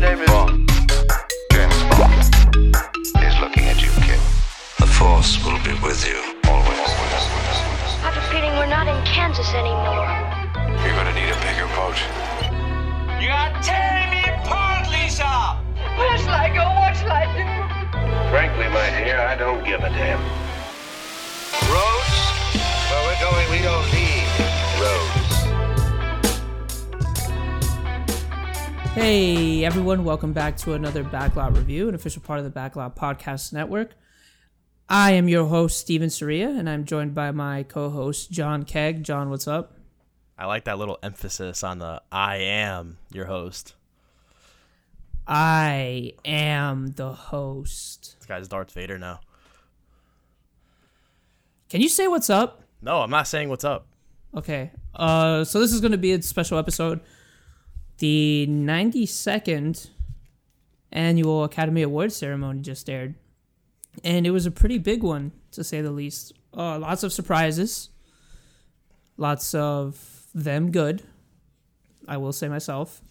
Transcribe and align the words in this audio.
Name 0.00 0.20
is 0.20 0.27
everyone, 29.68 30.02
welcome 30.02 30.32
back 30.32 30.56
to 30.56 30.72
another 30.72 31.04
Backlot 31.04 31.54
review, 31.54 31.90
an 31.90 31.94
official 31.94 32.22
part 32.22 32.38
of 32.38 32.44
the 32.46 32.50
Backlot 32.50 32.96
Podcast 32.96 33.52
Network. 33.52 33.90
I 34.88 35.12
am 35.12 35.28
your 35.28 35.44
host, 35.44 35.78
Steven 35.78 36.08
Saria, 36.08 36.48
and 36.48 36.70
I'm 36.70 36.86
joined 36.86 37.14
by 37.14 37.32
my 37.32 37.64
co 37.64 37.90
host, 37.90 38.30
John 38.30 38.62
Keg. 38.62 39.04
John, 39.04 39.28
what's 39.28 39.46
up? 39.46 39.76
I 40.38 40.46
like 40.46 40.64
that 40.64 40.78
little 40.78 40.98
emphasis 41.02 41.62
on 41.62 41.80
the 41.80 42.00
I 42.10 42.36
am 42.36 42.96
your 43.12 43.26
host. 43.26 43.74
I 45.26 46.14
am 46.24 46.94
the 46.96 47.12
host. 47.12 48.16
This 48.20 48.26
guy's 48.26 48.48
Darth 48.48 48.72
Vader 48.72 48.96
now. 48.96 49.20
Can 51.68 51.82
you 51.82 51.90
say 51.90 52.08
what's 52.08 52.30
up? 52.30 52.62
No, 52.80 53.02
I'm 53.02 53.10
not 53.10 53.28
saying 53.28 53.50
what's 53.50 53.64
up. 53.64 53.86
Okay. 54.34 54.70
Uh, 54.94 55.44
so 55.44 55.60
this 55.60 55.74
is 55.74 55.82
going 55.82 55.92
to 55.92 55.98
be 55.98 56.12
a 56.12 56.22
special 56.22 56.56
episode. 56.56 57.00
The 57.98 58.46
92nd 58.48 59.90
annual 60.92 61.44
Academy 61.44 61.82
Awards 61.82 62.16
ceremony 62.16 62.60
just 62.60 62.88
aired, 62.88 63.14
and 64.04 64.26
it 64.26 64.30
was 64.30 64.46
a 64.46 64.50
pretty 64.50 64.78
big 64.78 65.02
one 65.02 65.32
to 65.52 65.64
say 65.64 65.80
the 65.80 65.90
least. 65.90 66.32
Uh, 66.56 66.78
lots 66.78 67.02
of 67.02 67.12
surprises, 67.12 67.90
lots 69.16 69.54
of 69.54 70.26
them 70.34 70.70
good. 70.70 71.02
I 72.06 72.16
will 72.16 72.32
say 72.32 72.48
myself. 72.48 73.02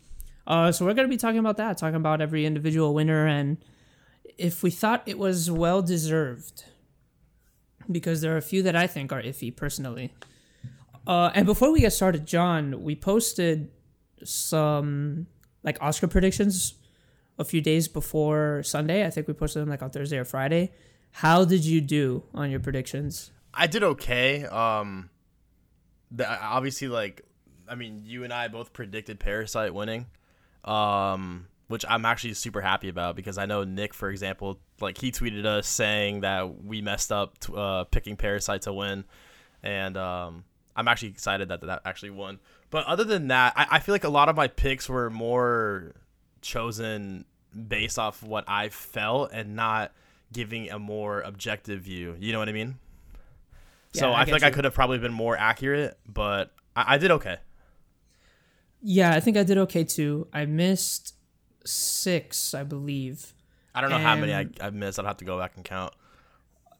Uh, 0.47 0.71
so 0.71 0.85
we're 0.85 0.93
going 0.93 1.07
to 1.07 1.13
be 1.13 1.17
talking 1.17 1.39
about 1.39 1.57
that, 1.57 1.77
talking 1.77 1.95
about 1.95 2.21
every 2.21 2.45
individual 2.45 2.93
winner 2.93 3.27
and 3.27 3.57
if 4.37 4.63
we 4.63 4.71
thought 4.71 5.03
it 5.05 5.17
was 5.17 5.51
well 5.51 5.81
deserved. 5.81 6.63
Because 7.89 8.21
there 8.21 8.33
are 8.33 8.37
a 8.37 8.41
few 8.41 8.63
that 8.63 8.75
I 8.75 8.87
think 8.87 9.11
are 9.11 9.21
iffy 9.21 9.55
personally. 9.55 10.13
Uh, 11.05 11.31
and 11.33 11.45
before 11.45 11.71
we 11.71 11.79
get 11.81 11.93
started, 11.93 12.25
John, 12.25 12.83
we 12.83 12.95
posted 12.95 13.71
some 14.23 15.27
like 15.63 15.77
Oscar 15.81 16.07
predictions 16.07 16.75
a 17.39 17.43
few 17.43 17.61
days 17.61 17.87
before 17.87 18.63
Sunday. 18.63 19.05
I 19.05 19.09
think 19.09 19.27
we 19.27 19.33
posted 19.33 19.61
them 19.61 19.69
like 19.69 19.81
on 19.81 19.89
Thursday 19.89 20.17
or 20.17 20.25
Friday. 20.25 20.71
How 21.11 21.45
did 21.45 21.65
you 21.65 21.81
do 21.81 22.23
on 22.33 22.51
your 22.51 22.59
predictions? 22.59 23.31
I 23.53 23.67
did 23.67 23.83
okay. 23.83 24.45
Um, 24.45 25.09
the, 26.11 26.29
obviously, 26.29 26.87
like, 26.87 27.23
I 27.67 27.75
mean, 27.75 28.03
you 28.05 28.23
and 28.23 28.31
I 28.31 28.47
both 28.47 28.71
predicted 28.71 29.19
Parasite 29.19 29.73
winning, 29.73 30.05
um, 30.63 31.47
which 31.67 31.83
I'm 31.89 32.05
actually 32.05 32.35
super 32.35 32.61
happy 32.61 32.87
about 32.87 33.15
because 33.15 33.37
I 33.37 33.45
know 33.45 33.63
Nick, 33.63 33.93
for 33.93 34.09
example, 34.09 34.59
like 34.79 34.97
he 34.97 35.11
tweeted 35.11 35.45
us 35.45 35.67
saying 35.67 36.21
that 36.21 36.63
we 36.63 36.81
messed 36.81 37.11
up 37.11 37.39
t- 37.39 37.53
uh, 37.55 37.85
picking 37.85 38.15
Parasite 38.15 38.61
to 38.63 38.73
win, 38.73 39.03
and 39.63 39.97
um, 39.97 40.43
I'm 40.77 40.87
actually 40.87 41.09
excited 41.09 41.49
that 41.49 41.61
that 41.61 41.81
actually 41.83 42.11
won. 42.11 42.39
But 42.69 42.85
other 42.85 43.03
than 43.03 43.27
that, 43.29 43.53
I, 43.55 43.67
I 43.71 43.79
feel 43.79 43.93
like 43.93 44.03
a 44.03 44.09
lot 44.09 44.29
of 44.29 44.35
my 44.35 44.47
picks 44.47 44.87
were 44.87 45.09
more 45.09 45.95
chosen 46.41 47.25
based 47.67 47.97
off 47.97 48.21
what 48.21 48.45
I 48.47 48.69
felt 48.69 49.31
and 49.33 49.55
not 49.55 49.91
giving 50.31 50.69
a 50.69 50.77
more 50.77 51.21
objective 51.21 51.81
view. 51.81 52.15
You 52.19 52.31
know 52.31 52.39
what 52.39 52.49
I 52.49 52.53
mean? 52.53 52.77
so 53.93 54.09
Yeah, 54.09 54.15
I 54.15 54.21
I, 54.21 54.25
feel 54.25 54.35
like 54.35 54.43
I 54.43 54.51
could 54.51 54.65
have 54.65 54.73
probably 54.73 54.99
been 54.99 55.13
more 55.13 55.35
accurate, 55.35 55.97
but 56.07 56.51
I, 56.75 56.95
I 56.95 56.97
did 56.97 57.11
okay. 57.11 57.37
Yeah, 58.81 59.13
I 59.15 59.19
think 59.19 59.37
I 59.37 59.43
did 59.43 59.57
okay 59.57 59.83
too. 59.83 60.27
I 60.31 60.45
missed 60.45 61.15
six, 61.65 62.53
I 62.53 62.63
believe. 62.63 63.33
I 63.73 63.81
don't 63.81 63.89
know 63.89 63.97
how 63.97 64.15
many 64.15 64.33
I, 64.33 64.47
I've 64.61 64.73
missed. 64.73 64.99
I'd 64.99 65.05
have 65.05 65.17
to 65.17 65.25
go 65.25 65.39
back 65.39 65.53
and 65.55 65.65
count. 65.65 65.93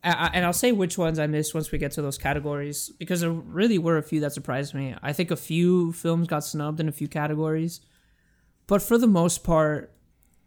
And 0.04 0.46
I'll 0.46 0.54
say 0.54 0.72
which 0.72 0.98
ones 0.98 1.20
I 1.20 1.28
missed 1.28 1.54
once 1.54 1.72
we 1.72 1.80
get 1.80 1.92
to 1.94 2.02
those 2.02 2.18
categories 2.18 2.90
because 2.98 3.22
there 3.22 3.32
really 3.32 3.78
were 3.78 3.98
a 3.98 4.04
few 4.04 4.20
that 4.22 4.32
surprised 4.32 4.74
me. 4.74 4.96
I 5.02 5.12
think 5.12 5.32
a 5.32 5.36
few 5.36 5.92
films 5.92 6.28
got 6.28 6.44
snubbed 6.44 6.80
in 6.80 6.88
a 6.88 6.94
few 6.94 7.08
categories, 7.08 7.82
but 8.68 8.82
for 8.82 8.98
the 8.98 9.08
most 9.08 9.44
part, 9.44 9.92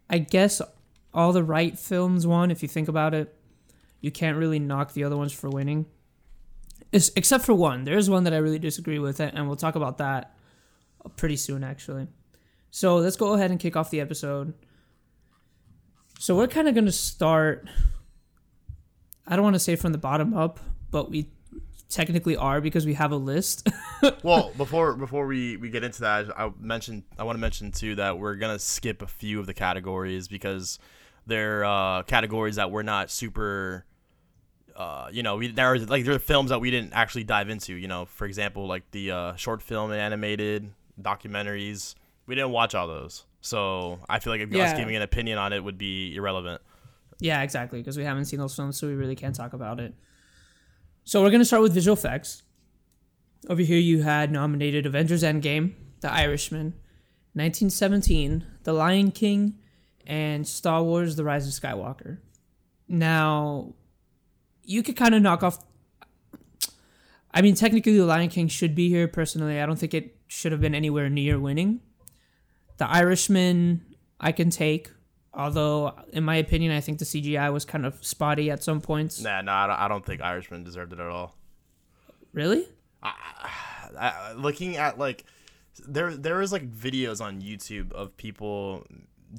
I 0.09 0.19
guess 0.19 0.61
all 1.13 1.33
the 1.33 1.43
right 1.43 1.77
films 1.77 2.25
won. 2.25 2.49
If 2.49 2.63
you 2.63 2.69
think 2.69 2.87
about 2.87 3.13
it, 3.13 3.35
you 3.99 4.09
can't 4.09 4.37
really 4.37 4.57
knock 4.57 4.93
the 4.93 5.03
other 5.03 5.17
ones 5.17 5.33
for 5.33 5.49
winning, 5.49 5.85
Es- 6.93 7.11
except 7.15 7.45
for 7.45 7.53
one. 7.53 7.83
There's 7.83 8.09
one 8.09 8.23
that 8.23 8.33
I 8.33 8.37
really 8.37 8.59
disagree 8.59 8.99
with, 8.99 9.19
and 9.19 9.47
we'll 9.47 9.57
talk 9.57 9.75
about 9.75 9.99
that 9.99 10.35
pretty 11.17 11.35
soon, 11.35 11.63
actually. 11.63 12.07
So 12.71 12.97
let's 12.97 13.15
go 13.17 13.33
ahead 13.33 13.51
and 13.51 13.59
kick 13.59 13.75
off 13.75 13.91
the 13.91 14.01
episode. 14.01 14.53
So 16.19 16.35
we're 16.35 16.47
kind 16.47 16.67
of 16.67 16.73
going 16.73 16.85
to 16.85 16.91
start 16.91 17.67
I 19.27 19.35
don't 19.35 19.43
want 19.43 19.55
to 19.55 19.59
say 19.59 19.75
from 19.75 19.91
the 19.91 19.97
bottom 19.97 20.33
up, 20.33 20.59
but 20.89 21.09
we 21.11 21.29
technically 21.89 22.35
are 22.37 22.61
because 22.61 22.85
we 22.85 22.93
have 22.95 23.11
a 23.11 23.15
list. 23.17 23.67
well, 24.23 24.51
before 24.57 24.93
before 24.95 25.25
we, 25.27 25.57
we 25.57 25.69
get 25.69 25.83
into 25.83 26.01
that, 26.01 26.27
I 26.37 26.51
mentioned 26.59 27.03
I 27.19 27.23
want 27.23 27.35
to 27.37 27.41
mention 27.41 27.71
too 27.71 27.95
that 27.95 28.17
we're 28.17 28.35
gonna 28.35 28.59
skip 28.59 29.01
a 29.01 29.07
few 29.07 29.39
of 29.39 29.45
the 29.45 29.53
categories 29.53 30.27
because 30.27 30.79
they're 31.27 31.63
uh, 31.63 32.03
categories 32.03 32.55
that 32.55 32.71
we're 32.71 32.83
not 32.83 33.11
super. 33.11 33.85
Uh, 34.75 35.09
you 35.11 35.21
know, 35.21 35.35
we 35.35 35.47
there 35.51 35.67
are 35.73 35.77
like 35.79 36.05
there 36.05 36.15
are 36.15 36.19
films 36.19 36.49
that 36.49 36.59
we 36.59 36.71
didn't 36.71 36.93
actually 36.93 37.23
dive 37.25 37.49
into. 37.49 37.73
You 37.75 37.87
know, 37.87 38.05
for 38.05 38.25
example, 38.25 38.67
like 38.67 38.89
the 38.91 39.11
uh, 39.11 39.35
short 39.35 39.61
film 39.61 39.91
and 39.91 39.99
animated 39.99 40.71
documentaries. 40.99 41.95
We 42.25 42.35
didn't 42.35 42.51
watch 42.51 42.73
all 42.75 42.87
those, 42.87 43.25
so 43.41 43.99
I 44.07 44.19
feel 44.19 44.31
like 44.31 44.41
if 44.41 44.49
us 44.49 44.55
Yeah. 44.71 44.77
giving 44.77 44.95
an 44.95 45.01
opinion 45.01 45.37
on 45.37 45.51
it 45.53 45.63
would 45.63 45.77
be 45.77 46.15
irrelevant. 46.15 46.61
Yeah, 47.21 47.43
exactly, 47.43 47.79
because 47.79 47.97
we 47.97 48.03
haven't 48.03 48.25
seen 48.25 48.39
those 48.39 48.55
films, 48.55 48.77
so 48.77 48.87
we 48.87 48.95
really 48.95 49.15
can't 49.15 49.35
talk 49.35 49.53
about 49.53 49.79
it. 49.79 49.93
So 51.03 51.21
we're 51.21 51.29
gonna 51.29 51.45
start 51.45 51.61
with 51.61 51.73
visual 51.73 51.95
effects. 51.95 52.41
Over 53.47 53.61
here, 53.61 53.77
you 53.77 54.01
had 54.01 54.31
nominated 54.31 54.87
Avengers: 54.87 55.23
Endgame, 55.23 55.73
The 56.01 56.11
Irishman, 56.11 56.73
1917, 57.33 58.45
The 58.63 58.73
Lion 58.73 59.11
King, 59.11 59.59
and 60.05 60.47
Star 60.47 60.83
Wars: 60.83 61.15
The 61.15 61.23
Rise 61.23 61.47
of 61.47 61.53
Skywalker. 61.53 62.17
Now, 62.87 63.75
you 64.63 64.81
could 64.81 64.95
kind 64.97 65.13
of 65.13 65.21
knock 65.21 65.43
off. 65.43 65.63
I 67.31 67.41
mean, 67.41 67.53
technically, 67.53 67.97
The 67.97 68.05
Lion 68.05 68.29
King 68.29 68.47
should 68.47 68.73
be 68.73 68.89
here. 68.89 69.07
Personally, 69.07 69.61
I 69.61 69.65
don't 69.67 69.77
think 69.77 69.93
it 69.93 70.17
should 70.27 70.51
have 70.51 70.61
been 70.61 70.75
anywhere 70.75 71.07
near 71.07 71.39
winning. 71.39 71.81
The 72.77 72.89
Irishman, 72.89 73.85
I 74.19 74.31
can 74.31 74.49
take. 74.49 74.89
Although, 75.33 75.93
in 76.11 76.23
my 76.23 76.35
opinion, 76.35 76.73
I 76.73 76.81
think 76.81 76.99
the 76.99 77.05
CGI 77.05 77.51
was 77.53 77.63
kind 77.63 77.85
of 77.85 78.03
spotty 78.05 78.51
at 78.51 78.63
some 78.63 78.81
points. 78.81 79.21
Nah, 79.21 79.41
no, 79.41 79.51
I 79.51 79.67
don't, 79.67 79.79
I 79.79 79.87
don't 79.87 80.05
think 80.05 80.21
Irishman 80.21 80.63
deserved 80.63 80.91
it 80.91 80.99
at 80.99 81.07
all. 81.07 81.35
Really? 82.33 82.67
I, 83.03 84.33
looking 84.37 84.77
at 84.77 84.97
like 84.97 85.25
there 85.87 86.15
there 86.15 86.41
is 86.41 86.51
like 86.51 86.69
videos 86.71 87.21
on 87.21 87.41
YouTube 87.41 87.91
of 87.93 88.15
people 88.17 88.85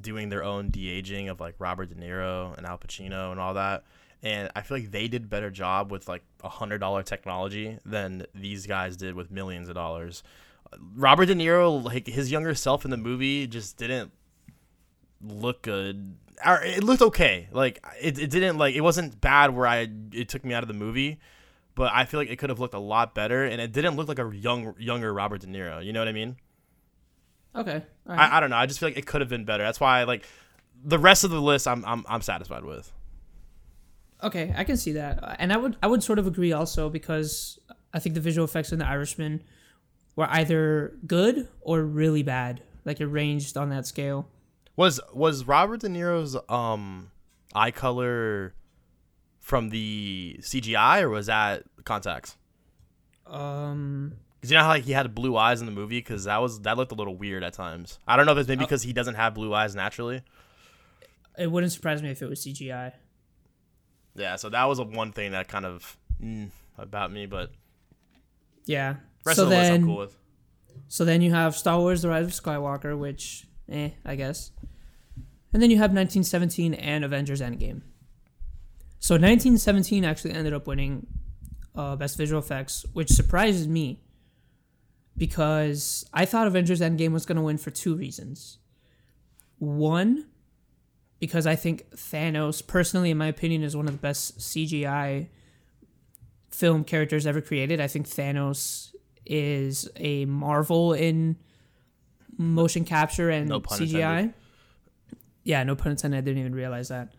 doing 0.01 0.29
their 0.29 0.43
own 0.43 0.69
de 0.69 0.89
aging 0.89 1.29
of 1.29 1.39
like 1.39 1.55
Robert 1.59 1.89
De 1.89 1.95
Niro 1.95 2.55
and 2.57 2.65
Al 2.65 2.77
Pacino 2.77 3.31
and 3.31 3.39
all 3.39 3.53
that, 3.53 3.83
and 4.21 4.49
I 4.55 4.61
feel 4.61 4.77
like 4.77 4.91
they 4.91 5.07
did 5.07 5.29
better 5.29 5.49
job 5.49 5.91
with 5.91 6.07
like 6.07 6.23
a 6.43 6.49
hundred 6.49 6.79
dollar 6.79 7.03
technology 7.03 7.77
than 7.85 8.25
these 8.35 8.67
guys 8.67 8.97
did 8.97 9.15
with 9.15 9.31
millions 9.31 9.69
of 9.69 9.75
dollars. 9.75 10.23
Robert 10.95 11.27
De 11.27 11.35
Niro, 11.35 11.83
like 11.83 12.07
his 12.07 12.31
younger 12.31 12.55
self 12.55 12.83
in 12.83 12.91
the 12.91 12.97
movie, 12.97 13.47
just 13.47 13.77
didn't 13.77 14.11
look 15.23 15.61
good. 15.63 16.15
Or 16.45 16.61
it 16.61 16.83
looked 16.83 17.01
okay. 17.01 17.47
Like 17.51 17.83
it, 18.01 18.19
it 18.19 18.29
didn't 18.29 18.57
like 18.57 18.75
it 18.75 18.81
wasn't 18.81 19.19
bad 19.21 19.55
where 19.55 19.67
I 19.67 19.87
it 20.11 20.29
took 20.29 20.43
me 20.43 20.53
out 20.53 20.63
of 20.63 20.67
the 20.67 20.73
movie, 20.73 21.19
but 21.75 21.91
I 21.93 22.05
feel 22.05 22.19
like 22.19 22.29
it 22.29 22.37
could 22.37 22.49
have 22.49 22.59
looked 22.59 22.73
a 22.73 22.79
lot 22.79 23.15
better, 23.15 23.45
and 23.45 23.61
it 23.61 23.71
didn't 23.71 23.95
look 23.95 24.07
like 24.07 24.19
a 24.19 24.31
young 24.33 24.75
younger 24.77 25.13
Robert 25.13 25.41
De 25.41 25.47
Niro. 25.47 25.83
You 25.83 25.93
know 25.93 25.99
what 25.99 26.07
I 26.07 26.13
mean? 26.13 26.35
Okay. 27.55 27.83
Right. 28.05 28.19
I, 28.19 28.37
I 28.37 28.39
don't 28.39 28.49
know. 28.49 28.57
I 28.57 28.65
just 28.65 28.79
feel 28.79 28.89
like 28.89 28.97
it 28.97 29.05
could 29.05 29.21
have 29.21 29.29
been 29.29 29.45
better. 29.45 29.63
That's 29.63 29.79
why 29.79 30.03
like 30.03 30.25
the 30.83 30.99
rest 30.99 31.23
of 31.23 31.29
the 31.31 31.41
list, 31.41 31.67
I'm 31.67 31.85
I'm 31.85 32.05
I'm 32.07 32.21
satisfied 32.21 32.65
with. 32.65 32.91
Okay, 34.21 34.53
I 34.55 34.63
can 34.63 34.77
see 34.77 34.93
that, 34.93 35.35
and 35.39 35.51
I 35.51 35.57
would 35.57 35.77
I 35.83 35.87
would 35.87 36.03
sort 36.03 36.19
of 36.19 36.27
agree 36.27 36.53
also 36.53 36.89
because 36.89 37.59
I 37.93 37.99
think 37.99 38.15
the 38.15 38.21
visual 38.21 38.45
effects 38.45 38.71
in 38.71 38.79
The 38.79 38.87
Irishman 38.87 39.43
were 40.15 40.27
either 40.29 40.93
good 41.05 41.47
or 41.61 41.83
really 41.83 42.23
bad. 42.23 42.61
Like 42.85 42.99
it 42.99 43.05
ranged 43.05 43.57
on 43.57 43.69
that 43.69 43.85
scale. 43.85 44.27
Was 44.75 44.99
was 45.13 45.45
Robert 45.45 45.81
De 45.81 45.87
Niro's 45.89 46.35
um 46.49 47.11
eye 47.53 47.71
color 47.71 48.53
from 49.39 49.69
the 49.69 50.37
CGI 50.41 51.01
or 51.01 51.09
was 51.09 51.27
that 51.27 51.63
contacts? 51.83 52.37
Um, 53.27 54.13
Cause 54.41 54.51
you 54.51 54.57
know 54.57 54.63
how 54.63 54.69
like 54.69 54.83
he 54.83 54.91
had 54.91 55.13
blue 55.15 55.37
eyes 55.37 55.59
in 55.61 55.65
the 55.67 55.71
movie, 55.71 55.99
because 55.99 56.25
that 56.25 56.41
was 56.41 56.61
that 56.61 56.75
looked 56.77 56.91
a 56.91 56.95
little 56.95 57.15
weird 57.15 57.43
at 57.43 57.53
times. 57.53 57.99
I 58.07 58.15
don't 58.17 58.25
know 58.25 58.31
if 58.33 58.37
it's 58.39 58.47
maybe 58.49 58.65
because 58.65 58.81
he 58.83 58.93
doesn't 58.93 59.15
have 59.15 59.33
blue 59.35 59.53
eyes 59.53 59.75
naturally. 59.75 60.21
It 61.37 61.51
wouldn't 61.51 61.71
surprise 61.71 62.01
me 62.01 62.09
if 62.09 62.21
it 62.21 62.29
was 62.29 62.43
CGI. 62.45 62.93
Yeah, 64.15 64.35
so 64.35 64.49
that 64.49 64.65
was 64.65 64.79
a 64.79 64.83
one 64.83 65.11
thing 65.11 65.31
that 65.31 65.47
kind 65.47 65.65
of 65.65 65.97
mm, 66.21 66.49
about 66.77 67.11
me, 67.11 67.25
but 67.25 67.51
Yeah. 68.65 68.95
rest 69.25 69.37
so 69.37 69.43
of 69.43 69.49
the 69.49 69.55
list 69.55 69.69
then, 69.71 69.79
I'm 69.81 69.85
cool 69.87 69.97
with. 69.97 70.15
so 70.87 71.05
then 71.05 71.21
you 71.21 71.31
have 71.31 71.55
Star 71.55 71.79
Wars: 71.79 72.01
The 72.01 72.09
Rise 72.09 72.25
of 72.25 72.31
Skywalker, 72.31 72.97
which, 72.97 73.47
eh, 73.69 73.91
I 74.05 74.15
guess. 74.15 74.51
And 75.53 75.61
then 75.61 75.69
you 75.69 75.77
have 75.77 75.91
1917 75.91 76.73
and 76.73 77.03
Avengers: 77.03 77.41
Endgame. 77.41 77.81
So 78.99 79.15
1917 79.15 80.05
actually 80.05 80.31
ended 80.31 80.53
up 80.53 80.65
winning 80.65 81.07
uh, 81.75 81.95
Best 81.95 82.17
Visual 82.17 82.41
Effects, 82.41 82.85
which 82.93 83.09
surprises 83.09 83.67
me 83.67 84.01
because 85.17 86.05
I 86.13 86.25
thought 86.25 86.47
Avengers: 86.47 86.81
Endgame 86.81 87.11
was 87.11 87.25
going 87.25 87.37
to 87.37 87.43
win 87.43 87.57
for 87.57 87.71
two 87.71 87.95
reasons. 87.95 88.59
One, 89.59 90.27
because 91.19 91.47
I 91.47 91.55
think 91.55 91.89
Thanos, 91.95 92.65
personally, 92.65 93.11
in 93.11 93.17
my 93.17 93.27
opinion, 93.27 93.63
is 93.63 93.75
one 93.75 93.87
of 93.87 93.93
the 93.93 93.99
best 93.99 94.39
CGI 94.39 95.29
film 96.51 96.83
characters 96.83 97.25
ever 97.25 97.41
created. 97.41 97.79
I 97.79 97.87
think 97.87 98.07
Thanos 98.07 98.93
is 99.25 99.87
a 99.95 100.25
marvel 100.25 100.93
in 100.93 101.37
motion 102.37 102.85
capture 102.85 103.29
and 103.29 103.47
No 103.49 103.59
CGI. 103.61 103.81
intended. 104.19 104.33
Yeah, 105.43 105.63
no 105.63 105.75
pun 105.75 105.91
intended. 105.91 106.17
I 106.17 106.21
didn't 106.21 106.39
even 106.39 106.55
realize 106.55 106.89
that. 106.89 107.09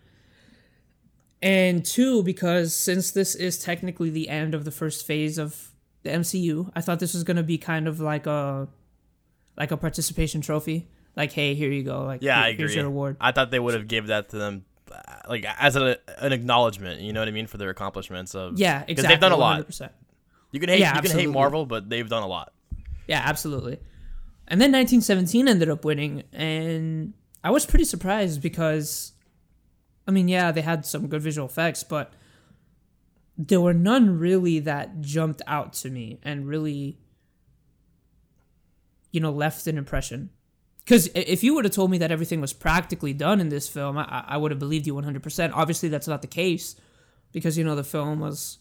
And 1.42 1.84
two, 1.84 2.22
because 2.22 2.74
since 2.74 3.10
this 3.10 3.34
is 3.34 3.58
technically 3.58 4.08
the 4.10 4.28
end 4.28 4.54
of 4.54 4.64
the 4.64 4.70
first 4.70 5.06
phase 5.06 5.36
of 5.36 5.72
the 6.02 6.10
MCU, 6.10 6.70
I 6.74 6.80
thought 6.80 7.00
this 7.00 7.12
was 7.14 7.22
gonna 7.24 7.42
be 7.42 7.58
kind 7.58 7.86
of 7.86 8.00
like 8.00 8.26
a 8.26 8.68
like 9.56 9.70
a 9.70 9.76
participation 9.76 10.40
trophy. 10.40 10.88
Like, 11.16 11.32
hey, 11.32 11.54
here 11.54 11.70
you 11.70 11.84
go. 11.84 12.02
Like, 12.04 12.22
Yeah, 12.22 12.34
here- 12.36 12.44
I 12.44 12.48
agree. 12.48 12.58
here's 12.58 12.74
your 12.74 12.86
award. 12.86 13.16
I 13.20 13.30
thought 13.32 13.50
they 13.50 13.60
would 13.60 13.74
have 13.74 13.86
gave 13.86 14.08
that 14.08 14.30
to 14.30 14.36
them, 14.36 14.64
uh, 14.90 14.96
like 15.28 15.44
as 15.60 15.76
a, 15.76 15.98
an 16.18 16.32
acknowledgement. 16.32 17.02
You 17.02 17.12
know 17.12 17.20
what 17.20 17.28
I 17.28 17.32
mean 17.32 17.46
for 17.46 17.56
their 17.58 17.70
accomplishments 17.70 18.34
of 18.34 18.58
Yeah, 18.58 18.80
because 18.80 19.04
exactly. 19.04 19.14
they've 19.14 19.20
done 19.20 19.32
a 19.32 19.36
lot. 19.36 19.60
100%. 19.68 19.90
You 20.50 20.60
can 20.60 20.70
hate 20.70 20.80
Yeah, 20.80 20.86
you 20.88 20.92
can 20.92 20.98
absolutely. 20.98 21.22
hate 21.24 21.32
Marvel, 21.34 21.66
but 21.66 21.88
they've 21.88 22.08
done 22.08 22.22
a 22.22 22.26
lot. 22.26 22.52
Yeah, 23.06 23.22
absolutely. 23.24 23.78
And 24.46 24.60
then 24.60 24.72
1917 24.72 25.48
ended 25.48 25.70
up 25.70 25.84
winning, 25.84 26.24
and 26.32 27.14
I 27.42 27.50
was 27.50 27.64
pretty 27.64 27.84
surprised 27.84 28.42
because, 28.42 29.12
I 30.06 30.10
mean, 30.10 30.28
yeah, 30.28 30.52
they 30.52 30.60
had 30.60 30.84
some 30.84 31.06
good 31.08 31.22
visual 31.22 31.46
effects, 31.46 31.82
but 31.82 32.12
there 33.36 33.60
were 33.60 33.74
none 33.74 34.18
really 34.18 34.60
that 34.60 35.00
jumped 35.00 35.42
out 35.46 35.72
to 35.74 35.90
me 35.90 36.20
and 36.22 36.46
really, 36.46 36.98
you 39.12 39.20
know, 39.20 39.32
left 39.32 39.66
an 39.66 39.78
impression. 39.78 40.30
Because 40.84 41.08
if 41.14 41.42
you 41.42 41.54
would 41.54 41.64
have 41.64 41.74
told 41.74 41.90
me 41.90 41.98
that 41.98 42.12
everything 42.12 42.42
was 42.42 42.52
practically 42.52 43.14
done 43.14 43.40
in 43.40 43.48
this 43.48 43.68
film, 43.68 43.96
I, 43.96 44.24
I 44.26 44.36
would 44.36 44.50
have 44.50 44.60
believed 44.60 44.86
you 44.86 44.94
100%. 44.94 45.52
Obviously, 45.54 45.88
that's 45.88 46.06
not 46.06 46.20
the 46.20 46.28
case 46.28 46.76
because, 47.32 47.56
you 47.56 47.64
know, 47.64 47.74
the 47.74 47.84
film 47.84 48.20
was 48.20 48.58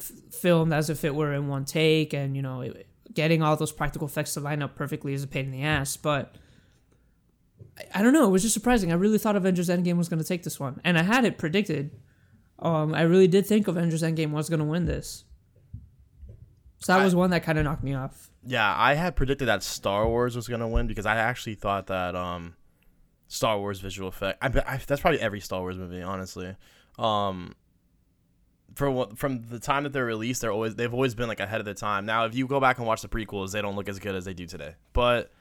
f- 0.00 0.10
filmed 0.32 0.72
as 0.72 0.88
if 0.88 1.04
it 1.04 1.14
were 1.14 1.34
in 1.34 1.46
one 1.48 1.66
take 1.66 2.14
and, 2.14 2.34
you 2.34 2.40
know, 2.40 2.62
it, 2.62 2.87
getting 3.14 3.42
all 3.42 3.56
those 3.56 3.72
practical 3.72 4.06
effects 4.06 4.34
to 4.34 4.40
line 4.40 4.62
up 4.62 4.74
perfectly 4.74 5.12
is 5.14 5.22
a 5.22 5.26
pain 5.26 5.46
in 5.46 5.50
the 5.50 5.62
ass. 5.62 5.96
But 5.96 6.34
I, 7.78 8.00
I 8.00 8.02
don't 8.02 8.12
know. 8.12 8.26
It 8.26 8.30
was 8.30 8.42
just 8.42 8.54
surprising. 8.54 8.90
I 8.92 8.96
really 8.96 9.18
thought 9.18 9.36
Avengers 9.36 9.68
Endgame 9.68 9.96
was 9.96 10.08
going 10.08 10.22
to 10.22 10.28
take 10.28 10.42
this 10.42 10.58
one. 10.60 10.80
And 10.84 10.98
I 10.98 11.02
had 11.02 11.24
it 11.24 11.38
predicted. 11.38 11.90
Um, 12.58 12.94
I 12.94 13.02
really 13.02 13.28
did 13.28 13.46
think 13.46 13.68
Avengers 13.68 14.02
Endgame 14.02 14.30
was 14.32 14.48
going 14.48 14.60
to 14.60 14.64
win 14.64 14.86
this. 14.86 15.24
So 16.80 16.92
that 16.92 17.00
I- 17.00 17.04
was 17.04 17.14
one 17.14 17.30
that 17.30 17.42
kind 17.42 17.58
of 17.58 17.64
knocked 17.64 17.82
me 17.82 17.94
off. 17.94 18.30
Yeah, 18.46 18.72
I 18.76 18.94
had 18.94 19.16
predicted 19.16 19.48
that 19.48 19.62
Star 19.62 20.08
Wars 20.08 20.34
was 20.34 20.48
gonna 20.48 20.68
win 20.68 20.86
because 20.86 21.04
I 21.04 21.16
actually 21.16 21.56
thought 21.56 21.88
that 21.88 22.14
um, 22.14 22.54
Star 23.26 23.58
Wars 23.58 23.80
visual 23.80 24.08
effect. 24.08 24.38
I, 24.40 24.46
I, 24.46 24.80
that's 24.86 25.02
probably 25.02 25.20
every 25.20 25.40
Star 25.40 25.60
Wars 25.60 25.76
movie, 25.76 26.00
honestly. 26.00 26.54
Um, 26.98 27.56
for 28.78 29.08
from 29.16 29.42
the 29.48 29.58
time 29.58 29.82
that 29.82 29.92
they're 29.92 30.04
released, 30.04 30.40
they're 30.40 30.52
always 30.52 30.76
they've 30.76 30.94
always 30.94 31.14
been 31.14 31.26
like 31.28 31.40
ahead 31.40 31.58
of 31.58 31.66
the 31.66 31.74
time. 31.74 32.06
Now, 32.06 32.24
if 32.26 32.34
you 32.36 32.46
go 32.46 32.60
back 32.60 32.78
and 32.78 32.86
watch 32.86 33.02
the 33.02 33.08
prequels, 33.08 33.50
they 33.52 33.60
don't 33.60 33.74
look 33.74 33.88
as 33.88 33.98
good 33.98 34.14
as 34.14 34.24
they 34.24 34.34
do 34.34 34.46
today. 34.46 34.74
But 34.92 35.32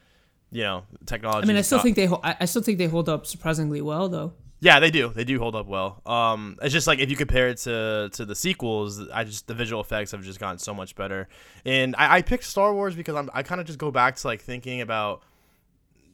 you 0.51 0.63
know, 0.63 0.84
technology. 1.06 1.45
I 1.45 1.48
mean, 1.48 1.57
I 1.57 1.62
still 1.62 1.78
got- 1.78 1.84
think 1.84 1.95
they. 1.95 2.10
I 2.24 2.45
still 2.45 2.63
think 2.63 2.80
they 2.80 2.88
hold 2.88 3.07
up 3.07 3.25
surprisingly 3.28 3.80
well, 3.81 4.10
though. 4.10 4.34
Yeah, 4.60 4.80
they 4.80 4.89
do. 4.89 5.10
They 5.10 5.24
do 5.24 5.38
hold 5.38 5.56
up 5.56 5.68
well. 5.68 6.01
Um, 6.07 6.57
it's 6.63 6.74
just 6.74 6.88
like 6.88 6.98
if 6.98 7.12
you 7.12 7.16
compare 7.16 7.50
it 7.50 7.57
to 7.60 8.10
to 8.13 8.25
the 8.25 8.36
sequels, 8.36 9.07
I 9.10 9.24
just 9.24 9.45
the 9.45 9.54
visual 9.54 9.81
effects 9.81 10.12
have 10.13 10.24
just 10.24 10.39
gotten 10.39 10.57
so 10.57 10.74
much 10.74 10.95
better. 10.95 11.28
And 11.63 11.95
I, 11.95 12.16
I 12.18 12.22
picked 12.24 12.44
Star 12.44 12.74
Wars 12.74 12.95
because 12.95 13.16
I'm 13.16 13.30
I 13.36 13.44
kind 13.44 13.62
of 13.62 13.68
just 13.68 13.78
go 13.78 13.92
back 13.92 14.16
to 14.16 14.28
like 14.28 14.42
thinking 14.42 14.81
about 14.81 15.22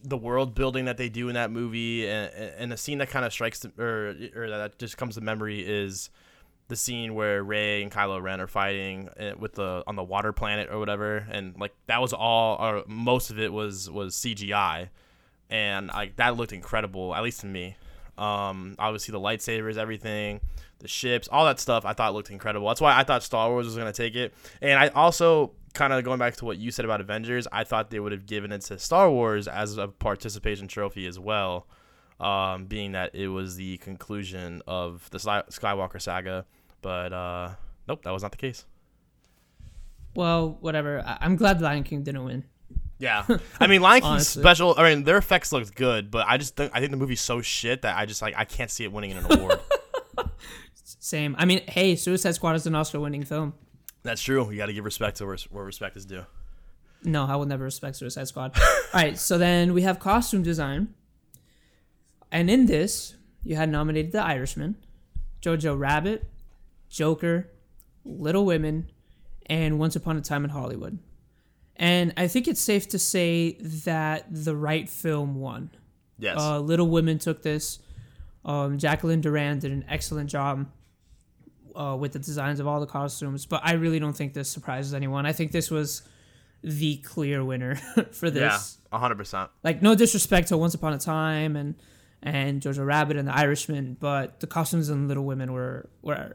the 0.04 0.18
world 0.18 0.54
building 0.54 0.84
that 0.86 0.98
they 0.98 1.08
do 1.08 1.30
in 1.30 1.36
that 1.36 1.52
movie, 1.52 2.06
and 2.06 2.30
and 2.58 2.70
the 2.70 2.75
scene 2.78 2.98
that 2.98 3.10
kind 3.10 3.24
of 3.24 3.31
strikes 3.31 3.60
the, 3.60 3.72
or 3.81 4.14
or 4.36 4.50
that 4.50 4.78
just 4.78 4.98
comes 4.98 5.16
to 5.16 5.22
memory 5.22 5.62
is 5.66 6.10
the 6.74 6.78
scene 6.78 7.14
where 7.14 7.44
Rey 7.44 7.84
and 7.84 7.92
Kylo 7.92 8.20
Ren 8.20 8.42
are 8.42 8.48
fighting 8.48 9.08
uh, 9.20 9.34
with 9.38 9.54
the 9.54 9.84
on 9.86 9.96
the 9.96 10.04
water 10.04 10.34
planet 10.34 10.70
or 10.72 10.80
whatever, 10.80 11.28
and 11.30 11.56
like 11.60 11.72
that 11.86 12.02
was 12.02 12.14
all 12.14 12.58
or 12.60 12.84
most 12.88 13.30
of 13.30 13.40
it 13.40 13.54
was 13.54 13.92
was 13.92 14.16
CGI, 14.16 14.90
and 15.52 15.88
like 15.90 16.16
that 16.16 16.36
looked 16.36 16.52
incredible 16.52 17.14
at 17.14 17.22
least 17.22 17.42
to 17.42 17.46
me. 17.46 17.75
Um, 18.18 18.75
obviously 18.80 19.12
the 19.12 19.20
lightsabers, 19.20 19.78
everything, 19.78 20.42
the 20.80 20.88
ships, 20.88 21.28
all 21.31 21.46
that 21.46 21.60
stuff, 21.60 21.86
I 21.86 21.94
thought 21.94 22.14
looked 22.16 22.31
incredible. 22.31 22.68
That's 22.68 22.81
why 22.81 22.98
I 22.98 23.04
thought 23.04 23.22
Star 23.22 23.50
Wars 23.50 23.68
was 23.68 23.75
gonna 23.75 23.94
take 23.94 24.16
it, 24.16 24.34
and 24.60 24.80
I 24.80 24.88
also 24.88 25.52
kind 25.75 25.94
of 25.94 26.04
going 26.04 26.20
back 26.20 26.36
to 26.38 26.46
what 26.46 26.58
you 26.58 26.72
said 26.72 26.86
about 26.86 27.02
Avengers, 27.02 27.48
I 27.52 27.64
thought 27.66 27.92
they 27.92 28.00
would 28.00 28.12
have 28.12 28.25
given 28.25 28.52
it 28.52 28.62
to 28.62 28.80
Star 28.80 29.12
Wars 29.12 29.48
as 29.48 29.78
a 29.78 29.88
participation 29.88 30.68
trophy 30.68 31.06
as 31.06 31.20
well, 31.20 31.68
um, 32.20 32.66
being 32.66 32.94
that 32.94 33.14
it 33.14 33.28
was 33.28 33.58
the 33.58 33.78
conclusion 33.78 34.62
of 34.66 35.08
the 35.12 35.18
Skywalker 35.20 36.02
saga. 36.02 36.46
But 36.83 37.12
uh, 37.12 37.50
nope, 37.88 38.03
that 38.03 38.12
was 38.12 38.21
not 38.21 38.31
the 38.31 38.38
case. 38.38 38.65
Well, 40.15 40.57
whatever. 40.62 41.01
I- 41.03 41.18
I'm 41.21 41.35
glad 41.35 41.59
Lion 41.62 41.83
King 41.83 42.03
didn't 42.03 42.24
win. 42.24 42.44
Yeah, 43.00 43.25
I 43.59 43.65
mean, 43.65 43.81
Lion 43.81 44.03
King's 44.03 44.27
special. 44.27 44.75
I 44.77 44.94
mean, 44.94 45.03
their 45.03 45.18
effects 45.18 45.51
looked 45.51 45.74
good, 45.75 46.12
but 46.12 46.27
I 46.27 46.38
just 46.38 46.56
think 46.56 46.71
I 46.75 46.80
think 46.80 46.91
the 46.91 46.97
movie's 46.97 47.21
so 47.21 47.41
shit 47.41 47.81
that 47.81 47.97
I 47.97 48.06
just 48.06 48.21
like 48.21 48.35
I 48.38 48.45
can't 48.45 48.69
see 48.69 48.83
it 48.83 48.91
winning 48.91 49.13
an 49.13 49.25
award. 49.31 49.59
Same. 50.83 51.35
I 51.39 51.45
mean, 51.45 51.63
hey, 51.68 51.95
Suicide 51.95 52.35
Squad 52.35 52.56
is 52.56 52.65
an 52.68 52.75
Oscar-winning 52.75 53.24
film. 53.24 53.53
That's 54.03 54.21
true. 54.21 54.50
You 54.51 54.57
got 54.57 54.68
to 54.68 54.74
give 54.74 54.86
respect 54.86 55.18
to 55.18 55.25
where, 55.25 55.38
where 55.50 55.65
respect 55.65 55.97
is 55.97 56.06
due. 56.06 56.25
No, 57.03 57.25
I 57.25 57.36
will 57.36 57.45
never 57.45 57.63
respect 57.65 57.98
Suicide 57.98 58.27
Squad. 58.27 58.58
All 58.93 59.01
right, 59.01 59.17
so 59.17 59.38
then 59.38 59.74
we 59.74 59.81
have 59.81 60.00
costume 60.00 60.43
design. 60.43 60.93
And 62.31 62.50
in 62.50 62.65
this, 62.67 63.15
you 63.43 63.55
had 63.58 63.69
nominated 63.69 64.12
The 64.13 64.22
Irishman, 64.24 64.77
Jojo 65.41 65.77
Rabbit, 65.77 66.25
Joker, 66.93 67.50
Little 68.05 68.45
Women, 68.45 68.91
and 69.47 69.79
Once 69.79 69.95
Upon 69.95 70.15
a 70.15 70.21
Time 70.21 70.43
in 70.43 70.51
Hollywood. 70.51 71.00
And 71.75 72.13
I 72.15 72.27
think 72.27 72.47
it's 72.47 72.62
safe 72.62 72.88
to 72.89 73.00
say 73.00 73.57
that 73.59 74.27
the 74.29 74.55
right 74.55 74.88
film 74.88 75.39
won. 75.39 75.71
Yes. 76.19 76.38
Uh, 76.38 76.59
Little 76.59 76.88
Women 76.88 77.17
took 77.17 77.41
this. 77.41 77.79
Um, 78.45 78.77
Jacqueline 78.77 79.23
Durran 79.23 79.59
did 79.59 79.71
an 79.71 79.85
excellent 79.89 80.29
job 80.29 80.69
uh, 81.75 81.97
with 82.00 82.13
the 82.13 82.19
designs 82.19 82.59
of 82.59 82.67
all 82.67 82.79
the 82.79 82.85
costumes, 82.85 83.47
but 83.47 83.62
I 83.63 83.73
really 83.73 84.00
don't 84.00 84.15
think 84.15 84.35
this 84.35 84.50
surprises 84.50 84.93
anyone. 84.93 85.25
I 85.25 85.33
think 85.33 85.51
this 85.51 85.71
was 85.71 86.03
the 86.62 86.97
clear 86.97 87.43
winner 87.43 87.75
for 88.12 88.29
this. 88.29 88.77
yeah, 88.91 89.00
hundred 89.00 89.15
percent. 89.15 89.50
Like, 89.63 89.81
no 89.81 89.95
disrespect 89.95 90.50
to 90.50 90.57
Once 90.57 90.75
Upon 90.75 90.93
a 90.93 91.00
Time 91.00 91.55
and 91.55 91.73
and 92.21 92.62
Jojo 92.62 92.85
Rabbit 92.85 93.17
and 93.17 93.27
The 93.27 93.35
Irishman, 93.35 93.97
but 94.00 94.39
the 94.39 94.47
costumes 94.47 94.89
in 94.89 95.07
Little 95.07 95.25
Women 95.25 95.51
were 95.51 95.89
were 96.03 96.33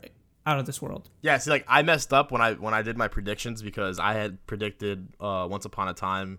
out 0.48 0.58
of 0.58 0.64
this 0.64 0.80
world. 0.80 1.10
Yeah, 1.20 1.36
see, 1.36 1.50
like 1.50 1.66
I 1.68 1.82
messed 1.82 2.12
up 2.12 2.32
when 2.32 2.40
I 2.40 2.54
when 2.54 2.72
I 2.72 2.80
did 2.80 2.96
my 2.96 3.06
predictions 3.06 3.62
because 3.62 3.98
I 3.98 4.14
had 4.14 4.44
predicted 4.46 5.08
uh, 5.20 5.46
Once 5.48 5.66
Upon 5.66 5.88
a 5.88 5.94
Time 5.94 6.38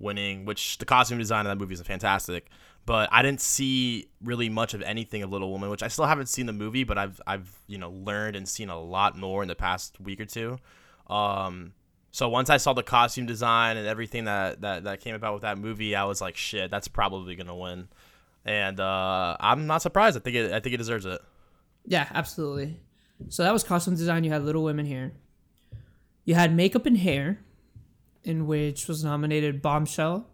winning, 0.00 0.44
which 0.44 0.78
the 0.78 0.84
costume 0.84 1.18
design 1.18 1.46
of 1.46 1.50
that 1.50 1.62
movie 1.62 1.74
is 1.74 1.80
fantastic. 1.82 2.48
But 2.84 3.08
I 3.12 3.22
didn't 3.22 3.40
see 3.40 4.08
really 4.22 4.48
much 4.48 4.74
of 4.74 4.82
anything 4.82 5.22
of 5.22 5.30
Little 5.30 5.50
Woman, 5.50 5.70
which 5.70 5.82
I 5.82 5.88
still 5.88 6.04
haven't 6.04 6.26
seen 6.26 6.46
the 6.46 6.52
movie, 6.52 6.82
but 6.82 6.98
I've 6.98 7.20
I've 7.26 7.60
you 7.68 7.78
know 7.78 7.90
learned 7.90 8.34
and 8.34 8.48
seen 8.48 8.68
a 8.70 8.78
lot 8.78 9.16
more 9.16 9.42
in 9.42 9.48
the 9.48 9.54
past 9.54 10.00
week 10.00 10.20
or 10.20 10.26
two. 10.26 10.58
Um, 11.06 11.74
so 12.10 12.28
once 12.28 12.50
I 12.50 12.56
saw 12.56 12.72
the 12.72 12.82
costume 12.82 13.26
design 13.26 13.76
and 13.76 13.86
everything 13.86 14.24
that, 14.24 14.62
that 14.62 14.84
that 14.84 15.00
came 15.00 15.14
about 15.14 15.34
with 15.34 15.42
that 15.42 15.58
movie, 15.58 15.94
I 15.94 16.04
was 16.04 16.20
like, 16.20 16.36
shit, 16.36 16.72
that's 16.72 16.88
probably 16.88 17.36
gonna 17.36 17.56
win. 17.56 17.88
And 18.44 18.80
uh, 18.80 19.36
I'm 19.38 19.66
not 19.66 19.80
surprised. 19.80 20.16
I 20.16 20.20
think 20.20 20.36
it 20.36 20.52
I 20.52 20.58
think 20.58 20.74
it 20.74 20.78
deserves 20.78 21.06
it. 21.06 21.20
Yeah, 21.86 22.08
absolutely. 22.12 22.80
So 23.28 23.42
that 23.42 23.52
was 23.52 23.62
costume 23.64 23.96
design. 23.96 24.24
You 24.24 24.30
had 24.30 24.44
Little 24.44 24.64
Women 24.64 24.86
here. 24.86 25.12
You 26.24 26.34
had 26.34 26.54
makeup 26.54 26.86
and 26.86 26.98
hair, 26.98 27.40
in 28.22 28.46
which 28.46 28.88
was 28.88 29.04
nominated 29.04 29.60
Bombshell, 29.62 30.26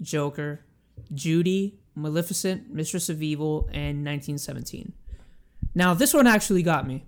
Joker, 0.00 0.64
Judy, 1.12 1.78
Maleficent, 1.94 2.72
Mistress 2.72 3.08
of 3.08 3.22
Evil, 3.22 3.68
and 3.72 4.04
1917. 4.04 4.92
Now, 5.74 5.94
this 5.94 6.14
one 6.14 6.26
actually 6.26 6.62
got 6.62 6.86
me. 6.86 7.04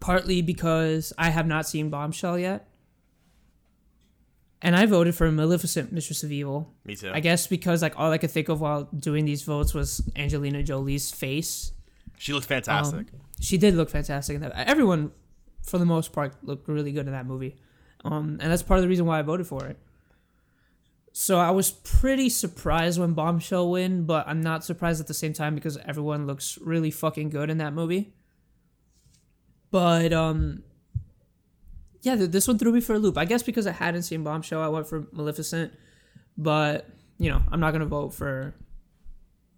Partly 0.00 0.42
because 0.42 1.12
I 1.18 1.30
have 1.30 1.46
not 1.46 1.66
seen 1.66 1.90
Bombshell 1.90 2.38
yet. 2.38 2.68
and 4.60 4.74
I 4.76 4.86
voted 4.86 5.14
for 5.14 5.30
Maleficent, 5.30 5.92
Mistress 5.92 6.22
of 6.22 6.32
Evil. 6.32 6.72
Me 6.84 6.94
too. 6.96 7.10
I 7.12 7.20
guess 7.20 7.46
because 7.46 7.80
like 7.82 7.98
all 7.98 8.10
I 8.10 8.18
could 8.18 8.30
think 8.30 8.48
of 8.48 8.60
while 8.60 8.84
doing 8.84 9.24
these 9.24 9.42
votes 9.42 9.72
was 9.74 10.02
Angelina 10.16 10.62
Jolie's 10.62 11.10
face. 11.10 11.72
She 12.16 12.32
looked 12.32 12.46
fantastic. 12.46 13.00
Um, 13.12 13.20
She 13.40 13.58
did 13.58 13.74
look 13.74 13.90
fantastic 13.90 14.34
in 14.34 14.40
that. 14.42 14.52
Everyone, 14.56 15.12
for 15.62 15.78
the 15.78 15.86
most 15.86 16.12
part, 16.12 16.34
looked 16.42 16.68
really 16.68 16.92
good 16.92 17.06
in 17.06 17.12
that 17.12 17.26
movie, 17.26 17.56
um, 18.04 18.38
and 18.40 18.50
that's 18.50 18.62
part 18.62 18.78
of 18.78 18.82
the 18.82 18.88
reason 18.88 19.06
why 19.06 19.18
I 19.18 19.22
voted 19.22 19.46
for 19.46 19.66
it. 19.66 19.78
So 21.12 21.38
I 21.38 21.50
was 21.50 21.70
pretty 21.70 22.28
surprised 22.28 23.00
when 23.00 23.12
Bombshell 23.12 23.70
win, 23.70 24.04
but 24.04 24.28
I'm 24.28 24.40
not 24.40 24.64
surprised 24.64 25.00
at 25.00 25.08
the 25.08 25.14
same 25.14 25.32
time 25.32 25.54
because 25.54 25.76
everyone 25.78 26.26
looks 26.26 26.58
really 26.60 26.90
fucking 26.90 27.30
good 27.30 27.50
in 27.50 27.58
that 27.58 27.72
movie. 27.72 28.12
But 29.70 30.12
um, 30.12 30.62
yeah, 32.02 32.14
this 32.16 32.46
one 32.46 32.58
threw 32.58 32.72
me 32.72 32.80
for 32.80 32.94
a 32.94 32.98
loop. 32.98 33.18
I 33.18 33.24
guess 33.24 33.42
because 33.42 33.66
I 33.66 33.72
hadn't 33.72 34.02
seen 34.02 34.22
Bombshell, 34.22 34.62
I 34.62 34.68
went 34.68 34.86
for 34.86 35.08
Maleficent. 35.12 35.72
But 36.36 36.88
you 37.18 37.30
know, 37.30 37.42
I'm 37.50 37.60
not 37.60 37.72
gonna 37.72 37.86
vote 37.86 38.14
for 38.14 38.54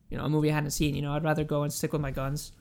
you 0.09 0.17
know 0.17 0.25
a 0.25 0.29
movie 0.29 0.51
I 0.51 0.55
hadn't 0.55 0.71
seen. 0.71 0.95
You 0.95 1.03
know, 1.03 1.13
I'd 1.13 1.25
rather 1.25 1.45
go 1.45 1.63
and 1.63 1.73
stick 1.73 1.93
with 1.93 2.01
my 2.01 2.11
guns. 2.11 2.53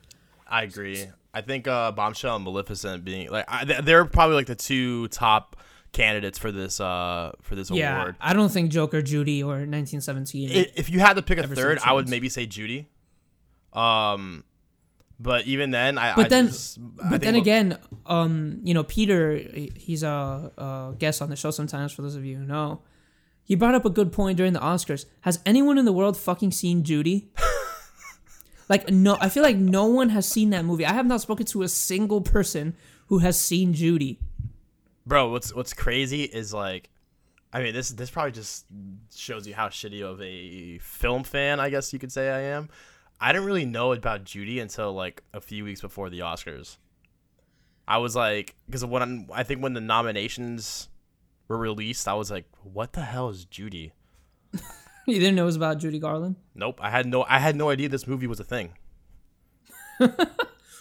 I 0.50 0.64
agree. 0.64 1.06
I 1.32 1.40
think 1.42 1.68
uh, 1.68 1.92
Bombshell 1.92 2.34
and 2.36 2.44
Maleficent 2.44 3.04
being 3.04 3.30
like 3.30 3.44
I, 3.48 3.64
they're 3.82 4.04
probably 4.04 4.34
like 4.36 4.46
the 4.46 4.56
two 4.56 5.06
top 5.08 5.56
candidates 5.92 6.38
for 6.38 6.52
this 6.52 6.80
uh 6.80 7.32
for 7.42 7.54
this 7.54 7.70
Yeah, 7.70 8.00
award. 8.00 8.16
I 8.20 8.32
don't 8.32 8.48
think 8.50 8.70
Joker, 8.72 9.00
Judy, 9.02 9.42
or 9.42 9.54
1917. 9.66 10.50
I- 10.50 10.66
If 10.74 10.90
you 10.90 10.98
had 11.00 11.14
to 11.14 11.22
pick 11.22 11.38
a 11.38 11.46
third, 11.46 11.78
I 11.84 11.92
would 11.92 12.08
maybe 12.08 12.28
say 12.28 12.46
Judy. 12.46 12.88
Um, 13.72 14.44
but 15.20 15.46
even 15.46 15.70
then, 15.70 15.98
I. 15.98 16.14
But 16.16 16.26
I 16.26 16.28
then- 16.28 16.46
just, 16.48 16.78
but 17.10 17.20
then 17.20 17.34
again, 17.36 17.78
um, 18.06 18.60
you 18.64 18.74
know, 18.74 18.82
Peter, 18.84 19.36
he's 19.76 20.02
a, 20.02 20.50
a 20.58 20.94
guest 20.98 21.22
on 21.22 21.30
the 21.30 21.36
show 21.36 21.50
sometimes. 21.50 21.92
For 21.92 22.02
those 22.02 22.16
of 22.16 22.24
you 22.24 22.38
who 22.38 22.44
know, 22.44 22.82
he 23.44 23.54
brought 23.54 23.74
up 23.74 23.84
a 23.84 23.90
good 23.90 24.12
point 24.12 24.36
during 24.36 24.52
the 24.52 24.60
Oscars. 24.60 25.06
Has 25.22 25.38
anyone 25.46 25.78
in 25.78 25.84
the 25.84 25.92
world 25.92 26.16
fucking 26.16 26.50
seen 26.52 26.82
Judy? 26.82 27.30
like, 28.70 28.88
no, 28.88 29.18
I 29.20 29.28
feel 29.28 29.42
like 29.42 29.56
no 29.56 29.84
one 29.84 30.08
has 30.10 30.26
seen 30.26 30.48
that 30.50 30.64
movie. 30.64 30.86
I 30.86 30.94
have 30.94 31.04
not 31.04 31.20
spoken 31.20 31.44
to 31.46 31.62
a 31.62 31.68
single 31.68 32.22
person 32.22 32.74
who 33.08 33.18
has 33.18 33.38
seen 33.38 33.74
Judy. 33.74 34.18
bro, 35.04 35.28
what's 35.28 35.52
what's 35.54 35.74
crazy 35.74 36.22
is 36.22 36.54
like, 36.54 36.88
I 37.52 37.62
mean, 37.62 37.74
this 37.74 37.90
this 37.90 38.08
probably 38.10 38.32
just 38.32 38.64
shows 39.14 39.46
you 39.46 39.54
how 39.54 39.68
shitty 39.68 40.02
of 40.02 40.22
a 40.22 40.78
film 40.78 41.24
fan 41.24 41.58
I 41.60 41.68
guess 41.68 41.92
you 41.92 41.98
could 41.98 42.12
say 42.12 42.30
I 42.30 42.40
am. 42.56 42.68
I 43.20 43.32
didn't 43.32 43.46
really 43.46 43.66
know 43.66 43.92
about 43.92 44.24
Judy 44.24 44.60
until 44.60 44.94
like 44.94 45.22
a 45.34 45.40
few 45.40 45.64
weeks 45.64 45.80
before 45.82 46.08
the 46.08 46.20
Oscars. 46.20 46.78
I 47.88 47.98
was 47.98 48.14
like, 48.14 48.54
because 48.66 48.84
when 48.84 49.02
I'm, 49.02 49.28
I 49.32 49.42
think 49.42 49.62
when 49.62 49.74
the 49.74 49.80
nominations 49.80 50.88
were 51.48 51.58
released, 51.58 52.06
I 52.06 52.14
was 52.14 52.30
like, 52.30 52.46
what 52.62 52.92
the 52.92 53.02
hell 53.02 53.28
is 53.30 53.44
Judy? 53.44 53.92
You 55.06 55.18
didn't 55.18 55.34
know 55.34 55.42
it 55.42 55.46
was 55.46 55.56
about 55.56 55.78
Judy 55.78 55.98
Garland. 55.98 56.36
Nope, 56.54 56.78
I 56.80 56.90
had 56.90 57.06
no, 57.06 57.24
I 57.28 57.38
had 57.38 57.56
no 57.56 57.70
idea 57.70 57.88
this 57.88 58.06
movie 58.06 58.26
was 58.26 58.38
a 58.38 58.44
thing. 58.44 58.74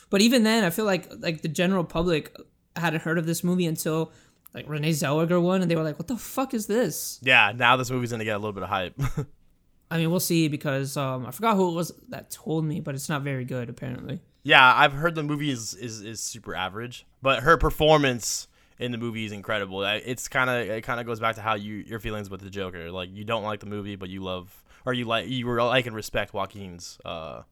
But 0.10 0.22
even 0.22 0.44
then, 0.44 0.64
I 0.64 0.70
feel 0.70 0.86
like 0.86 1.08
like 1.20 1.42
the 1.42 1.48
general 1.48 1.84
public 1.84 2.36
hadn't 2.76 3.02
heard 3.02 3.18
of 3.18 3.26
this 3.26 3.44
movie 3.44 3.66
until 3.66 4.12
like 4.54 4.68
Renee 4.68 4.92
Zellweger 4.92 5.42
won, 5.42 5.62
and 5.62 5.70
they 5.70 5.76
were 5.76 5.84
like, 5.84 6.00
"What 6.00 6.08
the 6.08 6.18
fuck 6.18 6.54
is 6.54 6.68
this?" 6.68 7.20
Yeah, 7.22 7.54
now 7.56 7.78
this 7.78 7.92
movie's 7.92 8.12
gonna 8.12 8.26
get 8.26 8.36
a 8.36 8.40
little 8.40 8.54
bit 8.54 8.64
of 8.64 8.70
hype. 8.70 9.00
I 9.92 9.98
mean, 9.98 10.12
we'll 10.12 10.20
see 10.20 10.48
because 10.48 10.98
um, 10.98 11.26
I 11.26 11.32
forgot 11.32 11.56
who 11.56 11.72
it 11.72 11.76
was 11.76 11.92
that 12.10 12.30
told 12.30 12.66
me, 12.66 12.80
but 12.80 12.96
it's 12.96 13.10
not 13.10 13.24
very 13.24 13.46
good 13.46 13.70
apparently. 13.70 14.22
yeah, 14.44 14.74
I've 14.76 14.94
heard 14.94 15.16
the 15.16 15.24
movie 15.24 15.52
is 15.52 15.74
is, 15.76 16.02
is 16.02 16.22
super 16.22 16.56
average, 16.56 17.06
but 17.22 17.44
her 17.44 17.58
performance 17.58 18.48
in 18.80 18.92
the 18.92 18.98
movie 18.98 19.26
is 19.26 19.32
incredible. 19.32 19.84
It's 19.84 20.28
kind 20.28 20.50
of 20.50 20.68
it 20.70 20.84
kind 20.84 21.00
of 21.00 21.06
goes 21.06 21.20
back 21.20 21.36
to 21.36 21.42
how 21.42 21.56
you 21.56 21.76
your 21.76 22.00
feelings 22.00 22.30
with 22.30 22.42
the 22.42 22.50
Joker. 22.50 22.90
Like 22.92 23.10
you 23.14 23.26
don't 23.26 23.44
like 23.44 23.60
the 23.60 23.66
movie, 23.66 23.98
but 23.98 24.10
you 24.10 24.22
love 24.22 24.64
or 24.86 24.94
you 24.94 25.06
like 25.06 25.28
you 25.28 25.46
were 25.46 25.62
like 25.62 25.86
and 25.86 25.96
respect 25.96 26.34
Joaquin's 26.34 26.98
uh 27.06 27.44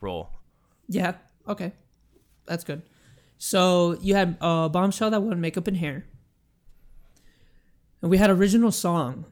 role. 0.00 0.30
Yeah. 0.88 1.14
Okay. 1.48 1.72
That's 2.46 2.62
good. 2.62 2.82
So 3.38 3.98
you 4.00 4.14
had 4.14 4.38
uh, 4.40 4.68
Bombshell 4.68 5.10
that 5.10 5.20
won 5.20 5.40
makeup 5.40 5.66
and 5.66 5.76
hair. 5.76 6.06
And 8.00 8.10
we 8.10 8.18
had 8.18 8.30
original 8.30 8.70
song, 8.70 9.26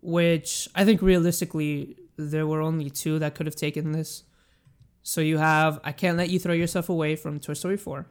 which 0.00 0.68
I 0.74 0.84
think 0.84 1.02
realistically 1.02 1.96
there 2.16 2.46
were 2.46 2.60
only 2.60 2.90
two 2.90 3.18
that 3.18 3.34
could 3.34 3.46
have 3.46 3.56
taken 3.56 3.92
this. 3.92 4.22
So 5.02 5.20
you 5.20 5.38
have 5.38 5.80
I 5.82 5.92
Can't 5.92 6.16
Let 6.16 6.30
You 6.30 6.38
Throw 6.38 6.54
Yourself 6.54 6.88
Away 6.88 7.16
from 7.16 7.40
Toy 7.40 7.54
Story 7.54 7.76
4. 7.76 8.06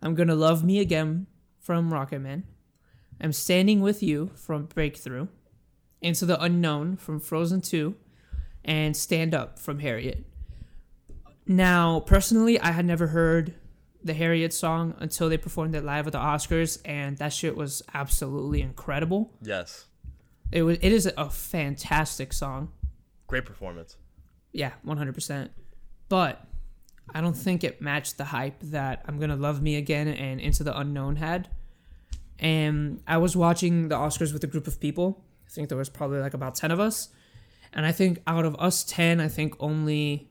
I'm 0.00 0.14
Gonna 0.14 0.34
Love 0.34 0.64
Me 0.64 0.80
Again 0.80 1.26
from 1.68 1.90
Rocketman. 1.92 2.44
I'm 3.20 3.30
Standing 3.34 3.82
With 3.82 4.02
You 4.02 4.30
from 4.34 4.64
Breakthrough. 4.64 5.26
Into 6.00 6.24
the 6.24 6.42
Unknown 6.42 6.96
from 6.96 7.20
Frozen 7.20 7.60
2. 7.60 7.94
And 8.64 8.96
Stand 8.96 9.34
Up 9.34 9.58
from 9.58 9.80
Harriet. 9.80 10.24
Now, 11.46 12.00
personally, 12.00 12.58
I 12.58 12.70
had 12.70 12.86
never 12.86 13.08
heard 13.08 13.52
the 14.02 14.14
Harriet 14.14 14.54
song 14.54 14.94
until 14.98 15.28
they 15.28 15.36
performed 15.36 15.74
it 15.74 15.84
live 15.84 16.06
at 16.06 16.14
the 16.14 16.18
Oscars, 16.18 16.80
and 16.86 17.18
that 17.18 17.34
shit 17.34 17.54
was 17.54 17.82
absolutely 17.92 18.62
incredible. 18.62 19.34
Yes, 19.42 19.84
It 20.50 20.62
was. 20.62 20.78
It 20.80 20.90
is 20.92 21.04
a 21.18 21.28
fantastic 21.28 22.32
song. 22.32 22.72
great 23.26 23.44
performance. 23.44 23.98
Yeah, 24.54 24.72
one 24.84 24.96
hundred 24.96 25.14
percent. 25.14 25.50
But 26.08 26.42
I 27.14 27.20
don't 27.20 27.36
think 27.36 27.62
it 27.62 27.82
matched 27.82 28.16
the 28.16 28.24
hype 28.24 28.58
that 28.62 29.02
I'm 29.06 29.18
gonna 29.18 29.36
love 29.36 29.60
me 29.60 29.76
again 29.76 30.08
and 30.08 30.40
Into 30.40 30.64
the 30.64 30.74
Unknown 30.78 31.16
had. 31.16 31.48
And 32.38 33.02
I 33.06 33.18
was 33.18 33.36
watching 33.36 33.88
the 33.88 33.96
Oscars 33.96 34.32
with 34.32 34.44
a 34.44 34.46
group 34.46 34.66
of 34.66 34.80
people. 34.80 35.24
I 35.46 35.50
think 35.50 35.68
there 35.68 35.78
was 35.78 35.88
probably 35.88 36.20
like 36.20 36.34
about 36.34 36.54
ten 36.54 36.70
of 36.70 36.78
us, 36.78 37.08
and 37.72 37.84
I 37.84 37.92
think 37.92 38.22
out 38.26 38.44
of 38.44 38.54
us 38.58 38.84
ten, 38.84 39.20
I 39.20 39.28
think 39.28 39.54
only 39.58 40.30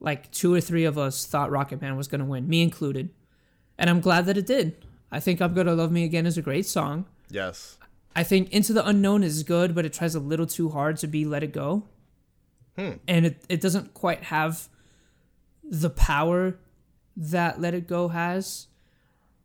like 0.00 0.30
two 0.32 0.52
or 0.52 0.60
three 0.60 0.84
of 0.84 0.98
us 0.98 1.26
thought 1.26 1.50
Rocketman 1.50 1.96
was 1.96 2.08
gonna 2.08 2.24
win, 2.24 2.48
me 2.48 2.62
included. 2.62 3.10
And 3.78 3.88
I'm 3.88 4.00
glad 4.00 4.26
that 4.26 4.36
it 4.36 4.46
did. 4.46 4.84
I 5.10 5.20
think 5.20 5.40
I'm 5.40 5.54
gonna 5.54 5.74
love 5.74 5.92
me 5.92 6.04
again 6.04 6.26
is 6.26 6.38
a 6.38 6.42
great 6.42 6.66
song. 6.66 7.06
Yes, 7.30 7.78
I 8.14 8.22
think 8.22 8.50
Into 8.52 8.72
the 8.72 8.86
Unknown 8.86 9.22
is 9.22 9.42
good, 9.42 9.74
but 9.74 9.84
it 9.84 9.92
tries 9.92 10.14
a 10.14 10.20
little 10.20 10.46
too 10.46 10.68
hard 10.70 10.96
to 10.98 11.06
be 11.06 11.24
Let 11.24 11.42
It 11.42 11.52
Go. 11.52 11.84
Hmm. 12.76 12.92
And 13.08 13.26
it, 13.26 13.44
it 13.48 13.60
doesn't 13.60 13.94
quite 13.94 14.24
have 14.24 14.68
the 15.62 15.90
power 15.90 16.58
that 17.16 17.60
Let 17.60 17.74
It 17.74 17.86
Go 17.86 18.08
has. 18.08 18.66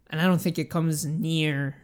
And 0.10 0.22
I 0.22 0.26
don't 0.26 0.40
think 0.42 0.58
it 0.58 0.70
comes 0.70 1.06
near 1.06 1.76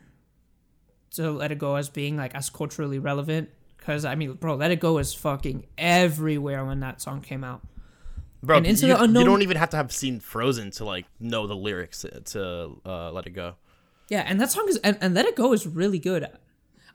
to 1.11 1.31
Let 1.31 1.51
It 1.51 1.57
Go 1.59 1.75
as 1.75 1.89
being 1.89 2.17
like 2.17 2.33
as 2.35 2.49
culturally 2.49 2.99
relevant. 2.99 3.49
Because, 3.77 4.05
I 4.05 4.15
mean, 4.15 4.33
bro, 4.33 4.55
Let 4.55 4.71
It 4.71 4.79
Go 4.79 4.97
is 4.97 5.13
fucking 5.13 5.65
everywhere 5.77 6.63
when 6.65 6.79
that 6.79 7.01
song 7.01 7.21
came 7.21 7.43
out. 7.43 7.61
bro. 8.41 8.57
And 8.57 8.65
Into 8.65 8.87
you, 8.87 8.93
the 8.93 9.03
Unknown- 9.03 9.21
you 9.23 9.29
don't 9.29 9.41
even 9.41 9.57
have 9.57 9.69
to 9.71 9.77
have 9.77 9.91
seen 9.91 10.19
Frozen 10.19 10.71
to 10.71 10.85
like 10.85 11.05
know 11.19 11.47
the 11.47 11.55
lyrics 11.55 12.05
to 12.25 12.71
uh, 12.85 13.11
Let 13.11 13.27
It 13.27 13.31
Go. 13.31 13.55
Yeah, 14.09 14.23
and 14.25 14.39
that 14.39 14.51
song 14.51 14.67
is 14.69 14.77
and, 14.77 14.97
and 15.01 15.13
Let 15.13 15.25
It 15.25 15.35
Go 15.35 15.53
is 15.53 15.65
really 15.67 15.99
good. 15.99 16.27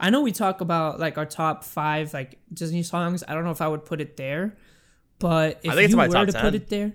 I 0.01 0.11
know 0.11 0.21
we 0.23 0.33
talk 0.33 0.61
about 0.61 1.01
like 1.01 1.19
our 1.19 1.27
top 1.27 1.65
five 1.65 2.15
like 2.15 2.39
Disney 2.53 2.83
songs. 2.83 3.25
I 3.27 3.35
don't 3.35 3.45
know 3.45 3.51
if 3.51 3.61
I 3.61 3.69
would 3.69 3.85
put 3.85 4.01
it 4.01 4.17
there, 4.17 4.57
but 5.19 5.61
if 5.63 5.75
think 5.75 5.91
you 5.91 5.97
were 5.97 6.07
to 6.27 6.33
10. 6.33 6.41
put 6.41 6.55
it 6.55 6.69
there, 6.69 6.93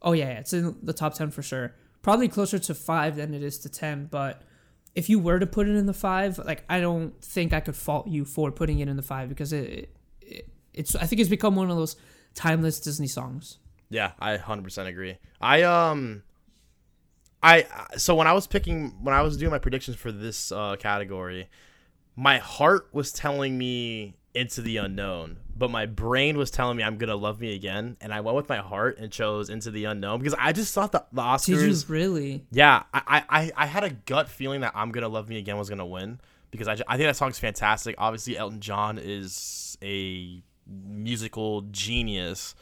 oh 0.00 0.12
yeah, 0.12 0.30
yeah, 0.30 0.38
it's 0.38 0.52
in 0.52 0.76
the 0.82 0.92
top 0.92 1.14
ten 1.14 1.30
for 1.30 1.42
sure. 1.42 1.74
Probably 2.02 2.28
closer 2.28 2.58
to 2.58 2.74
five 2.74 3.16
than 3.16 3.34
it 3.34 3.42
is 3.42 3.58
to 3.60 3.68
ten. 3.68 4.06
But 4.06 4.42
if 4.94 5.08
you 5.08 5.18
were 5.18 5.38
to 5.38 5.46
put 5.46 5.68
it 5.68 5.76
in 5.76 5.86
the 5.86 5.92
five, 5.92 6.38
like 6.38 6.64
I 6.68 6.80
don't 6.80 7.20
think 7.22 7.52
I 7.52 7.60
could 7.60 7.76
fault 7.76 8.08
you 8.08 8.24
for 8.24 8.50
putting 8.50 8.78
it 8.80 8.88
in 8.88 8.96
the 8.96 9.02
five 9.02 9.28
because 9.28 9.52
it, 9.52 9.94
it 10.20 10.48
it's 10.74 10.94
I 10.94 11.06
think 11.06 11.20
it's 11.20 11.30
become 11.30 11.56
one 11.56 11.70
of 11.70 11.76
those 11.76 11.96
timeless 12.34 12.80
Disney 12.80 13.08
songs. 13.08 13.58
Yeah, 13.90 14.12
I 14.20 14.36
100% 14.36 14.86
agree. 14.86 15.18
I 15.40 15.62
um 15.62 16.22
I 17.42 17.66
so 17.96 18.14
when 18.14 18.26
I 18.26 18.32
was 18.32 18.46
picking 18.46 18.90
when 19.02 19.14
I 19.14 19.22
was 19.22 19.36
doing 19.36 19.50
my 19.50 19.58
predictions 19.58 19.96
for 19.96 20.12
this 20.12 20.52
uh 20.52 20.76
category, 20.78 21.48
my 22.16 22.38
heart 22.38 22.88
was 22.92 23.12
telling 23.12 23.56
me 23.56 24.16
into 24.34 24.62
the 24.62 24.76
unknown, 24.76 25.38
but 25.58 25.70
my 25.70 25.86
brain 25.86 26.38
was 26.38 26.50
telling 26.50 26.76
me 26.76 26.84
I'm 26.84 26.96
going 26.98 27.08
to 27.08 27.16
love 27.16 27.40
me 27.40 27.54
again, 27.54 27.96
and 28.00 28.14
I 28.14 28.20
went 28.20 28.36
with 28.36 28.48
my 28.48 28.58
heart 28.58 28.98
and 28.98 29.10
chose 29.10 29.50
into 29.50 29.70
the 29.70 29.84
unknown 29.86 30.20
because 30.20 30.34
I 30.38 30.52
just 30.52 30.72
thought 30.72 30.92
the, 30.92 31.04
the 31.12 31.22
Did 31.38 31.48
you 31.48 31.56
Oscars 31.70 31.88
really? 31.88 32.46
Yeah, 32.52 32.84
I, 32.94 33.24
I 33.28 33.52
I 33.56 33.66
had 33.66 33.84
a 33.84 33.90
gut 33.90 34.28
feeling 34.28 34.60
that 34.60 34.72
I'm 34.74 34.92
going 34.92 35.02
to 35.02 35.08
love 35.08 35.28
me 35.28 35.38
again 35.38 35.58
was 35.58 35.68
going 35.68 35.78
to 35.80 35.84
win 35.86 36.20
because 36.50 36.68
I, 36.68 36.72
I 36.86 36.96
think 36.96 37.08
that 37.08 37.16
song's 37.16 37.38
fantastic. 37.38 37.96
Obviously 37.98 38.38
Elton 38.38 38.60
John 38.60 38.98
is 39.02 39.76
a 39.82 40.42
musical 40.66 41.62
genius. 41.70 42.54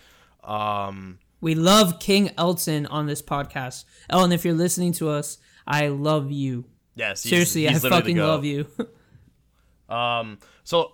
Um 0.42 1.18
We 1.40 1.54
love 1.54 1.98
King 2.00 2.30
Elton 2.38 2.86
on 2.86 3.06
this 3.06 3.20
podcast. 3.22 3.84
Ellen, 4.08 4.32
if 4.32 4.44
you're 4.44 4.54
listening 4.54 4.92
to 4.94 5.08
us, 5.10 5.38
I 5.66 5.88
love 5.88 6.30
you. 6.32 6.64
Yes, 6.94 7.22
he's- 7.22 7.30
Seriously, 7.30 7.66
he's 7.66 7.84
I 7.84 7.88
fucking 7.90 8.16
love 8.16 8.44
you. 8.44 8.66
Um, 9.88 10.38
so 10.64 10.92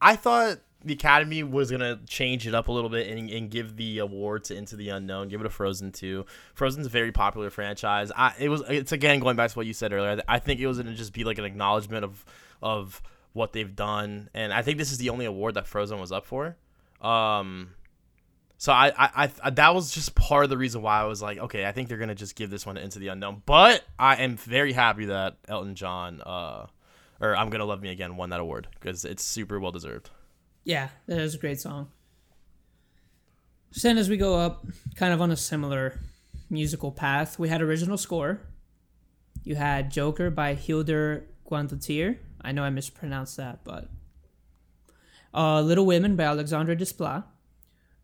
I 0.00 0.16
thought 0.16 0.58
the 0.84 0.94
Academy 0.94 1.42
was 1.42 1.70
gonna 1.70 2.00
change 2.06 2.46
it 2.46 2.54
up 2.54 2.68
a 2.68 2.72
little 2.72 2.90
bit 2.90 3.08
and, 3.08 3.30
and 3.30 3.50
give 3.50 3.76
the 3.76 3.98
award 3.98 4.44
to 4.44 4.56
Into 4.56 4.76
the 4.76 4.88
Unknown, 4.90 5.28
give 5.28 5.40
it 5.40 5.46
a 5.46 5.50
Frozen 5.50 5.92
two. 5.92 6.26
Frozen's 6.54 6.86
a 6.86 6.90
very 6.90 7.12
popular 7.12 7.50
franchise. 7.50 8.10
I 8.16 8.34
it 8.38 8.48
was 8.48 8.62
it's 8.68 8.92
again 8.92 9.20
going 9.20 9.36
back 9.36 9.50
to 9.50 9.56
what 9.56 9.66
you 9.66 9.72
said 9.72 9.92
earlier. 9.92 10.22
I 10.28 10.38
think 10.38 10.60
it 10.60 10.66
was 10.66 10.78
gonna 10.78 10.94
just 10.94 11.12
be 11.12 11.24
like 11.24 11.38
an 11.38 11.44
acknowledgement 11.44 12.04
of 12.04 12.24
of 12.62 13.02
what 13.32 13.52
they've 13.52 13.74
done, 13.74 14.28
and 14.34 14.52
I 14.52 14.62
think 14.62 14.78
this 14.78 14.92
is 14.92 14.98
the 14.98 15.10
only 15.10 15.24
award 15.24 15.54
that 15.54 15.66
Frozen 15.66 15.98
was 15.98 16.12
up 16.12 16.26
for. 16.26 16.56
Um, 17.00 17.70
so 18.58 18.72
I, 18.72 18.92
I, 18.96 19.30
I, 19.42 19.50
that 19.50 19.74
was 19.74 19.90
just 19.90 20.14
part 20.14 20.44
of 20.44 20.50
the 20.50 20.56
reason 20.56 20.82
why 20.82 21.00
I 21.00 21.04
was 21.04 21.20
like, 21.20 21.38
okay, 21.38 21.66
I 21.66 21.72
think 21.72 21.88
they're 21.88 21.98
gonna 21.98 22.14
just 22.14 22.36
give 22.36 22.48
this 22.48 22.64
one 22.64 22.76
into 22.76 22.98
the 22.98 23.08
unknown. 23.08 23.42
But 23.44 23.82
I 23.98 24.16
am 24.16 24.36
very 24.36 24.72
happy 24.72 25.06
that 25.06 25.38
Elton 25.48 25.74
John, 25.74 26.20
uh, 26.20 26.66
or 27.20 27.36
I'm 27.36 27.50
gonna 27.50 27.64
love 27.64 27.82
me 27.82 27.90
again, 27.90 28.16
won 28.16 28.30
that 28.30 28.38
award 28.38 28.68
because 28.78 29.04
it's 29.04 29.24
super 29.24 29.58
well 29.58 29.72
deserved. 29.72 30.10
Yeah, 30.64 30.88
that 31.06 31.18
is 31.18 31.34
a 31.34 31.38
great 31.38 31.60
song. 31.60 31.88
Then 33.80 33.98
as 33.98 34.08
we 34.08 34.16
go 34.16 34.36
up, 34.38 34.66
kind 34.96 35.12
of 35.12 35.20
on 35.20 35.30
a 35.30 35.36
similar 35.36 35.98
musical 36.50 36.92
path, 36.92 37.38
we 37.38 37.48
had 37.48 37.62
original 37.62 37.96
score. 37.96 38.40
You 39.42 39.56
had 39.56 39.90
Joker 39.90 40.30
by 40.30 40.54
Hildur 40.54 41.24
Guðnadóttir. 41.50 42.18
I 42.40 42.52
know 42.52 42.62
I 42.62 42.70
mispronounced 42.70 43.36
that, 43.38 43.64
but 43.64 43.88
uh, 45.34 45.62
Little 45.62 45.86
Women 45.86 46.16
by 46.16 46.24
Alexandre 46.24 46.76
Desplat. 46.76 47.24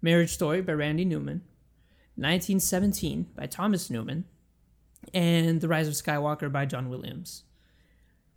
Marriage 0.00 0.30
Story 0.30 0.62
by 0.62 0.72
Randy 0.72 1.04
Newman. 1.04 1.42
1917 2.14 3.28
by 3.36 3.46
Thomas 3.46 3.90
Newman. 3.90 4.24
And 5.14 5.60
The 5.60 5.68
Rise 5.68 5.88
of 5.88 5.94
Skywalker 5.94 6.50
by 6.50 6.66
John 6.66 6.88
Williams. 6.88 7.44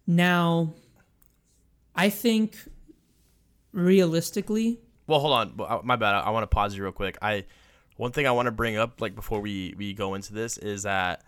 Now, 0.06 0.74
I 1.96 2.10
think 2.10 2.58
realistically, 3.74 4.80
Well, 5.08 5.20
hold 5.20 5.34
on, 5.60 5.82
my 5.86 5.96
bad. 5.96 6.16
I, 6.16 6.20
I 6.22 6.30
want 6.30 6.44
to 6.44 6.48
pause 6.48 6.76
you 6.76 6.84
real 6.84 6.92
quick. 6.92 7.18
I 7.22 7.46
one 7.98 8.12
thing 8.12 8.26
I 8.28 8.32
want 8.32 8.48
to 8.48 8.52
bring 8.52 8.78
up, 8.78 9.02
like 9.02 9.16
before 9.16 9.42
we 9.42 9.74
we 9.78 9.94
go 9.94 10.14
into 10.16 10.34
this, 10.34 10.58
is 10.58 10.84
that 10.84 11.24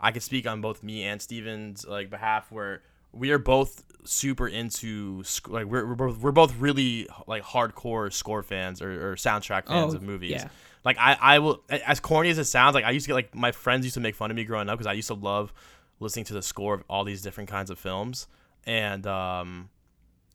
I 0.00 0.10
can 0.12 0.20
speak 0.20 0.46
on 0.46 0.60
both 0.60 0.82
me 0.82 1.04
and 1.04 1.20
Steven's 1.20 1.86
like 1.86 2.10
behalf, 2.10 2.50
where 2.52 2.82
we 3.12 3.30
are 3.30 3.38
both 3.38 3.82
super 4.04 4.46
into 4.46 5.24
sc- 5.24 5.48
like 5.48 5.66
we're 5.66 5.86
we're 5.86 5.94
both, 5.94 6.18
we're 6.18 6.32
both 6.32 6.56
really 6.58 7.08
like 7.26 7.42
hardcore 7.42 8.12
score 8.12 8.42
fans 8.42 8.80
or, 8.82 9.12
or 9.12 9.16
soundtrack 9.16 9.66
fans 9.66 9.94
Oh, 9.94 9.96
of 9.96 10.02
movies. 10.02 10.30
yeah. 10.32 10.48
Like 10.84 10.98
I 10.98 11.16
I 11.20 11.38
will 11.40 11.62
as 11.68 11.98
corny 11.98 12.28
as 12.30 12.38
it 12.38 12.44
sounds, 12.44 12.74
like 12.74 12.84
I 12.84 12.90
used 12.90 13.06
to 13.06 13.08
get 13.08 13.14
like 13.14 13.34
my 13.34 13.50
friends 13.52 13.84
used 13.84 13.94
to 13.94 14.00
make 14.00 14.14
fun 14.14 14.30
of 14.30 14.36
me 14.36 14.44
growing 14.44 14.68
up 14.68 14.78
because 14.78 14.86
I 14.86 14.92
used 14.92 15.08
to 15.08 15.14
love 15.14 15.52
listening 15.98 16.26
to 16.26 16.34
the 16.34 16.42
score 16.42 16.74
of 16.74 16.84
all 16.88 17.02
these 17.04 17.22
different 17.22 17.48
kinds 17.50 17.70
of 17.70 17.78
films, 17.78 18.26
and 18.64 19.06
um. 19.06 19.70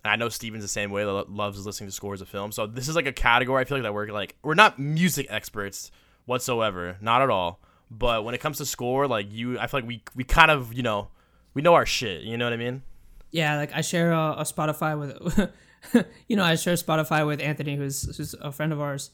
And 0.03 0.11
I 0.11 0.15
know 0.15 0.29
Steven's 0.29 0.63
the 0.63 0.67
same 0.67 0.91
way 0.91 1.05
loves 1.05 1.65
listening 1.65 1.89
to 1.89 1.95
scores 1.95 2.21
of 2.21 2.29
films. 2.29 2.55
So 2.55 2.67
this 2.67 2.87
is 2.87 2.95
like 2.95 3.05
a 3.05 3.13
category 3.13 3.61
I 3.61 3.65
feel 3.65 3.77
like 3.77 3.83
that 3.83 3.93
we're 3.93 4.07
like 4.07 4.35
we're 4.43 4.55
not 4.55 4.79
music 4.79 5.27
experts 5.29 5.91
whatsoever, 6.25 6.97
not 7.01 7.21
at 7.21 7.29
all. 7.29 7.59
But 7.89 8.23
when 8.23 8.33
it 8.33 8.39
comes 8.39 8.57
to 8.57 8.65
score, 8.65 9.07
like 9.07 9.31
you, 9.31 9.59
I 9.59 9.67
feel 9.67 9.81
like 9.81 9.87
we 9.87 10.03
we 10.15 10.23
kind 10.23 10.49
of 10.49 10.73
you 10.73 10.83
know 10.83 11.09
we 11.53 11.61
know 11.61 11.73
our 11.73 11.85
shit. 11.85 12.21
You 12.23 12.37
know 12.37 12.45
what 12.45 12.53
I 12.53 12.57
mean? 12.57 12.83
yeah, 13.31 13.57
like 13.57 13.73
I 13.73 13.81
share 13.81 14.11
a, 14.11 14.35
a 14.39 14.43
Spotify 14.43 14.99
with, 14.99 16.05
you 16.27 16.35
know, 16.35 16.43
I 16.43 16.55
share 16.55 16.75
Spotify 16.75 17.25
with 17.25 17.41
Anthony, 17.41 17.75
who's 17.75 18.15
who's 18.15 18.33
a 18.35 18.51
friend 18.51 18.71
of 18.73 18.79
ours, 18.79 19.09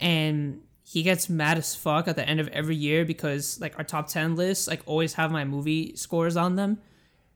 and 0.00 0.62
he 0.84 1.02
gets 1.02 1.28
mad 1.28 1.58
as 1.58 1.74
fuck 1.74 2.08
at 2.08 2.16
the 2.16 2.26
end 2.26 2.40
of 2.40 2.48
every 2.48 2.76
year 2.76 3.04
because 3.04 3.60
like 3.60 3.76
our 3.76 3.84
top 3.84 4.08
ten 4.08 4.36
lists 4.36 4.68
like 4.68 4.80
always 4.86 5.14
have 5.14 5.30
my 5.30 5.44
movie 5.44 5.94
scores 5.96 6.36
on 6.36 6.56
them, 6.56 6.78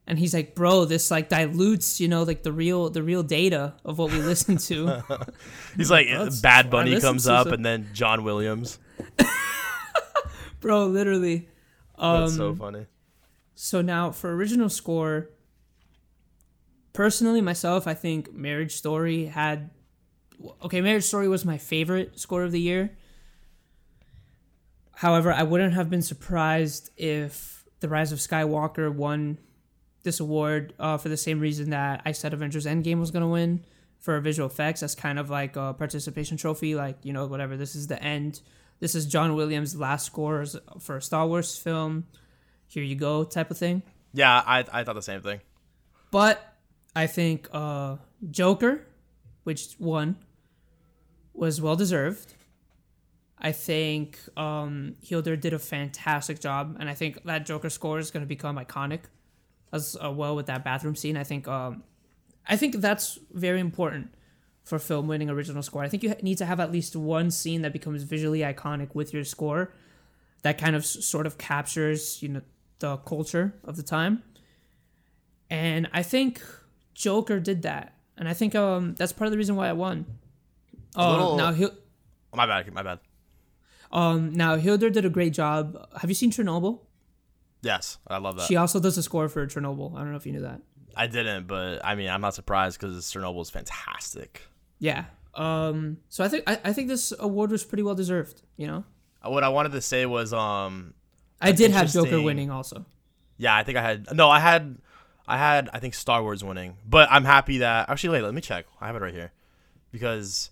and 0.06 0.18
he's 0.18 0.34
like, 0.34 0.54
bro, 0.54 0.84
this 0.84 1.10
like 1.10 1.28
dilutes, 1.28 2.00
you 2.00 2.08
know, 2.08 2.22
like 2.24 2.42
the 2.42 2.52
real 2.52 2.90
the 2.90 3.02
real 3.02 3.22
data 3.22 3.74
of 3.84 3.98
what 3.98 4.10
we 4.10 4.18
listen 4.18 4.56
to. 4.58 5.02
He's 5.76 5.90
like 5.90 6.08
Bad 6.42 6.70
Bunny 6.70 7.00
comes 7.00 7.26
up, 7.28 7.46
so- 7.48 7.52
and 7.52 7.64
then 7.64 7.88
John 7.92 8.24
Williams. 8.24 8.78
bro, 10.60 10.86
literally. 10.86 11.48
That's 11.98 12.32
Um, 12.32 12.36
so 12.36 12.54
funny. 12.54 12.86
So 13.54 13.80
now 13.80 14.10
for 14.10 14.34
original 14.34 14.68
score, 14.68 15.30
personally 16.92 17.40
myself, 17.40 17.86
I 17.86 17.94
think 17.94 18.32
Marriage 18.32 18.72
Story 18.74 19.26
had 19.26 19.70
okay, 20.64 20.80
Marriage 20.80 21.04
Story 21.04 21.28
was 21.28 21.44
my 21.44 21.58
favorite 21.58 22.18
score 22.18 22.42
of 22.42 22.50
the 22.50 22.60
year. 22.60 22.96
However, 24.96 25.32
I 25.32 25.42
wouldn't 25.44 25.74
have 25.74 25.90
been 25.90 26.02
surprised 26.02 26.90
if 26.96 27.64
The 27.80 27.88
Rise 27.88 28.12
of 28.12 28.18
Skywalker 28.18 28.92
won 28.92 29.38
this 30.02 30.20
award 30.20 30.74
uh, 30.78 30.98
for 30.98 31.08
the 31.08 31.16
same 31.16 31.40
reason 31.40 31.70
that 31.70 32.02
I 32.04 32.12
said 32.12 32.32
Avengers 32.32 32.66
Endgame 32.66 32.98
was 32.98 33.10
going 33.10 33.22
to 33.22 33.28
win 33.28 33.64
for 33.98 34.18
visual 34.20 34.48
effects. 34.48 34.80
That's 34.80 34.94
kind 34.94 35.18
of 35.18 35.30
like 35.30 35.56
a 35.56 35.74
participation 35.74 36.36
trophy, 36.36 36.74
like, 36.74 36.98
you 37.02 37.12
know, 37.12 37.26
whatever. 37.26 37.56
This 37.56 37.74
is 37.74 37.86
the 37.86 38.02
end. 38.02 38.40
This 38.80 38.94
is 38.94 39.06
John 39.06 39.34
Williams' 39.36 39.76
last 39.76 40.06
score 40.06 40.44
for 40.80 40.96
a 40.96 41.02
Star 41.02 41.26
Wars 41.26 41.56
film. 41.56 42.06
Here 42.66 42.82
you 42.82 42.96
go, 42.96 43.22
type 43.22 43.50
of 43.50 43.58
thing. 43.58 43.82
Yeah, 44.12 44.42
I 44.44 44.64
I 44.72 44.84
thought 44.84 44.94
the 44.94 45.02
same 45.02 45.22
thing. 45.22 45.40
But 46.10 46.42
I 46.96 47.06
think 47.06 47.48
uh, 47.52 47.96
Joker, 48.30 48.86
which 49.44 49.76
won, 49.78 50.16
was 51.32 51.60
well 51.60 51.76
deserved. 51.76 52.34
I 53.38 53.52
think 53.52 54.18
um, 54.36 54.96
Hildur 55.02 55.36
did 55.36 55.52
a 55.52 55.58
fantastic 55.58 56.40
job, 56.40 56.76
and 56.78 56.88
I 56.88 56.94
think 56.94 57.24
that 57.24 57.46
Joker 57.46 57.70
score 57.70 57.98
is 57.98 58.10
going 58.10 58.22
to 58.22 58.28
become 58.28 58.56
iconic 58.56 59.00
as 59.72 59.96
uh, 60.04 60.10
well 60.10 60.36
with 60.36 60.46
that 60.46 60.64
bathroom 60.64 60.94
scene. 60.96 61.16
I 61.16 61.24
think 61.24 61.48
um, 61.48 61.82
I 62.46 62.56
think 62.56 62.76
that's 62.76 63.18
very 63.32 63.60
important 63.60 64.14
for 64.64 64.78
film 64.78 65.08
winning 65.08 65.28
original 65.30 65.62
score. 65.62 65.82
I 65.82 65.88
think 65.88 66.02
you 66.02 66.14
need 66.22 66.38
to 66.38 66.44
have 66.46 66.60
at 66.60 66.70
least 66.70 66.94
one 66.94 67.30
scene 67.30 67.62
that 67.62 67.72
becomes 67.72 68.02
visually 68.04 68.40
iconic 68.40 68.94
with 68.94 69.12
your 69.12 69.24
score 69.24 69.74
that 70.42 70.58
kind 70.58 70.74
of 70.74 70.84
sort 70.84 71.26
of 71.26 71.38
captures 71.38 72.20
you 72.22 72.28
know 72.28 72.42
the 72.80 72.96
culture 72.98 73.54
of 73.64 73.76
the 73.76 73.82
time. 73.82 74.22
And 75.50 75.88
I 75.92 76.02
think 76.02 76.42
Joker 76.94 77.38
did 77.40 77.62
that, 77.62 77.94
and 78.16 78.28
I 78.28 78.34
think 78.34 78.54
um 78.54 78.94
that's 78.94 79.12
part 79.12 79.26
of 79.26 79.32
the 79.32 79.38
reason 79.38 79.56
why 79.56 79.68
I 79.68 79.72
won. 79.72 80.06
Oh, 80.96 81.10
little- 81.10 81.36
now 81.36 81.52
Hil- 81.52 81.74
My 82.34 82.46
bad. 82.46 82.72
My 82.72 82.82
bad. 82.82 82.98
um 83.90 84.32
now 84.32 84.56
Hildur 84.56 84.90
did 84.90 85.04
a 85.04 85.10
great 85.10 85.32
job. 85.32 85.76
Have 86.00 86.10
you 86.10 86.14
seen 86.14 86.30
Chernobyl? 86.30 86.80
Yes, 87.62 87.98
I 88.08 88.18
love 88.18 88.36
that. 88.36 88.46
She 88.48 88.56
also 88.56 88.80
does 88.80 88.98
a 88.98 89.02
score 89.02 89.28
for 89.28 89.46
Chernobyl. 89.46 89.94
I 89.94 90.00
don't 90.00 90.10
know 90.10 90.16
if 90.16 90.26
you 90.26 90.32
knew 90.32 90.40
that. 90.42 90.60
I 90.96 91.06
didn't, 91.06 91.46
but 91.46 91.80
I 91.84 91.94
mean, 91.94 92.10
I'm 92.10 92.20
not 92.20 92.34
surprised 92.34 92.78
because 92.80 93.04
Chernobyl 93.06 93.40
is 93.42 93.50
fantastic. 93.50 94.42
Yeah. 94.78 95.04
Um. 95.34 95.98
So 96.08 96.22
I 96.24 96.28
think 96.28 96.44
I, 96.46 96.58
I 96.64 96.72
think 96.72 96.88
this 96.88 97.12
award 97.18 97.50
was 97.50 97.64
pretty 97.64 97.82
well 97.82 97.94
deserved. 97.94 98.42
You 98.56 98.66
know, 98.66 98.84
What 99.24 99.44
I 99.44 99.48
wanted 99.48 99.72
to 99.72 99.80
say 99.80 100.04
was, 100.04 100.32
um, 100.34 100.92
I 101.40 101.52
did 101.52 101.70
have 101.70 101.90
Joker 101.90 102.20
winning 102.20 102.50
also. 102.50 102.84
yeah, 103.38 103.56
I 103.56 103.62
think 103.62 103.78
I 103.78 103.82
had 103.82 104.14
no, 104.14 104.28
I 104.28 104.40
had, 104.40 104.76
I 105.26 105.38
had, 105.38 105.70
I 105.72 105.78
think 105.78 105.94
Star 105.94 106.20
Wars 106.22 106.44
winning, 106.44 106.76
but 106.86 107.08
I'm 107.10 107.24
happy 107.24 107.58
that 107.58 107.88
actually, 107.88 108.18
wait, 108.18 108.22
let 108.24 108.34
me 108.34 108.40
check. 108.42 108.66
I 108.80 108.86
have 108.88 108.96
it 108.96 109.00
right 109.02 109.14
here 109.14 109.32
because 109.92 110.50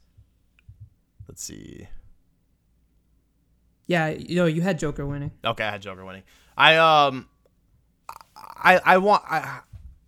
let's 1.28 1.42
see. 1.42 1.86
Yeah, 3.86 4.08
you 4.08 4.36
know, 4.36 4.46
you 4.46 4.62
had 4.62 4.78
Joker 4.78 5.04
winning. 5.04 5.32
Okay, 5.44 5.64
I 5.64 5.70
had 5.72 5.82
Joker 5.82 6.04
winning. 6.04 6.22
I 6.60 6.76
um, 6.76 7.26
I 8.36 8.80
I 8.84 8.98
want 8.98 9.22
I 9.26 9.60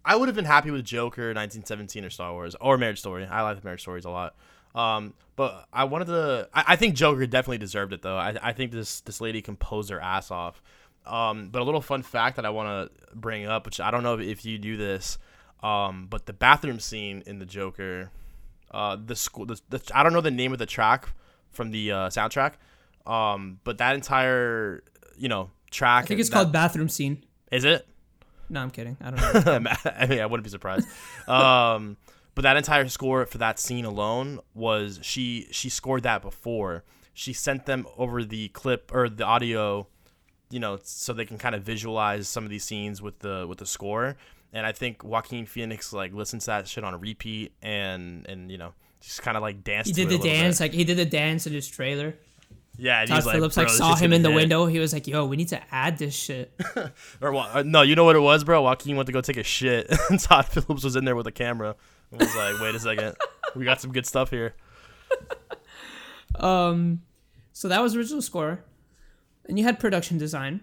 I 0.04 0.16
would 0.16 0.28
have 0.28 0.36
been 0.36 0.44
happy 0.44 0.70
with 0.70 0.84
Joker 0.84 1.28
1917 1.28 2.04
or 2.04 2.10
Star 2.10 2.30
Wars 2.32 2.54
or 2.60 2.76
Marriage 2.76 2.98
Story. 2.98 3.24
I 3.24 3.40
like 3.40 3.58
the 3.58 3.64
Marriage 3.64 3.80
Stories 3.80 4.04
a 4.04 4.10
lot. 4.10 4.34
Um, 4.74 5.14
but 5.34 5.66
I 5.72 5.84
wanted 5.84 6.08
to. 6.08 6.50
I, 6.52 6.64
I 6.68 6.76
think 6.76 6.94
Joker 6.94 7.26
definitely 7.26 7.56
deserved 7.56 7.94
it 7.94 8.02
though. 8.02 8.18
I 8.18 8.36
I 8.42 8.52
think 8.52 8.70
this 8.70 9.00
this 9.00 9.18
lady 9.22 9.40
composed 9.40 9.88
her 9.88 9.98
ass 9.98 10.30
off. 10.30 10.62
Um, 11.06 11.48
but 11.48 11.62
a 11.62 11.64
little 11.64 11.80
fun 11.80 12.02
fact 12.02 12.36
that 12.36 12.44
I 12.44 12.50
want 12.50 12.92
to 12.92 13.16
bring 13.16 13.46
up, 13.46 13.64
which 13.64 13.80
I 13.80 13.90
don't 13.90 14.02
know 14.02 14.18
if 14.18 14.44
you 14.44 14.58
do 14.58 14.76
this, 14.76 15.16
um, 15.62 16.06
but 16.08 16.26
the 16.26 16.34
bathroom 16.34 16.80
scene 16.80 17.22
in 17.26 17.38
the 17.38 17.46
Joker, 17.46 18.10
uh, 18.70 18.98
the 19.02 19.16
school, 19.16 19.46
the, 19.46 19.58
the 19.70 19.82
I 19.94 20.02
don't 20.02 20.12
know 20.12 20.20
the 20.20 20.30
name 20.30 20.52
of 20.52 20.58
the 20.58 20.66
track 20.66 21.08
from 21.50 21.70
the 21.70 21.92
uh, 21.92 22.08
soundtrack, 22.10 22.52
um, 23.06 23.58
but 23.64 23.78
that 23.78 23.94
entire 23.94 24.84
you 25.16 25.30
know 25.30 25.50
track. 25.72 26.04
I 26.04 26.06
think 26.06 26.20
it's 26.20 26.28
that- 26.30 26.34
called 26.34 26.52
Bathroom 26.52 26.88
Scene. 26.88 27.24
Is 27.50 27.64
it? 27.64 27.86
No, 28.48 28.60
I'm 28.60 28.70
kidding. 28.70 28.96
I 29.00 29.10
don't 29.10 29.46
know. 29.64 29.70
I 29.96 30.06
mean, 30.06 30.20
I 30.20 30.26
wouldn't 30.26 30.44
be 30.44 30.50
surprised. 30.50 30.86
Um, 31.26 31.96
but 32.34 32.42
that 32.42 32.56
entire 32.56 32.86
score 32.88 33.24
for 33.26 33.38
that 33.38 33.58
scene 33.58 33.84
alone 33.84 34.40
was 34.54 34.98
she 35.02 35.48
she 35.50 35.68
scored 35.68 36.02
that 36.04 36.22
before. 36.22 36.84
She 37.14 37.32
sent 37.32 37.66
them 37.66 37.86
over 37.96 38.24
the 38.24 38.48
clip 38.48 38.90
or 38.94 39.08
the 39.08 39.24
audio, 39.24 39.86
you 40.50 40.60
know, 40.60 40.78
so 40.82 41.12
they 41.12 41.24
can 41.26 41.38
kind 41.38 41.54
of 41.54 41.62
visualize 41.62 42.28
some 42.28 42.44
of 42.44 42.50
these 42.50 42.64
scenes 42.64 43.00
with 43.02 43.18
the 43.20 43.46
with 43.48 43.58
the 43.58 43.66
score. 43.66 44.16
And 44.52 44.66
I 44.66 44.72
think 44.72 45.02
Joaquin 45.02 45.46
Phoenix 45.46 45.92
like 45.92 46.12
listens 46.12 46.44
to 46.44 46.50
that 46.52 46.68
shit 46.68 46.84
on 46.84 46.98
repeat 47.00 47.52
and 47.62 48.26
and 48.28 48.50
you 48.50 48.58
know 48.58 48.72
just 49.00 49.22
kind 49.22 49.36
of 49.36 49.42
like 49.42 49.64
danced. 49.64 49.88
he 49.88 49.92
did 49.94 50.08
the 50.08 50.18
dance, 50.18 50.58
bit. 50.58 50.64
like 50.64 50.72
he 50.72 50.84
did 50.84 50.96
the 50.96 51.04
dance 51.06 51.46
in 51.46 51.52
his 51.52 51.68
trailer. 51.68 52.14
Yeah. 52.82 53.04
Todd 53.04 53.16
he's 53.16 53.26
like, 53.26 53.36
Phillips 53.36 53.56
like 53.56 53.68
saw 53.68 53.94
him 53.94 54.12
in 54.12 54.22
the 54.22 54.30
hit." 54.30 54.36
window. 54.36 54.66
He 54.66 54.78
was 54.78 54.92
like, 54.92 55.06
"Yo, 55.06 55.24
we 55.24 55.36
need 55.36 55.48
to 55.48 55.60
add 55.72 55.98
this 55.98 56.14
shit." 56.14 56.52
Or 57.20 57.34
uh, 57.34 57.62
no, 57.64 57.82
you 57.82 57.94
know 57.94 58.04
what 58.04 58.16
it 58.16 58.20
was, 58.20 58.42
bro? 58.44 58.62
Joaquin 58.62 58.96
went 58.96 59.06
to 59.06 59.12
go 59.12 59.20
take 59.20 59.36
a 59.36 59.42
shit, 59.44 59.86
and 60.10 60.18
Todd 60.18 60.46
Phillips 60.46 60.82
was 60.82 60.96
in 60.96 61.04
there 61.04 61.14
with 61.14 61.26
a 61.26 61.32
camera. 61.32 61.76
and 62.10 62.20
was 62.20 62.34
like, 62.34 62.60
"Wait 62.60 62.74
a 62.74 62.80
second, 62.80 63.16
we 63.54 63.64
got 63.64 63.80
some 63.80 63.92
good 63.92 64.06
stuff 64.06 64.30
here." 64.30 64.54
Um, 66.34 67.02
so 67.52 67.68
that 67.68 67.80
was 67.82 67.94
original 67.94 68.22
score. 68.22 68.64
And 69.46 69.58
you 69.58 69.64
had 69.64 69.78
production 69.78 70.18
design. 70.18 70.60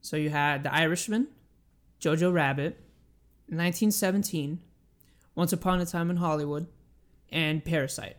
So 0.00 0.16
you 0.16 0.30
had 0.30 0.62
The 0.62 0.72
Irishman, 0.72 1.28
Jojo 2.00 2.32
Rabbit, 2.32 2.78
1917, 3.46 4.60
Once 5.34 5.52
Upon 5.52 5.80
a 5.80 5.86
Time 5.86 6.10
in 6.10 6.16
Hollywood, 6.16 6.66
and 7.30 7.64
Parasite. 7.64 8.16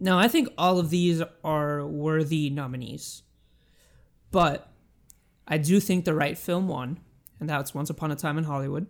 Now, 0.00 0.18
I 0.18 0.28
think 0.28 0.48
all 0.56 0.78
of 0.78 0.90
these 0.90 1.22
are 1.42 1.86
worthy 1.86 2.50
nominees. 2.50 3.22
But 4.30 4.70
I 5.46 5.58
do 5.58 5.80
think 5.80 6.04
the 6.04 6.14
right 6.14 6.36
film 6.36 6.68
won, 6.68 7.00
and 7.40 7.48
that's 7.48 7.74
Once 7.74 7.90
Upon 7.90 8.10
a 8.10 8.16
Time 8.16 8.38
in 8.38 8.44
Hollywood. 8.44 8.86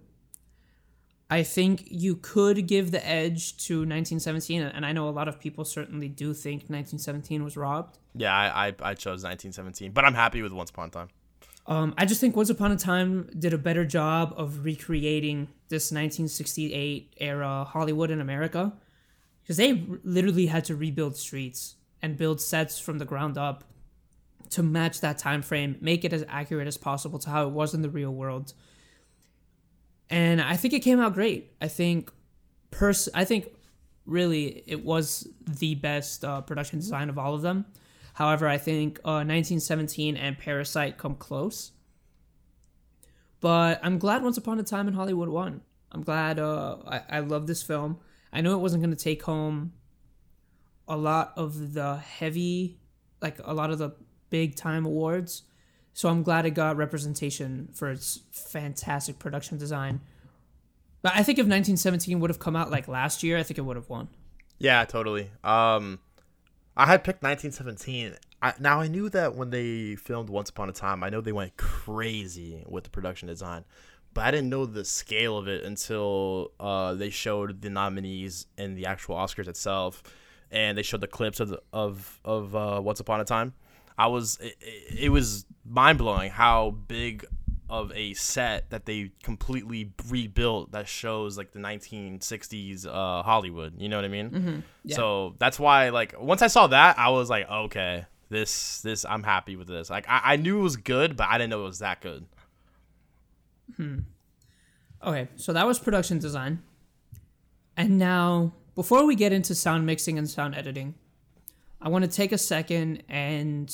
I 1.31 1.42
think 1.42 1.85
you 1.90 2.16
could 2.16 2.66
give 2.66 2.90
the 2.90 3.07
edge 3.07 3.57
to 3.66 3.81
1917, 3.81 4.62
and 4.62 4.87
I 4.87 4.92
know 4.92 5.09
a 5.09 5.11
lot 5.11 5.29
of 5.29 5.38
people 5.38 5.64
certainly 5.64 6.09
do 6.09 6.33
think 6.33 6.62
1917 6.62 7.44
was 7.44 7.57
robbed. 7.57 7.99
Yeah, 8.14 8.35
I, 8.35 8.68
I, 8.68 8.75
I 8.81 8.94
chose 8.94 9.25
1917, 9.25 9.92
but 9.92 10.05
I'm 10.05 10.14
happy 10.14 10.42
with 10.42 10.53
Once 10.53 10.71
Upon 10.71 10.88
a 10.88 10.90
Time. 10.90 11.09
Um, 11.66 11.94
I 11.99 12.07
just 12.07 12.21
think 12.23 12.35
Once 12.35 12.49
Upon 12.49 12.73
a 12.73 12.77
Time 12.77 13.29
did 13.38 13.53
a 13.53 13.59
better 13.59 13.85
job 13.85 14.33
of 14.38 14.64
recreating 14.64 15.49
this 15.68 15.92
1968 15.92 17.14
era 17.18 17.64
Hollywood 17.64 18.11
in 18.11 18.23
America 18.23 18.73
because 19.49 19.57
they 19.57 19.83
literally 20.05 20.45
had 20.45 20.63
to 20.67 20.77
rebuild 20.77 21.17
streets 21.17 21.77
and 22.03 22.19
build 22.19 22.39
sets 22.39 22.79
from 22.79 22.99
the 22.99 23.07
ground 23.07 23.39
up 23.39 23.65
to 24.51 24.63
match 24.63 25.01
that 25.01 25.17
time 25.17 25.41
frame, 25.41 25.79
make 25.81 26.05
it 26.05 26.13
as 26.13 26.23
accurate 26.29 26.69
as 26.69 26.77
possible 26.77 27.19
to 27.19 27.31
how 27.31 27.47
it 27.47 27.51
was 27.51 27.73
in 27.73 27.81
the 27.81 27.89
real 27.89 28.13
world. 28.13 28.53
And 30.11 30.43
I 30.43 30.57
think 30.57 30.75
it 30.75 30.81
came 30.81 31.01
out 31.01 31.15
great. 31.15 31.51
I 31.63 31.69
think 31.69 32.13
pers- 32.71 33.09
I 33.15 33.25
think 33.25 33.47
really 34.05 34.65
it 34.67 34.85
was 34.85 35.27
the 35.47 35.77
best 35.77 36.27
uh, 36.27 36.43
production 36.43 36.79
design 36.79 37.09
of 37.09 37.17
all 37.17 37.33
of 37.35 37.41
them. 37.41 37.65
However, 38.13 38.47
I 38.47 38.59
think 38.59 38.99
uh, 38.99 39.25
1917 39.25 40.15
and 40.15 40.39
Parasite 40.39 40.99
come 40.99 41.15
close. 41.15 41.73
But 43.41 43.81
I'm 43.83 43.99
glad 43.99 44.23
Once 44.23 44.37
Upon 44.37 44.59
a 44.59 44.63
Time 44.63 44.89
in 44.89 44.95
Hollywood 44.95 45.31
won. 45.31 45.63
I'm 45.91 46.03
glad. 46.03 46.39
Uh, 46.39 46.77
I 46.87 47.01
I 47.09 47.21
love 47.21 47.47
this 47.47 47.63
film. 47.63 47.99
I 48.33 48.41
know 48.41 48.53
it 48.53 48.61
wasn't 48.61 48.83
going 48.83 48.95
to 48.95 49.03
take 49.03 49.23
home 49.23 49.73
a 50.87 50.97
lot 50.97 51.33
of 51.37 51.75
the 51.75 51.97
heavy, 51.97 52.79
like 53.21 53.38
a 53.45 53.55
lot 53.55 53.71
of 53.71 53.79
the 53.79 53.95
big 54.31 54.57
time 54.57 54.87
awards. 54.87 55.43
So 55.93 56.09
I'm 56.09 56.23
glad 56.23 56.47
it 56.47 56.51
got 56.51 56.77
representation 56.77 57.69
for 57.75 57.91
its 57.91 58.21
fantastic 58.31 59.19
production 59.19 59.59
design. 59.59 60.01
But 61.03 61.12
I 61.12 61.23
think 61.23 61.38
if 61.38 61.45
1917 61.45 62.21
would 62.21 62.31
have 62.31 62.38
come 62.38 62.57
out 62.57 62.71
like 62.71 62.88
last 62.88 63.23
year, 63.23 63.37
I 63.38 63.43
think 63.43 63.59
it 63.59 63.62
would 63.62 63.77
have 63.77 63.88
won. 63.88 64.09
Yeah, 64.59 64.85
totally. 64.85 65.31
Um, 65.45 66.01
I 66.77 66.87
had 66.87 67.05
picked 67.05 67.23
1917. 67.23 68.14
I, 68.41 68.55
now 68.61 68.81
I 68.81 68.88
knew 68.88 69.09
that 69.11 69.35
when 69.35 69.51
they 69.51 69.97
filmed 69.97 70.31
Once 70.31 70.51
Upon 70.51 70.69
a 70.69 70.73
Time, 70.73 71.03
I 71.03 71.09
know 71.09 71.21
they 71.21 71.33
went 71.33 71.57
crazy 71.57 72.64
with 72.69 72.85
the 72.85 72.91
production 72.91 73.29
design, 73.29 73.64
but 74.14 74.25
I 74.25 74.31
didn't 74.31 74.51
know 74.51 74.66
the 74.66 74.85
scale 74.85 75.38
of 75.38 75.49
it 75.49 75.64
until 75.64 76.53
uh, 76.59 76.94
they 76.94 77.11
showed 77.11 77.62
the 77.62 77.71
nominees 77.71 78.47
in 78.57 78.75
the 78.75 78.87
actual 78.87 79.16
Oscars 79.16 79.49
itself, 79.49 80.03
and 80.51 80.77
they 80.77 80.83
showed 80.83 81.01
the 81.01 81.07
clips 81.07 81.40
of 81.40 81.51
the, 81.51 81.62
of 81.73 82.21
of 82.25 82.55
uh, 82.55 82.81
Once 82.83 83.01
Upon 83.01 83.21
a 83.21 83.25
Time. 83.25 83.55
I 83.97 84.07
was 84.07 84.38
it, 84.40 84.57
it 84.99 85.09
was 85.11 85.44
mind 85.64 85.99
blowing 85.99 86.31
how 86.31 86.71
big 86.71 87.25
of 87.71 87.92
a 87.94 88.14
set 88.14 88.71
that 88.71 88.87
they 88.87 89.11
completely 89.23 89.92
rebuilt 90.09 90.73
that 90.73 90.88
shows 90.88 91.37
like 91.37 91.53
the 91.53 91.59
1960s 91.59 92.87
uh, 92.87 93.23
Hollywood. 93.23 93.75
You 93.79 93.88
know 93.88 93.97
what 93.97 94.05
I 94.05 94.09
mean? 94.09 94.64
yeah. 94.85 94.97
So 94.97 95.35
that's 95.38 95.59
why 95.59 95.90
like 95.90 96.14
once 96.18 96.42
I 96.42 96.47
saw 96.47 96.68
that, 96.68 96.99
I 96.99 97.11
was 97.11 97.29
like, 97.29 97.49
okay, 97.51 98.07
this 98.31 98.81
this 98.83 99.05
I'm 99.05 99.23
happy 99.23 99.57
with 99.57 99.68
this. 99.68 99.90
Like 99.90 100.09
I, 100.09 100.21
I 100.25 100.37
knew 100.37 100.61
it 100.61 100.62
was 100.62 100.77
good, 100.77 101.16
but 101.16 101.29
I 101.29 101.38
didn't 101.38 101.51
know 101.51 101.61
it 101.61 101.66
was 101.66 101.81
that 101.81 102.01
good. 102.01 102.27
Okay, 105.04 105.28
so 105.37 105.52
that 105.52 105.66
was 105.66 105.78
production 105.78 106.18
design. 106.18 106.62
And 107.76 107.98
now, 107.98 108.54
before 108.74 109.07
we 109.07 109.14
get 109.14 109.33
into 109.33 109.54
sound 109.54 109.87
mixing 109.87 110.18
and 110.18 110.28
sound 110.28 110.54
editing, 110.57 110.94
I 111.81 111.88
want 111.88 112.04
to 112.04 112.11
take 112.11 112.33
a 112.33 112.38
second 112.38 113.04
and 113.09 113.72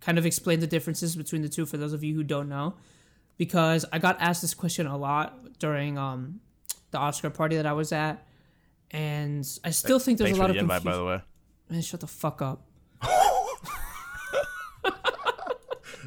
kind 0.00 0.18
of 0.18 0.26
explain 0.26 0.60
the 0.60 0.66
differences 0.66 1.14
between 1.14 1.42
the 1.42 1.48
two 1.48 1.66
for 1.66 1.76
those 1.76 1.92
of 1.92 2.02
you 2.02 2.14
who 2.14 2.24
don't 2.24 2.48
know. 2.48 2.74
Because 3.36 3.84
I 3.92 4.00
got 4.00 4.20
asked 4.20 4.42
this 4.42 4.54
question 4.54 4.88
a 4.88 4.96
lot 4.96 5.58
during 5.60 5.96
um, 5.96 6.40
the 6.90 6.98
Oscar 6.98 7.30
party 7.30 7.54
that 7.56 7.66
I 7.66 7.72
was 7.72 7.92
at. 7.92 8.26
And 8.90 9.46
I 9.62 9.70
still 9.70 10.00
think 10.00 10.18
there's 10.18 10.30
Thanks 10.30 10.38
a 10.38 10.42
lot 10.42 10.50
of 10.50 10.56
invite, 10.56 10.82
by 10.82 10.96
the 10.96 11.04
way. 11.04 11.20
Man, 11.70 11.82
shut 11.82 12.00
the 12.00 12.08
fuck 12.08 12.42
up. 12.42 12.66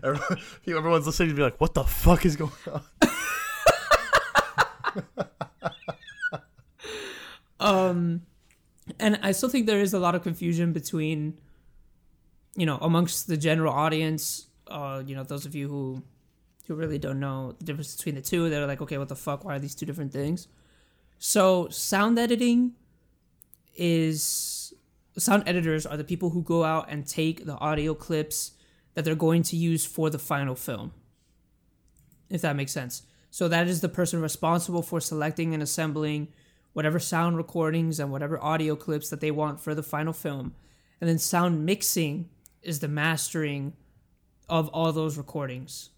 Everyone- 0.03 0.39
Everyone's 0.67 1.05
listening 1.05 1.29
to 1.29 1.35
be 1.35 1.41
like, 1.41 1.59
what 1.59 1.73
the 1.73 1.83
fuck 1.83 2.25
is 2.25 2.35
going 2.35 2.51
on? 2.71 2.81
um, 7.59 8.21
and 8.99 9.19
I 9.21 9.31
still 9.31 9.49
think 9.49 9.67
there 9.67 9.79
is 9.79 9.93
a 9.93 9.99
lot 9.99 10.15
of 10.15 10.23
confusion 10.23 10.73
between, 10.73 11.37
you 12.55 12.65
know, 12.65 12.77
amongst 12.81 13.27
the 13.27 13.37
general 13.37 13.73
audience. 13.73 14.47
Uh, 14.67 15.03
you 15.05 15.15
know, 15.15 15.23
those 15.23 15.45
of 15.45 15.55
you 15.55 15.67
who 15.67 16.03
who 16.67 16.75
really 16.75 16.97
don't 16.99 17.19
know 17.19 17.53
the 17.59 17.65
difference 17.65 17.95
between 17.95 18.15
the 18.15 18.21
two, 18.21 18.49
they're 18.49 18.65
like, 18.67 18.81
okay, 18.81 18.97
what 18.97 19.09
the 19.09 19.15
fuck? 19.15 19.43
Why 19.43 19.55
are 19.55 19.59
these 19.59 19.75
two 19.75 19.85
different 19.85 20.11
things? 20.13 20.47
So, 21.19 21.67
sound 21.69 22.17
editing 22.17 22.73
is 23.75 24.73
sound 25.17 25.43
editors 25.45 25.85
are 25.85 25.97
the 25.97 26.03
people 26.03 26.29
who 26.29 26.41
go 26.41 26.63
out 26.63 26.87
and 26.89 27.05
take 27.05 27.45
the 27.45 27.55
audio 27.57 27.93
clips 27.93 28.51
that 28.93 29.05
they're 29.05 29.15
going 29.15 29.43
to 29.43 29.55
use 29.55 29.85
for 29.85 30.09
the 30.09 30.19
final 30.19 30.55
film. 30.55 30.93
If 32.29 32.41
that 32.41 32.55
makes 32.55 32.71
sense. 32.71 33.03
So 33.29 33.47
that 33.47 33.67
is 33.67 33.81
the 33.81 33.89
person 33.89 34.21
responsible 34.21 34.81
for 34.81 34.99
selecting 34.99 35.53
and 35.53 35.63
assembling 35.63 36.27
whatever 36.73 36.99
sound 36.99 37.37
recordings 37.37 37.99
and 37.99 38.11
whatever 38.11 38.41
audio 38.41 38.75
clips 38.75 39.09
that 39.09 39.21
they 39.21 39.31
want 39.31 39.59
for 39.59 39.73
the 39.75 39.83
final 39.83 40.13
film. 40.13 40.55
And 40.99 41.09
then 41.09 41.17
sound 41.17 41.65
mixing 41.65 42.29
is 42.61 42.79
the 42.79 42.87
mastering 42.87 43.73
of 44.47 44.67
all 44.69 44.91
those 44.91 45.17
recordings. 45.17 45.89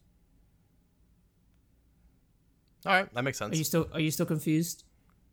All 2.86 2.94
right, 2.94 3.14
that 3.14 3.24
makes 3.24 3.38
sense. 3.38 3.54
Are 3.54 3.58
you 3.58 3.64
still 3.64 3.88
are 3.94 4.00
you 4.00 4.12
still 4.12 4.26
confused? 4.26 4.84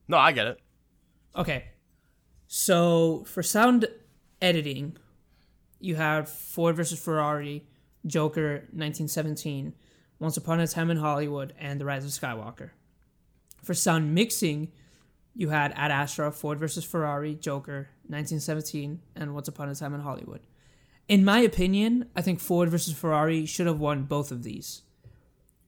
No, 0.09 0.17
I 0.17 0.33
get 0.33 0.47
it. 0.47 0.61
Okay. 1.37 1.65
So 2.47 3.25
for 3.27 3.43
sound 3.43 3.87
editing, 4.41 4.97
you 5.81 5.97
have 5.97 6.29
Ford 6.29 6.77
versus 6.77 7.03
Ferrari, 7.03 7.67
Joker 8.07 8.53
1917, 8.73 9.75
Once 10.19 10.37
Upon 10.37 10.61
a 10.61 10.67
Time 10.67 10.91
in 10.91 10.99
Hollywood, 10.99 11.55
and 11.59 11.81
The 11.81 11.85
Rise 11.87 12.05
of 12.05 12.11
Skywalker. 12.11 12.71
For 13.63 13.75
sound 13.75 14.15
mixing, 14.15 14.71
you 15.35 15.49
had 15.49 15.73
Ad 15.75 15.91
Astra, 15.91 16.31
Ford 16.31 16.59
versus 16.59 16.85
Ferrari, 16.85 17.35
Joker 17.35 17.89
1917, 18.07 19.01
and 19.17 19.35
Once 19.35 19.49
Upon 19.49 19.69
a 19.69 19.75
Time 19.75 19.95
in 19.95 20.01
Hollywood. 20.01 20.41
In 21.09 21.25
my 21.25 21.41
opinion, 21.41 22.09
I 22.15 22.23
think 22.23 22.41
Ford 22.41 22.69
versus 22.69 22.95
Ferrari 22.95 23.47
should 23.47 23.67
have 23.67 23.81
won 23.81 24.05
both 24.05 24.31
of 24.31 24.43
these. 24.43 24.83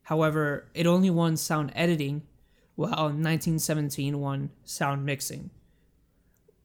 However, 0.04 0.68
it 0.74 0.86
only 0.86 1.10
won 1.10 1.36
sound 1.36 1.72
editing, 1.74 2.22
while 2.74 2.90
1917 2.90 4.20
won 4.20 4.50
sound 4.64 5.04
mixing 5.04 5.50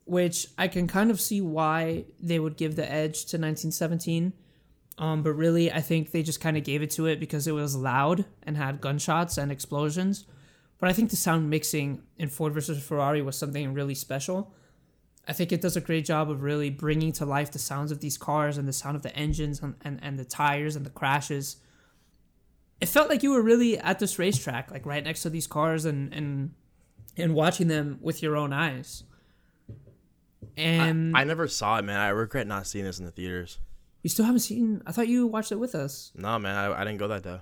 which 0.07 0.47
I 0.57 0.67
can 0.67 0.87
kind 0.87 1.11
of 1.11 1.19
see 1.19 1.41
why 1.41 2.05
they 2.19 2.39
would 2.39 2.57
give 2.57 2.75
the 2.75 2.89
edge 2.89 3.25
to 3.25 3.37
1917. 3.37 4.33
Um, 4.97 5.21
but 5.21 5.33
really, 5.33 5.71
I 5.71 5.81
think 5.81 6.11
they 6.11 6.23
just 6.23 6.41
kind 6.41 6.57
of 6.57 6.63
gave 6.63 6.81
it 6.81 6.89
to 6.91 7.05
it 7.05 7.19
because 7.19 7.45
it 7.45 7.51
was 7.51 7.75
loud 7.75 8.25
and 8.43 8.57
had 8.57 8.81
gunshots 8.81 9.37
and 9.37 9.51
explosions. 9.51 10.25
But 10.79 10.89
I 10.89 10.93
think 10.93 11.09
the 11.09 11.15
sound 11.15 11.49
mixing 11.49 12.03
in 12.17 12.29
Ford 12.29 12.53
versus 12.53 12.83
Ferrari 12.83 13.21
was 13.21 13.37
something 13.37 13.73
really 13.73 13.95
special. 13.95 14.53
I 15.27 15.33
think 15.33 15.51
it 15.51 15.61
does 15.61 15.75
a 15.75 15.81
great 15.81 16.05
job 16.05 16.31
of 16.31 16.41
really 16.41 16.69
bringing 16.69 17.11
to 17.13 17.25
life 17.25 17.51
the 17.51 17.59
sounds 17.59 17.91
of 17.91 17.99
these 17.99 18.17
cars 18.17 18.57
and 18.57 18.67
the 18.67 18.73
sound 18.73 18.95
of 18.95 19.03
the 19.03 19.15
engines 19.15 19.61
and, 19.61 19.75
and, 19.81 19.99
and 20.01 20.17
the 20.17 20.25
tires 20.25 20.75
and 20.75 20.85
the 20.85 20.89
crashes. 20.89 21.57
It 22.79 22.87
felt 22.87 23.09
like 23.09 23.23
you 23.23 23.31
were 23.31 23.41
really 23.41 23.77
at 23.77 23.99
this 23.99 24.17
racetrack, 24.17 24.71
like 24.71 24.85
right 24.85 25.03
next 25.03 25.23
to 25.23 25.29
these 25.29 25.47
cars 25.47 25.83
and, 25.83 26.13
and, 26.13 26.53
and 27.17 27.33
watching 27.33 27.67
them 27.67 27.97
with 28.01 28.23
your 28.23 28.37
own 28.37 28.53
eyes. 28.53 29.03
And 30.55 31.15
I 31.15 31.23
never 31.23 31.47
saw 31.47 31.77
it, 31.77 31.83
man. 31.83 31.99
I 31.99 32.09
regret 32.09 32.47
not 32.47 32.67
seeing 32.67 32.85
this 32.85 32.99
in 32.99 33.05
the 33.05 33.11
theaters. 33.11 33.59
you 34.03 34.09
still 34.09 34.25
haven't 34.25 34.39
seen. 34.39 34.81
I 34.85 34.91
thought 34.91 35.07
you 35.07 35.27
watched 35.27 35.51
it 35.51 35.59
with 35.59 35.75
us. 35.75 36.11
No, 36.15 36.37
man, 36.39 36.55
I, 36.55 36.81
I 36.81 36.83
didn't 36.83 36.97
go 36.97 37.07
that 37.09 37.23
day. 37.23 37.39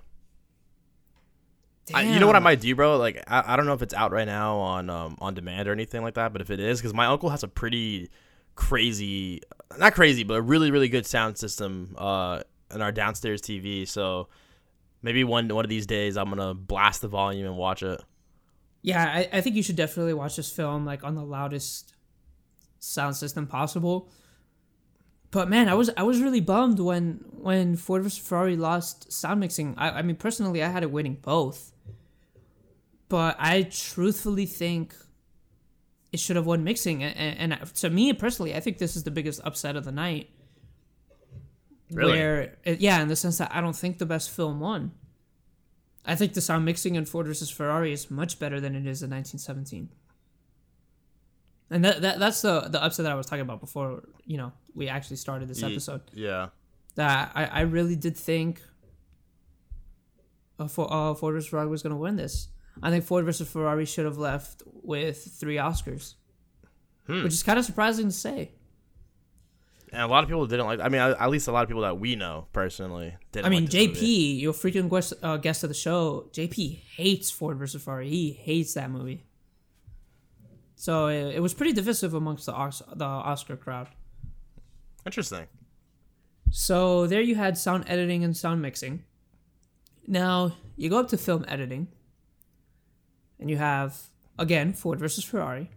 I, 1.93 2.01
you 2.01 2.19
know 2.19 2.25
what 2.25 2.36
I 2.36 2.39
might 2.39 2.60
do, 2.60 2.75
bro? 2.75 2.97
Like, 2.97 3.23
I, 3.27 3.53
I 3.53 3.55
don't 3.55 3.67
know 3.67 3.73
if 3.73 3.84
it's 3.84 3.93
out 3.93 4.12
right 4.12 4.25
now 4.25 4.58
on 4.58 4.89
um, 4.89 5.17
on 5.19 5.36
demand 5.36 5.67
or 5.67 5.71
anything 5.71 6.01
like 6.01 6.15
that, 6.15 6.34
but 6.34 6.41
if 6.41 6.49
it 6.49 6.60
is, 6.60 6.79
because 6.79 6.93
my 6.95 7.05
uncle 7.05 7.29
has 7.29 7.43
a 7.43 7.47
pretty 7.47 8.10
crazy, 8.55 9.41
not 9.77 9.93
crazy, 9.93 10.23
but 10.23 10.36
a 10.36 10.41
really 10.41 10.71
really 10.71 10.89
good 10.89 11.05
sound 11.05 11.38
system 11.38 11.95
uh, 11.97 12.41
in 12.73 12.81
our 12.81 12.91
downstairs 12.91 13.41
TV. 13.41 13.88
So 13.88 14.29
maybe 15.03 15.23
one 15.23 15.47
one 15.49 15.63
of 15.63 15.69
these 15.69 15.86
days 15.86 16.17
I'm 16.17 16.29
gonna 16.29 16.55
blast 16.55 17.01
the 17.01 17.08
volume 17.08 17.45
and 17.45 17.55
watch 17.55 17.84
it. 17.84 18.01
Yeah, 18.81 19.03
I, 19.03 19.29
I 19.34 19.41
think 19.41 19.55
you 19.55 19.63
should 19.63 19.75
definitely 19.75 20.13
watch 20.13 20.36
this 20.36 20.51
film 20.51 20.86
like 20.86 21.03
on 21.03 21.13
the 21.15 21.23
loudest 21.23 21.94
sound 22.86 23.15
system 23.15 23.48
possible. 23.48 24.10
But 25.32 25.50
man, 25.50 25.69
I 25.69 25.74
was 25.74 25.89
I 25.98 26.04
was 26.04 26.21
really 26.21 26.41
bummed 26.41 26.80
when 26.80 27.26
when 27.32 27.76
Ford 27.76 28.04
vs 28.04 28.17
Ferrari 28.19 28.56
lost 28.58 29.12
sound 29.12 29.39
mixing. 29.41 29.76
I, 29.78 30.00
I 30.00 30.02
mean, 30.02 30.15
personally, 30.17 30.63
I 30.63 30.69
had 30.69 30.84
it 30.84 30.91
winning 30.91 31.17
both. 31.21 31.74
but 33.10 33.36
I 33.39 33.63
truthfully 33.63 34.45
think 34.45 34.95
it 36.12 36.19
should 36.19 36.36
have 36.36 36.45
won 36.45 36.63
mixing. 36.63 37.04
And, 37.04 37.54
and 37.54 37.76
to 37.76 37.89
me 37.89 38.13
personally, 38.13 38.56
I 38.56 38.60
think 38.60 38.78
this 38.78 38.95
is 38.95 39.04
the 39.04 39.12
biggest 39.12 39.41
upset 39.43 39.76
of 39.76 39.86
the 39.86 39.91
night. 39.91 40.30
Really? 41.91 42.13
Where, 42.13 42.58
yeah, 42.65 43.02
in 43.02 43.08
the 43.10 43.15
sense 43.15 43.38
that 43.38 43.52
I 43.54 43.62
don't 43.62 43.76
think 43.76 43.98
the 44.00 44.06
best 44.06 44.32
film 44.32 44.60
won. 44.60 44.91
I 46.06 46.15
think 46.15 46.34
the 46.34 46.41
sound 46.41 46.65
mixing 46.65 46.95
in 46.95 47.06
Ford 47.06 47.28
versus 47.28 47.50
Ferrari 47.50 47.91
is 47.91 48.12
much 48.12 48.39
better 48.39 48.60
than 48.60 48.76
it 48.76 48.86
is 48.88 49.04
in 49.04 49.10
1917. 49.12 49.89
And 51.69 51.84
that, 51.84 52.01
that 52.01 52.19
that's 52.19 52.41
the 52.41 52.62
the 52.62 52.84
upset 52.84 53.04
that 53.04 53.12
I 53.12 53.15
was 53.15 53.25
talking 53.25 53.41
about 53.41 53.60
before, 53.60 54.04
you 54.25 54.38
know, 54.38 54.51
we 54.75 54.88
actually 54.88 55.17
started 55.17 55.47
this 55.49 55.63
episode. 55.63 56.01
Yeah. 56.13 56.49
That 56.95 57.32
I, 57.36 57.45
I 57.45 57.62
really 57.62 57.95
did 57.95 58.15
think 58.15 58.62
uh, 60.60 60.67
for, 60.67 60.91
uh, 60.91 61.13
Ford 61.15 61.34
versus 61.34 61.49
Ferrari 61.49 61.67
was 61.67 61.84
going 61.84 61.91
to 61.91 61.97
win 61.99 62.15
this. 62.15 62.47
I 62.84 62.89
think 62.89 63.04
Ford 63.04 63.25
versus 63.25 63.49
Ferrari 63.49 63.86
should 63.86 64.06
have 64.06 64.17
left 64.17 64.63
with 64.65 65.25
three 65.39 65.56
Oscars, 65.56 66.15
Hmm. 67.08 67.23
which 67.23 67.34
is 67.34 67.43
kind 67.43 67.60
of 67.60 67.65
surprising 67.65 68.08
to 68.08 68.12
say. 68.13 68.51
And 69.91 70.01
a 70.01 70.08
lot 70.08 70.23
of 70.23 70.30
people 70.30 70.45
didn't 70.45 70.65
like. 70.65 70.80
I 70.82 70.89
mean, 70.89 70.99
at 71.01 71.30
least 71.30 71.47
a 71.47 71.51
lot 71.51 71.63
of 71.63 71.67
people 71.69 71.84
that 71.84 71.99
we 71.99 72.15
know 72.15 72.47
personally 72.51 73.15
didn't. 73.32 73.45
I 73.45 73.49
mean, 73.49 73.63
like 73.65 73.71
JP, 73.71 73.88
movie. 73.93 74.06
your 74.41 74.54
frequent 74.54 74.89
guest, 74.91 75.13
uh, 75.23 75.38
guest 75.38 75.63
of 75.63 75.69
the 75.69 75.73
show, 75.75 76.30
JP 76.34 76.80
hates 76.97 77.32
Ford 77.32 77.58
versus 77.58 77.82
Ferrari. 77.84 78.10
He 78.10 78.32
hates 78.32 78.73
that 78.73 78.89
movie. 78.91 79.23
So 80.75 81.07
it, 81.07 81.35
it 81.35 81.39
was 81.41 81.53
pretty 81.53 81.73
divisive 81.73 82.13
amongst 82.13 82.45
the 82.45 82.53
Os- 82.53 82.83
the 82.93 83.05
Oscar 83.05 83.55
crowd. 83.55 83.88
Interesting. 85.05 85.47
So 86.51 87.07
there 87.07 87.21
you 87.21 87.35
had 87.35 87.57
sound 87.57 87.85
editing 87.88 88.23
and 88.23 88.35
sound 88.35 88.61
mixing. 88.61 89.03
Now 90.07 90.53
you 90.75 90.89
go 90.89 90.99
up 90.99 91.07
to 91.09 91.17
film 91.17 91.45
editing, 91.47 91.88
and 93.39 93.49
you 93.49 93.57
have 93.57 93.95
again 94.38 94.73
Ford 94.73 94.99
versus 94.99 95.23
Ferrari, 95.23 95.71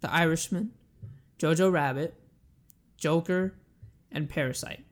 The 0.00 0.12
Irishman, 0.12 0.72
Jojo 1.38 1.72
Rabbit, 1.72 2.14
Joker, 2.96 3.54
and 4.12 4.28
Parasite. 4.28 4.84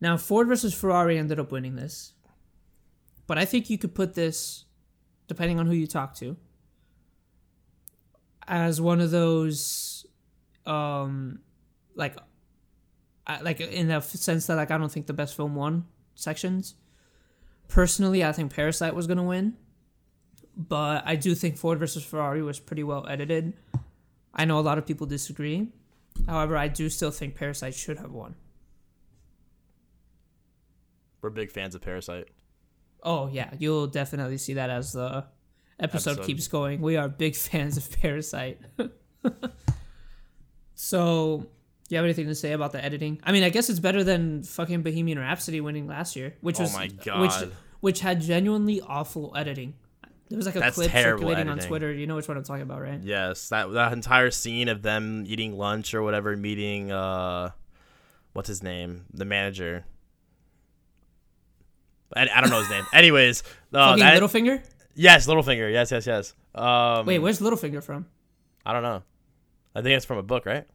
Now 0.00 0.16
Ford 0.16 0.48
versus 0.48 0.74
Ferrari 0.74 1.18
ended 1.18 1.38
up 1.38 1.52
winning 1.52 1.76
this, 1.76 2.12
but 3.26 3.38
I 3.38 3.44
think 3.44 3.70
you 3.70 3.78
could 3.78 3.94
put 3.94 4.14
this, 4.14 4.64
depending 5.28 5.60
on 5.60 5.66
who 5.66 5.74
you 5.74 5.86
talk 5.86 6.14
to, 6.16 6.36
as 8.46 8.80
one 8.80 9.00
of 9.00 9.10
those, 9.10 10.06
um, 10.66 11.40
like 11.94 12.16
I, 13.26 13.40
like 13.40 13.60
in 13.60 13.88
the 13.88 14.00
sense 14.00 14.46
that 14.46 14.56
like 14.56 14.70
I 14.70 14.78
don't 14.78 14.90
think 14.90 15.06
the 15.06 15.12
best 15.12 15.36
film 15.36 15.54
won 15.54 15.86
sections. 16.14 16.74
Personally, 17.68 18.24
I 18.24 18.32
think 18.32 18.52
Parasite 18.54 18.94
was 18.94 19.06
gonna 19.06 19.22
win, 19.22 19.56
but 20.56 21.02
I 21.06 21.16
do 21.16 21.34
think 21.34 21.56
Ford 21.56 21.78
versus 21.78 22.04
Ferrari 22.04 22.42
was 22.42 22.58
pretty 22.58 22.82
well 22.82 23.06
edited. 23.08 23.54
I 24.34 24.44
know 24.44 24.58
a 24.58 24.60
lot 24.60 24.78
of 24.78 24.86
people 24.86 25.06
disagree. 25.06 25.68
However, 26.26 26.56
I 26.56 26.68
do 26.68 26.88
still 26.88 27.10
think 27.10 27.34
Parasite 27.34 27.74
should 27.74 27.98
have 27.98 28.12
won. 28.12 28.34
We're 31.20 31.30
big 31.30 31.50
fans 31.50 31.74
of 31.74 31.82
Parasite. 31.82 32.28
Oh 33.02 33.28
yeah, 33.28 33.50
you'll 33.58 33.86
definitely 33.86 34.38
see 34.38 34.54
that 34.54 34.70
as 34.70 34.92
the 34.92 35.24
episode, 35.82 36.10
Episode. 36.12 36.26
keeps 36.26 36.48
going. 36.48 36.80
We 36.80 36.96
are 36.96 37.08
big 37.08 37.34
fans 37.36 37.76
of 37.76 37.90
Parasite. 38.00 38.60
so, 40.74 41.38
do 41.88 41.94
you 41.94 41.96
have 41.96 42.04
anything 42.04 42.26
to 42.26 42.34
say 42.34 42.52
about 42.52 42.72
the 42.72 42.84
editing? 42.84 43.20
I 43.24 43.32
mean, 43.32 43.42
I 43.42 43.50
guess 43.50 43.68
it's 43.68 43.80
better 43.80 44.02
than 44.04 44.42
fucking 44.42 44.82
Bohemian 44.82 45.18
Rhapsody 45.18 45.60
winning 45.60 45.86
last 45.86 46.16
year, 46.16 46.34
which 46.40 46.58
Oh 46.58 46.62
was 46.64 46.72
my 46.74 46.84
which 46.84 47.04
God. 47.04 47.52
which 47.80 48.00
had 48.00 48.20
genuinely 48.20 48.80
awful 48.80 49.32
editing. 49.36 49.74
There 50.28 50.36
was 50.38 50.46
like 50.46 50.56
a 50.56 50.60
That's 50.60 50.76
clip 50.76 50.90
circulating 50.90 51.48
on. 51.50 51.58
Twitter. 51.58 51.92
You 51.92 52.06
know 52.06 52.16
which 52.16 52.26
one 52.26 52.38
I'm 52.38 52.44
talking 52.44 52.62
about, 52.62 52.80
right? 52.80 53.00
Yes, 53.02 53.50
that 53.50 53.70
that 53.72 53.92
entire 53.92 54.30
scene 54.30 54.68
of 54.68 54.80
them 54.82 55.24
eating 55.26 55.58
lunch 55.58 55.92
or 55.94 56.02
whatever, 56.02 56.34
meeting 56.36 56.90
uh, 56.90 57.50
what's 58.32 58.48
his 58.48 58.62
name, 58.62 59.04
the 59.12 59.26
manager. 59.26 59.84
I, 62.14 62.28
I 62.34 62.40
don't 62.40 62.50
know 62.50 62.60
his 62.60 62.70
name. 62.70 62.84
Anyways, 62.94 63.42
uh, 63.74 63.90
Fucking 63.96 63.98
that- 64.04 64.22
Littlefinger. 64.22 64.62
Yes, 64.94 65.26
Littlefinger. 65.26 65.72
Yes, 65.72 65.90
yes, 65.90 66.06
yes. 66.06 66.34
Um, 66.54 67.06
Wait, 67.06 67.18
where's 67.18 67.40
Littlefinger 67.40 67.82
from? 67.82 68.06
I 68.64 68.72
don't 68.72 68.82
know. 68.82 69.02
I 69.74 69.82
think 69.82 69.96
it's 69.96 70.04
from 70.04 70.18
a 70.18 70.22
book, 70.22 70.46
right? 70.46 70.66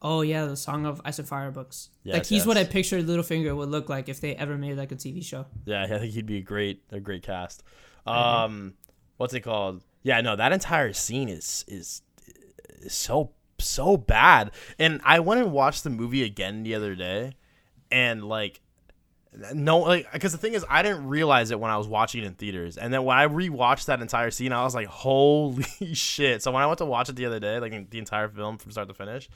Oh 0.00 0.20
yeah, 0.22 0.44
the 0.44 0.56
Song 0.56 0.86
of 0.86 1.00
Ice 1.04 1.18
and 1.18 1.26
Fire 1.26 1.50
books. 1.50 1.90
like 2.04 2.18
Yes, 2.18 2.28
he's 2.28 2.46
what 2.46 2.56
I 2.56 2.60
yes. 2.60 2.72
pictured 2.72 3.06
Littlefinger 3.06 3.56
would 3.56 3.68
look 3.68 3.88
like 3.88 4.08
if 4.08 4.20
they 4.20 4.34
ever 4.36 4.56
made 4.56 4.76
like 4.76 4.92
a 4.92 4.96
TV 4.96 5.24
show. 5.24 5.46
Yeah, 5.64 5.82
I 5.82 5.86
think 5.98 6.12
he'd 6.12 6.26
be 6.26 6.38
a 6.38 6.42
great, 6.42 6.82
a 6.92 7.00
great 7.00 7.22
cast. 7.22 7.64
Um, 8.06 8.74
what's 9.16 9.34
it 9.34 9.40
called? 9.40 9.82
Yeah, 10.02 10.20
no, 10.20 10.36
that 10.36 10.52
entire 10.52 10.92
scene 10.92 11.28
is 11.28 11.64
is, 11.66 12.02
is 12.80 12.94
so 12.94 13.32
so 13.58 13.96
bad. 13.96 14.52
And 14.78 15.00
I 15.04 15.20
went 15.20 15.40
and 15.40 15.52
watched 15.52 15.82
the 15.84 15.90
movie 15.90 16.22
again 16.22 16.62
the 16.62 16.74
other 16.76 16.94
day, 16.94 17.34
and 17.90 18.22
like, 18.24 18.60
no, 19.54 19.78
like, 19.78 20.10
because 20.12 20.32
the 20.32 20.38
thing 20.38 20.54
is, 20.54 20.64
I 20.68 20.82
didn't 20.82 21.06
realize 21.06 21.50
it 21.50 21.60
when 21.60 21.70
I 21.70 21.76
was 21.76 21.86
watching 21.86 22.22
it 22.22 22.26
in 22.26 22.34
theaters, 22.34 22.76
and 22.76 22.92
then 22.92 23.04
when 23.04 23.16
I 23.16 23.26
rewatched 23.26 23.86
that 23.86 24.00
entire 24.00 24.30
scene, 24.30 24.52
I 24.52 24.64
was 24.64 24.74
like, 24.74 24.86
holy 25.04 25.64
shit! 25.94 26.42
So 26.42 26.50
when 26.50 26.62
I 26.62 26.66
went 26.66 26.78
to 26.78 26.84
watch 26.86 27.08
it 27.08 27.16
the 27.16 27.26
other 27.26 27.40
day, 27.40 27.58
like 27.60 27.90
the 27.90 27.98
entire 27.98 28.28
film 28.28 28.58
from 28.58 28.72
start 28.72 28.88
to 28.88 28.94
finish, 28.94 29.28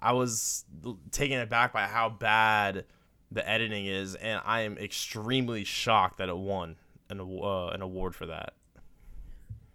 I 0.00 0.12
was 0.12 0.64
taken 1.10 1.40
aback 1.40 1.72
by 1.72 1.86
how 1.86 2.10
bad 2.10 2.84
the 3.32 3.48
editing 3.48 3.86
is, 3.86 4.14
and 4.14 4.40
I 4.44 4.60
am 4.60 4.78
extremely 4.78 5.64
shocked 5.64 6.18
that 6.18 6.28
it 6.28 6.36
won 6.36 6.76
an 7.10 7.20
uh, 7.20 7.68
an 7.68 7.82
award 7.82 8.14
for 8.14 8.26
that. 8.26 8.54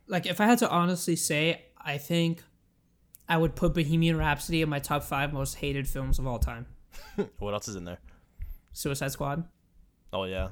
like 0.08 0.26
if 0.26 0.40
I 0.40 0.46
had 0.46 0.60
to 0.60 0.70
honestly 0.70 1.16
say, 1.16 1.66
I 1.78 1.98
think 1.98 2.44
I 3.28 3.38
would 3.38 3.56
put 3.56 3.74
Bohemian 3.74 4.18
Rhapsody 4.18 4.62
in 4.62 4.70
my 4.70 4.80
top 4.80 5.04
five 5.04 5.34
most 5.34 5.56
hated 5.56 5.88
films 5.88 6.18
of 6.18 6.26
all 6.28 6.40
time. 6.40 6.68
What 7.40 7.54
else 7.54 7.68
is 7.68 7.76
in 7.76 7.84
there? 7.86 8.00
Suicide 8.74 9.12
Squad. 9.12 9.44
Oh 10.14 10.24
yeah, 10.24 10.50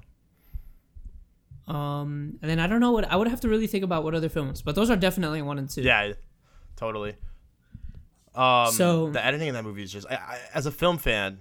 Um, 1.68 2.38
and 2.42 2.50
then 2.50 2.60
I 2.60 2.68
don't 2.68 2.80
know 2.80 2.92
what 2.92 3.10
I 3.12 3.16
would 3.16 3.28
have 3.28 3.42
to 3.42 3.50
really 3.50 3.68
think 3.68 3.84
about 3.84 4.04
what 4.04 4.16
other 4.16 4.30
films, 4.30 4.62
but 4.62 4.76
those 4.76 4.90
are 4.90 4.96
definitely 4.96 5.42
one 5.42 5.58
and 5.58 5.70
two. 5.70 5.82
yeah, 5.82 6.14
totally. 6.76 7.16
Um, 8.36 8.72
So- 8.72 9.10
the 9.10 9.24
editing 9.26 9.48
in 9.50 9.54
that 9.56 9.64
movie 9.64 9.84
is 9.84 9.92
just, 9.92 10.08
I, 10.10 10.16
I, 10.16 10.40
as 10.54 10.66
a 10.66 10.72
film 10.72 10.98
fan, 10.98 11.40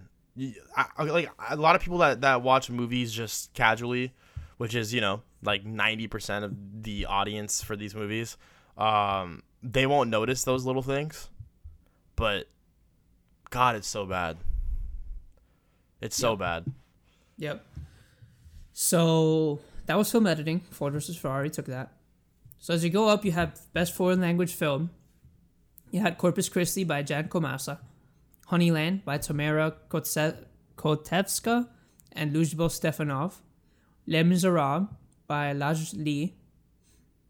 I, 0.77 0.87
I- 0.97 1.03
like 1.05 1.31
a 1.51 1.57
lot 1.57 1.77
of 1.77 1.83
people 1.83 1.99
that 1.99 2.23
that 2.23 2.43
watch 2.43 2.71
movies 2.71 3.13
just 3.13 3.53
casually, 3.55 4.13
which 4.57 4.75
is 4.75 4.93
you 4.93 5.01
know 5.01 5.23
like 5.43 5.65
ninety 5.65 6.07
percent 6.09 6.45
of 6.45 6.53
the 6.83 7.07
audience 7.07 7.63
for 7.63 7.77
these 7.77 7.95
movies, 7.95 8.37
um, 8.77 9.43
they 9.63 9.87
won't 9.87 10.11
notice 10.11 10.43
those 10.45 10.65
little 10.65 10.83
things, 10.83 11.29
but 12.17 12.49
God, 13.51 13.77
it's 13.77 13.87
so 13.89 14.07
bad. 14.07 14.39
It's 16.01 16.17
so 16.17 16.37
bad. 16.37 16.65
Yep. 17.39 17.65
So 18.73 19.61
that 19.87 19.97
was 19.97 20.11
film 20.11 20.27
editing. 20.27 20.61
Ford 20.71 20.93
versus 20.93 21.17
Ferrari 21.17 21.51
took 21.51 21.67
that. 21.67 21.93
So 22.59 22.75
as 22.75 22.85
you 22.85 22.91
go 22.91 23.09
up, 23.09 23.25
you 23.25 23.33
have 23.33 23.61
best 23.73 23.95
foreign 23.95 24.21
language 24.21 24.55
film. 24.55 24.91
You 25.91 26.01
had 26.01 26.19
Corpus 26.19 26.49
Christi 26.49 26.85
by 26.85 27.03
Jan 27.03 27.29
Komasa, 27.29 27.79
Honeyland 28.51 29.05
by 29.05 29.19
Tamara 29.19 29.75
Kotse- 29.89 30.45
Kotevska 30.77 31.69
and 32.13 32.35
Luzhbo 32.35 32.69
Stefanov, 32.69 33.35
Les 34.07 34.25
Miserables 34.25 34.89
by 35.27 35.53
Ladj 35.55 35.95
Ly, 35.95 36.35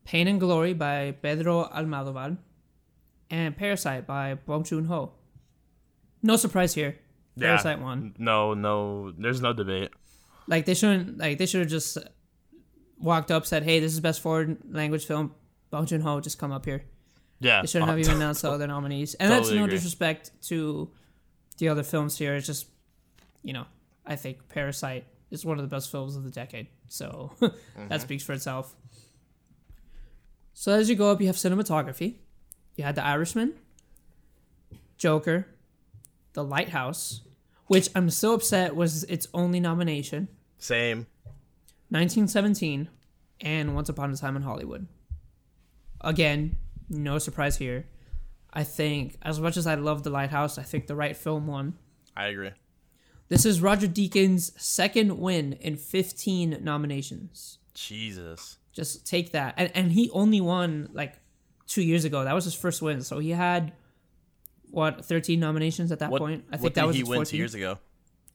Pain 0.05 0.29
and 0.29 0.41
Glory 0.41 0.73
by 0.73 1.13
Pedro 1.23 1.65
Almodovar, 1.65 2.39
and 3.31 3.57
Parasite 3.57 4.07
by 4.07 4.35
Bong 4.35 4.65
Joon 4.65 4.87
Ho. 4.87 5.13
No 6.23 6.37
surprise 6.37 6.75
here. 6.75 6.99
Parasite 7.39 7.81
won. 7.81 8.15
No, 8.19 8.55
no, 8.55 9.13
there's 9.13 9.41
no 9.41 9.53
debate. 9.53 9.91
Like 10.47 10.65
they 10.65 10.75
shouldn't. 10.75 11.19
Like 11.19 11.39
they 11.39 11.47
should 11.47 11.61
have 11.61 11.71
just 11.71 11.99
walked 12.99 13.31
up, 13.31 13.47
said, 13.47 13.63
"Hey, 13.63 13.81
this 13.81 13.93
is 13.93 14.01
best 14.01 14.21
foreign 14.21 14.59
language 14.71 15.05
film." 15.07 15.35
Bong 15.71 15.85
Joon 15.87 16.01
Ho, 16.01 16.21
just 16.21 16.39
come 16.39 16.53
up 16.53 16.65
here. 16.65 16.85
Yeah, 17.41 17.61
They 17.61 17.67
shouldn't 17.67 17.91
have 17.91 17.99
even 18.05 18.15
announced 18.17 18.43
the 18.43 18.51
other 18.51 18.67
nominees. 18.67 19.15
And 19.15 19.31
that's 19.31 19.51
no 19.51 19.65
agree. 19.65 19.75
disrespect 19.75 20.31
to 20.49 20.91
the 21.59 21.69
other 21.69 21.83
films 21.83 22.17
here. 22.17 22.35
It's 22.37 22.47
just, 22.47 22.67
you 23.43 23.53
know, 23.53 23.67
I 24.07 24.17
think 24.17 24.49
Parasite 24.49 25.05
is 25.31 25.45
one 25.45 25.59
of 25.59 25.63
the 25.69 25.69
best 25.69 25.91
films 25.91 26.17
of 26.17 26.23
the 26.25 26.31
decade. 26.31 26.69
So 26.89 27.33
Mm-hmm. 27.41 27.89
that 27.89 28.01
speaks 28.01 28.23
for 28.25 28.33
itself. 28.33 28.75
So 30.55 30.73
as 30.73 30.89
you 30.89 30.95
go 30.97 31.11
up, 31.11 31.21
you 31.21 31.27
have 31.27 31.37
cinematography. 31.37 32.15
You 32.77 32.85
had 32.85 32.95
The 32.95 33.05
Irishman, 33.05 33.55
Joker, 34.97 35.47
The 36.33 36.45
Lighthouse, 36.45 37.23
which 37.67 37.89
I'm 37.95 38.11
so 38.11 38.35
upset 38.35 38.75
was 38.75 39.05
its 39.05 39.29
only 39.35 39.61
nomination. 39.61 40.29
Same. 40.59 41.07
1917 41.89 42.89
and 43.41 43.75
Once 43.75 43.89
Upon 43.89 44.11
a 44.11 44.17
Time 44.17 44.37
in 44.37 44.43
Hollywood. 44.43 44.87
Again, 46.01 46.57
no 46.89 47.19
surprise 47.19 47.57
here. 47.57 47.87
I 48.53 48.65
think, 48.65 49.19
as 49.23 49.39
much 49.39 49.57
as 49.57 49.67
I 49.67 49.75
love 49.75 50.03
The 50.03 50.11
Lighthouse, 50.11 50.59
I 50.59 50.63
think 50.63 50.87
the 50.87 50.97
right 50.97 51.17
film 51.17 51.47
won. 51.47 51.75
I 52.17 52.27
agree. 52.29 52.53
This 53.29 53.45
is 53.45 53.61
Roger 53.61 53.89
Deakins' 53.89 54.59
second 54.59 55.19
win 55.19 55.55
in 55.55 55.77
15 55.77 56.59
nominations. 56.63 57.59
Jesus. 57.75 58.59
Just 58.73 59.07
take 59.07 59.33
that. 59.33 59.55
And 59.57 59.71
and 59.75 59.93
he 59.93 60.11
only 60.11 60.41
won 60.41 60.89
like 60.93 61.15
two 61.67 61.83
years 61.83 62.05
ago. 62.05 62.25
That 62.25 62.35
was 62.35 62.45
his 62.45 62.55
first 62.55 62.81
win. 62.83 63.03
So 63.03 63.19
he 63.19 63.31
had 63.31 63.73
what 64.77 65.03
thirteen 65.07 65.41
nominations 65.41 65.91
at 65.91 66.01
that 66.01 66.11
What, 66.11 66.21
point. 66.21 66.45
I 66.53 66.59
think 66.59 66.75
that 66.75 66.87
was 66.87 66.95
he 66.97 67.03
win 67.03 67.25
two 67.25 67.39
years 67.39 67.55
ago? 67.55 67.79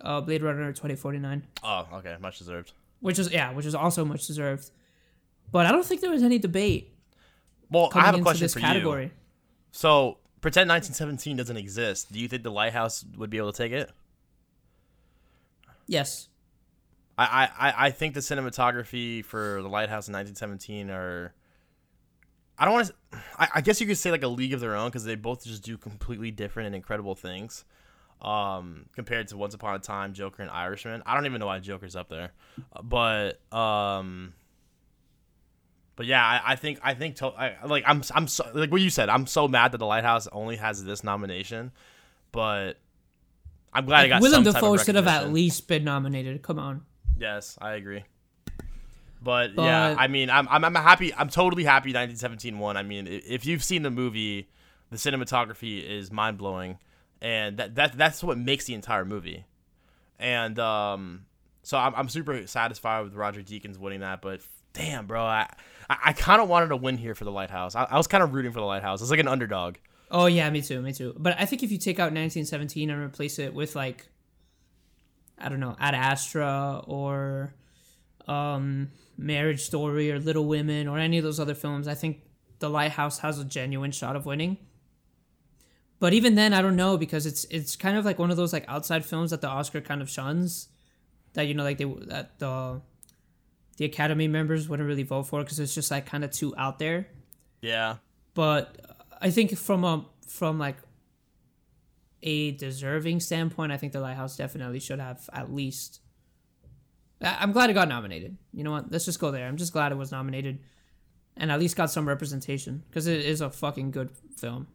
Uh, 0.01 0.19
Blade 0.21 0.41
Runner 0.41 0.71
2049. 0.71 1.43
Oh, 1.63 1.87
okay, 1.93 2.17
much 2.19 2.39
deserved. 2.39 2.73
which 2.99 3.19
is 3.19 3.31
yeah, 3.31 3.53
which 3.53 3.67
is 3.67 3.75
also 3.75 4.03
much 4.03 4.25
deserved. 4.25 4.71
But 5.51 5.67
I 5.67 5.71
don't 5.71 5.85
think 5.85 6.01
there 6.01 6.09
was 6.09 6.23
any 6.23 6.39
debate 6.39 6.95
Well, 7.69 7.91
I 7.93 8.01
have 8.05 8.15
a 8.15 8.21
question 8.21 8.45
this 8.45 8.53
for 8.55 8.59
category. 8.59 9.03
you. 9.05 9.11
So, 9.71 10.17
pretend 10.41 10.67
1917 10.69 11.37
doesn't 11.37 11.57
exist. 11.57 12.11
Do 12.11 12.19
you 12.19 12.27
think 12.27 12.41
the 12.41 12.51
Lighthouse 12.51 13.05
would 13.17 13.29
be 13.29 13.37
able 13.37 13.51
to 13.51 13.57
take 13.57 13.71
it? 13.71 13.91
Yes. 15.87 16.27
I, 17.17 17.25
I, 17.59 17.69
I- 17.69 17.85
I 17.87 17.91
think 17.91 18.13
the 18.15 18.19
cinematography 18.21 19.23
for 19.23 19.61
the 19.61 19.69
Lighthouse 19.69 20.07
in 20.07 20.13
1917 20.13 20.89
are. 20.89 21.33
I 22.61 22.65
don't 22.65 22.75
want 22.75 22.87
to. 22.87 22.93
I, 23.39 23.47
I 23.55 23.61
guess 23.61 23.81
you 23.81 23.87
could 23.87 23.97
say 23.97 24.11
like 24.11 24.21
a 24.21 24.27
league 24.27 24.53
of 24.53 24.59
their 24.59 24.75
own 24.75 24.89
because 24.89 25.03
they 25.03 25.15
both 25.15 25.43
just 25.43 25.63
do 25.63 25.79
completely 25.79 26.29
different 26.29 26.67
and 26.67 26.75
incredible 26.75 27.15
things. 27.15 27.65
Um, 28.21 28.85
compared 28.93 29.29
to 29.29 29.37
Once 29.37 29.55
Upon 29.55 29.73
a 29.73 29.79
Time, 29.79 30.13
Joker, 30.13 30.43
and 30.43 30.51
Irishman. 30.51 31.01
I 31.07 31.15
don't 31.15 31.25
even 31.25 31.39
know 31.39 31.47
why 31.47 31.57
Joker's 31.57 31.95
up 31.95 32.07
there, 32.07 32.33
but 32.83 33.41
um, 33.51 34.33
but 35.95 36.05
yeah, 36.05 36.23
I, 36.23 36.51
I 36.51 36.55
think 36.55 36.79
I 36.83 36.93
think 36.93 37.15
to, 37.15 37.29
I, 37.29 37.65
like 37.65 37.83
I'm 37.87 38.03
I'm 38.13 38.27
so, 38.27 38.45
like 38.53 38.71
what 38.71 38.79
you 38.79 38.91
said. 38.91 39.09
I'm 39.09 39.25
so 39.25 39.47
mad 39.47 39.71
that 39.71 39.79
the 39.79 39.87
Lighthouse 39.87 40.27
only 40.31 40.57
has 40.57 40.83
this 40.83 41.03
nomination, 41.03 41.71
but 42.31 42.77
I'm 43.73 43.87
glad 43.87 44.05
it 44.05 44.09
got 44.09 44.21
Willem 44.21 44.43
some 44.43 44.53
type 44.53 44.61
Dafoe 44.61 44.77
should 44.77 44.95
have 44.95 45.07
at 45.07 45.33
least 45.33 45.67
been 45.67 45.83
nominated. 45.83 46.43
Come 46.43 46.59
on. 46.59 46.85
Yes, 47.17 47.57
I 47.59 47.71
agree. 47.71 48.03
But, 49.21 49.55
But- 49.55 49.63
yeah, 49.63 49.95
I 49.97 50.07
mean, 50.07 50.29
I'm, 50.29 50.47
I'm 50.49 50.63
I'm 50.65 50.75
happy. 50.75 51.13
I'm 51.13 51.29
totally 51.29 51.63
happy. 51.63 51.89
1917 51.89 52.57
won. 52.57 52.75
I 52.77 52.83
mean, 52.83 53.07
if 53.07 53.45
you've 53.45 53.63
seen 53.63 53.83
the 53.83 53.91
movie, 53.91 54.49
the 54.89 54.97
cinematography 54.97 55.83
is 55.87 56.11
mind 56.11 56.37
blowing, 56.37 56.79
and 57.21 57.57
that, 57.57 57.75
that 57.75 57.97
that's 57.97 58.23
what 58.23 58.37
makes 58.37 58.65
the 58.65 58.73
entire 58.73 59.05
movie. 59.05 59.45
And 60.17 60.57
um, 60.59 61.25
so 61.63 61.77
I'm, 61.77 61.93
I'm 61.95 62.09
super 62.09 62.45
satisfied 62.47 63.01
with 63.03 63.13
Roger 63.13 63.41
Deakins 63.41 63.77
winning 63.77 63.99
that. 63.99 64.21
But 64.21 64.41
damn, 64.73 65.05
bro, 65.05 65.23
I 65.23 65.47
I, 65.89 65.97
I 66.05 66.13
kind 66.13 66.41
of 66.41 66.49
wanted 66.49 66.69
to 66.69 66.77
win 66.77 66.97
here 66.97 67.13
for 67.13 67.23
the 67.25 67.31
Lighthouse. 67.31 67.75
I, 67.75 67.83
I 67.83 67.97
was 67.97 68.07
kind 68.07 68.23
of 68.23 68.33
rooting 68.33 68.51
for 68.51 68.59
the 68.59 68.65
Lighthouse. 68.65 69.01
It's 69.01 69.11
like 69.11 69.19
an 69.19 69.27
underdog. 69.27 69.75
Oh 70.09 70.25
yeah, 70.25 70.49
me 70.49 70.61
too, 70.61 70.81
me 70.81 70.93
too. 70.93 71.13
But 71.17 71.35
I 71.39 71.45
think 71.45 71.61
if 71.63 71.71
you 71.71 71.77
take 71.77 71.97
out 71.99 72.11
1917 72.11 72.89
and 72.89 73.01
replace 73.01 73.37
it 73.39 73.53
with 73.53 73.75
like, 73.75 74.07
I 75.37 75.47
don't 75.47 75.59
know, 75.59 75.75
Ad 75.79 75.95
Astra 75.95 76.83
or, 76.85 77.53
um, 78.27 78.91
Marriage 79.21 79.61
Story 79.61 80.11
or 80.11 80.19
Little 80.19 80.45
Women 80.45 80.87
or 80.87 80.97
any 80.97 81.17
of 81.17 81.23
those 81.23 81.39
other 81.39 81.53
films, 81.55 81.87
I 81.87 81.93
think 81.93 82.21
The 82.59 82.69
Lighthouse 82.69 83.19
has 83.19 83.39
a 83.39 83.45
genuine 83.45 83.91
shot 83.91 84.15
of 84.15 84.25
winning. 84.25 84.57
But 85.99 86.13
even 86.13 86.33
then, 86.35 86.53
I 86.53 86.61
don't 86.63 86.75
know 86.75 86.97
because 86.97 87.25
it's 87.27 87.45
it's 87.51 87.75
kind 87.75 87.95
of 87.97 88.05
like 88.05 88.17
one 88.17 88.31
of 88.31 88.37
those 88.37 88.51
like 88.53 88.65
outside 88.67 89.05
films 89.05 89.29
that 89.29 89.41
the 89.41 89.47
Oscar 89.47 89.81
kind 89.81 90.01
of 90.01 90.09
shuns, 90.09 90.67
that 91.33 91.43
you 91.43 91.53
know 91.53 91.63
like 91.63 91.77
they 91.77 91.85
that 92.07 92.39
the 92.39 92.81
the 93.77 93.85
Academy 93.85 94.27
members 94.27 94.67
wouldn't 94.67 94.87
really 94.87 95.03
vote 95.03 95.23
for 95.23 95.41
because 95.43 95.59
it's 95.59 95.75
just 95.75 95.91
like 95.91 96.05
kind 96.07 96.23
of 96.23 96.31
too 96.31 96.53
out 96.57 96.77
there 96.77 97.07
Yeah. 97.61 97.97
but 98.35 98.77
I 99.21 99.31
think 99.31 99.57
from 99.57 99.83
a 99.83 100.05
from 100.27 100.59
like 100.59 100.77
a 102.23 102.51
deserving 102.51 103.19
standpoint, 103.21 103.71
I 103.71 103.77
think 103.77 103.93
the 103.93 103.99
Lighthouse 104.01 104.35
definitely 104.37 104.79
should 104.79 104.99
have 104.99 105.29
at 105.33 105.51
least. 105.53 106.00
I'm 107.21 107.51
glad 107.51 107.69
it 107.69 107.73
got 107.73 107.87
nominated. 107.87 108.37
You 108.51 108.63
know 108.63 108.71
what? 108.71 108.91
Let's 108.91 109.05
just 109.05 109.19
go 109.19 109.31
there. 109.31 109.47
I'm 109.47 109.57
just 109.57 109.73
glad 109.73 109.91
it 109.91 109.97
was 109.97 110.11
nominated, 110.11 110.59
and 111.37 111.51
at 111.51 111.59
least 111.59 111.75
got 111.75 111.91
some 111.91 112.07
representation 112.07 112.83
because 112.89 113.07
it 113.07 113.23
is 113.23 113.41
a 113.41 113.49
fucking 113.49 113.91
good 113.91 114.09
film. 114.35 114.67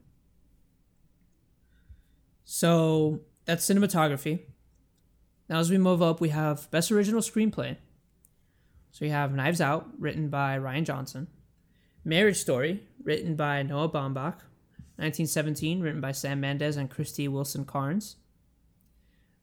So 2.44 3.22
that's 3.44 3.68
cinematography. 3.68 4.42
Now, 5.48 5.59
as 5.59 5.70
we 5.70 5.78
move 5.78 6.02
up, 6.02 6.20
we 6.20 6.28
have 6.28 6.70
best 6.70 6.92
original 6.92 7.20
screenplay. 7.20 7.76
So 8.92 9.04
we 9.04 9.11
have 9.11 9.35
Knives 9.35 9.61
Out, 9.61 9.88
written 9.98 10.28
by 10.28 10.59
Rian 10.59 10.85
Johnson. 10.85 11.26
Marriage 12.04 12.37
Story, 12.37 12.85
written 13.02 13.35
by 13.37 13.62
Noah 13.62 13.88
Baumbach. 13.88 14.42
1917, 14.98 15.80
written 15.80 16.00
by 16.00 16.12
Sam 16.12 16.40
Mendes 16.40 16.76
and 16.76 16.90
Krysty 16.90 17.28
Wilson-Cairns. 17.28 18.16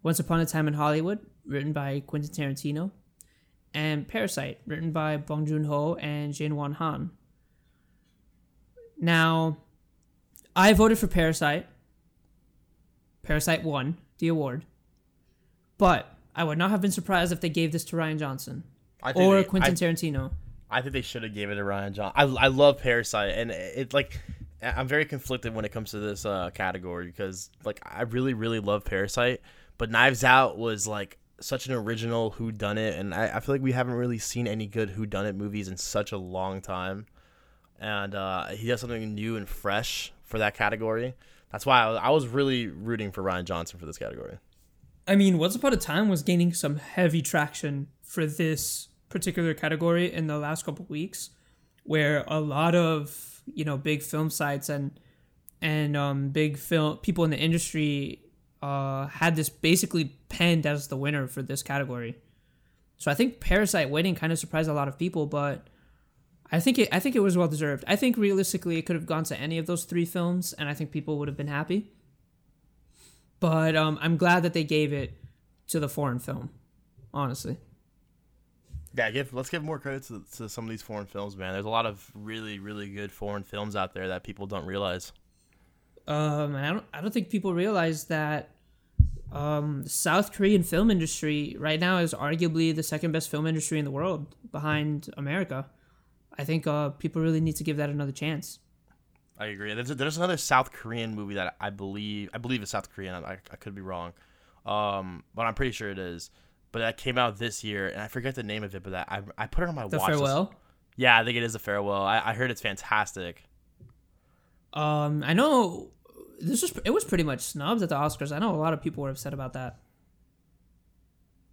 Once 0.01 0.19
Upon 0.19 0.39
a 0.39 0.45
Time 0.45 0.67
in 0.67 0.73
Hollywood, 0.73 1.19
written 1.45 1.73
by 1.73 2.01
Quentin 2.05 2.29
Tarantino. 2.31 2.91
And 3.73 4.07
Parasite, 4.07 4.59
written 4.67 4.91
by 4.91 5.17
Bong 5.17 5.45
Joon 5.47 5.63
Ho 5.63 5.95
and 5.95 6.31
Jin 6.33 6.55
Won 6.55 6.73
Han. 6.73 7.09
Now, 8.99 9.57
I 10.55 10.73
voted 10.73 10.99
for 10.99 11.07
Parasite. 11.07 11.65
Parasite 13.23 13.63
won 13.63 13.97
the 14.19 14.27
award. 14.27 14.65
But 15.77 16.07
I 16.35 16.43
would 16.43 16.57
not 16.57 16.71
have 16.71 16.81
been 16.81 16.91
surprised 16.91 17.31
if 17.31 17.41
they 17.41 17.49
gave 17.49 17.71
this 17.71 17.83
to 17.85 17.95
Rian 17.95 18.19
Johnson 18.19 18.63
I 19.01 19.11
think 19.13 19.25
or 19.25 19.37
they- 19.37 19.43
Quentin 19.43 19.71
I- 19.71 19.75
Tarantino. 19.75 20.31
I 20.69 20.81
think 20.81 20.93
they 20.93 21.01
should 21.01 21.21
have 21.21 21.35
gave 21.35 21.51
it 21.51 21.55
to 21.55 21.61
Rian 21.61 21.91
John. 21.91 22.11
I, 22.15 22.23
I 22.23 22.47
love 22.47 22.79
Parasite, 22.81 23.35
and 23.37 23.51
it 23.51 23.93
like 23.93 24.19
I'm 24.59 24.87
very 24.87 25.05
conflicted 25.05 25.53
when 25.53 25.65
it 25.65 25.71
comes 25.71 25.91
to 25.91 25.99
this 25.99 26.25
uh, 26.25 26.49
category 26.51 27.05
because 27.05 27.51
like 27.63 27.79
I 27.85 28.01
really 28.03 28.33
really 28.33 28.59
love 28.59 28.83
Parasite, 28.83 29.41
but 29.77 29.91
Knives 29.91 30.23
Out 30.23 30.57
was 30.57 30.87
like 30.87 31.19
such 31.43 31.67
an 31.67 31.73
original 31.73 32.31
Who 32.31 32.51
Done 32.51 32.77
It, 32.77 32.97
and 32.97 33.13
I, 33.13 33.37
I 33.37 33.39
feel 33.39 33.55
like 33.55 33.61
we 33.61 33.73
haven't 33.73 33.95
really 33.95 34.17
seen 34.17 34.47
any 34.47 34.65
good 34.65 34.91
Who 34.91 35.05
Done 35.05 35.25
It 35.25 35.35
movies 35.35 35.67
in 35.67 35.77
such 35.77 36.11
a 36.11 36.17
long 36.17 36.61
time, 36.61 37.05
and 37.79 38.15
uh, 38.15 38.47
he 38.47 38.67
does 38.67 38.81
something 38.81 39.13
new 39.13 39.35
and 39.35 39.47
fresh 39.47 40.13
for 40.23 40.37
that 40.39 40.55
category. 40.55 41.15
That's 41.51 41.65
why 41.65 41.83
I, 41.83 41.93
I 41.95 42.09
was 42.09 42.27
really 42.27 42.67
rooting 42.67 43.11
for 43.11 43.21
Rian 43.21 43.43
Johnson 43.43 43.79
for 43.79 43.85
this 43.85 43.97
category. 43.97 44.39
I 45.07 45.15
mean, 45.15 45.37
Once 45.37 45.55
Upon 45.55 45.73
a 45.73 45.77
Time 45.77 46.07
was 46.07 46.23
gaining 46.23 46.53
some 46.53 46.77
heavy 46.77 47.21
traction 47.21 47.87
for 48.01 48.25
this 48.25 48.87
particular 49.09 49.53
category 49.53 50.11
in 50.11 50.27
the 50.27 50.37
last 50.37 50.65
couple 50.65 50.85
weeks, 50.87 51.31
where 51.83 52.23
a 52.27 52.39
lot 52.39 52.73
of 52.73 53.41
you 53.45 53.65
know 53.65 53.77
big 53.77 54.01
film 54.01 54.29
sites 54.29 54.69
and 54.69 54.99
and 55.61 55.97
um, 55.97 56.29
big 56.29 56.57
film 56.57 56.97
people 56.97 57.23
in 57.25 57.29
the 57.29 57.37
industry 57.37 58.22
uh, 58.63 59.07
had 59.07 59.35
this 59.35 59.49
basically 59.49 60.05
penned 60.29 60.65
as 60.65 60.87
the 60.87 60.97
winner 60.97 61.27
for 61.27 61.41
this 61.41 61.61
category. 61.61 62.15
So 62.97 63.11
I 63.11 63.13
think 63.13 63.39
Parasite 63.39 63.89
winning 63.89 64.15
kind 64.15 64.31
of 64.31 64.39
surprised 64.39 64.69
a 64.69 64.73
lot 64.73 64.87
of 64.87 64.97
people, 64.97 65.25
but 65.25 65.67
I 66.51 66.59
think 66.59 66.79
it 66.79 66.89
I 66.91 66.99
think 66.99 67.15
it 67.15 67.19
was 67.19 67.37
well 67.37 67.47
deserved. 67.49 67.83
I 67.87 67.95
think 67.95 68.17
realistically 68.17 68.77
it 68.77 68.83
could 68.85 68.95
have 68.95 69.05
gone 69.05 69.25
to 69.25 69.39
any 69.39 69.57
of 69.57 69.65
those 69.65 69.83
three 69.83 70.05
films, 70.05 70.53
and 70.53 70.69
I 70.69 70.73
think 70.73 70.91
people 70.91 71.17
would 71.19 71.27
have 71.27 71.37
been 71.37 71.47
happy 71.47 71.91
but 73.43 73.75
um, 73.75 73.99
I'm 74.01 74.15
glad 74.15 74.43
that 74.43 74.53
they 74.53 74.63
gave 74.63 74.93
it 74.93 75.17
to 75.67 75.77
the 75.77 75.89
foreign 75.89 76.19
film. 76.19 76.49
Honestly, 77.13 77.57
Yeah, 78.97 79.11
give 79.11 79.33
let's 79.33 79.49
give 79.49 79.63
more 79.63 79.79
credit 79.79 80.03
to, 80.03 80.23
to 80.37 80.47
some 80.47 80.63
of 80.63 80.69
these 80.69 80.81
foreign 80.81 81.07
films, 81.07 81.35
man. 81.35 81.51
There's 81.51 81.65
a 81.65 81.69
lot 81.69 81.85
of 81.85 82.09
really 82.15 82.59
really 82.59 82.89
good 82.89 83.11
foreign 83.11 83.43
films 83.43 83.75
out 83.75 83.93
there 83.93 84.07
that 84.07 84.23
people 84.23 84.47
don't 84.47 84.65
realize. 84.65 85.11
um, 86.07 86.55
I 86.55 86.69
don't 86.69 86.85
I 86.93 87.01
don't 87.01 87.13
think 87.13 87.29
people 87.29 87.53
realize 87.53 88.05
that 88.05 88.52
um, 89.33 89.85
South 89.87 90.31
Korean 90.31 90.63
film 90.63 90.91
industry 90.91 91.55
right 91.59 91.79
now 91.79 91.97
is 91.97 92.13
arguably 92.13 92.75
the 92.75 92.83
second 92.83 93.11
best 93.11 93.29
film 93.29 93.47
industry 93.47 93.79
in 93.79 93.85
the 93.85 93.91
world 93.91 94.35
behind 94.51 95.09
America. 95.17 95.69
I 96.37 96.43
think 96.43 96.65
uh, 96.67 96.89
people 96.89 97.21
really 97.21 97.41
need 97.41 97.55
to 97.57 97.63
give 97.63 97.77
that 97.77 97.89
another 97.89 98.11
chance. 98.11 98.59
I 99.37 99.47
agree. 99.47 99.73
There's, 99.73 99.89
there's 99.89 100.17
another 100.17 100.37
South 100.37 100.71
Korean 100.71 101.15
movie 101.15 101.33
that 101.35 101.55
I 101.59 101.69
believe 101.71 102.29
I 102.33 102.37
believe 102.37 102.61
is 102.61 102.69
South 102.69 102.93
Korean. 102.93 103.15
I, 103.15 103.37
I 103.51 103.55
could 103.55 103.73
be 103.75 103.81
wrong, 103.81 104.13
um, 104.65 105.23
but 105.33 105.43
I'm 105.43 105.55
pretty 105.55 105.71
sure 105.71 105.89
it 105.89 105.99
is. 105.99 106.29
But 106.71 106.79
that 106.79 106.97
came 106.97 107.17
out 107.17 107.37
this 107.37 107.63
year, 107.63 107.87
and 107.87 108.01
I 108.01 108.07
forget 108.07 108.35
the 108.35 108.43
name 108.43 108.63
of 108.63 108.73
it. 108.75 108.83
But 108.83 108.91
that 108.91 109.07
I, 109.11 109.21
I 109.37 109.47
put 109.47 109.63
it 109.63 109.69
on 109.69 109.75
my 109.75 109.87
The 109.87 109.97
watch 109.97 110.09
list. 110.09 110.19
farewell. 110.23 110.53
Yeah, 110.95 111.19
I 111.19 111.23
think 111.23 111.37
it 111.37 111.43
is 111.43 111.53
the 111.53 111.59
farewell. 111.59 112.03
I, 112.03 112.21
I 112.23 112.33
heard 112.33 112.51
it's 112.51 112.61
fantastic. 112.61 113.43
Um, 114.73 115.23
I 115.25 115.33
know 115.33 115.91
this 116.43 116.61
was 116.61 116.73
it 116.85 116.91
was 116.91 117.03
pretty 117.03 117.23
much 117.23 117.41
snubbed 117.41 117.81
at 117.81 117.89
the 117.89 117.95
Oscars. 117.95 118.31
I 118.31 118.39
know 118.39 118.53
a 118.53 118.57
lot 118.57 118.73
of 118.73 118.81
people 118.81 119.03
were 119.03 119.09
upset 119.09 119.33
about 119.33 119.53
that. 119.53 119.79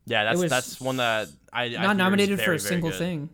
Yeah, 0.07 0.25
that's 0.25 0.49
that's 0.49 0.81
one 0.81 0.97
that 0.97 1.29
I 1.53 1.65
I 1.65 1.69
not 1.69 1.93
is 1.93 1.99
nominated 1.99 2.41
for 2.41 2.53
a 2.53 2.59
single 2.59 2.91
good. 2.91 2.99
thing. 2.99 3.31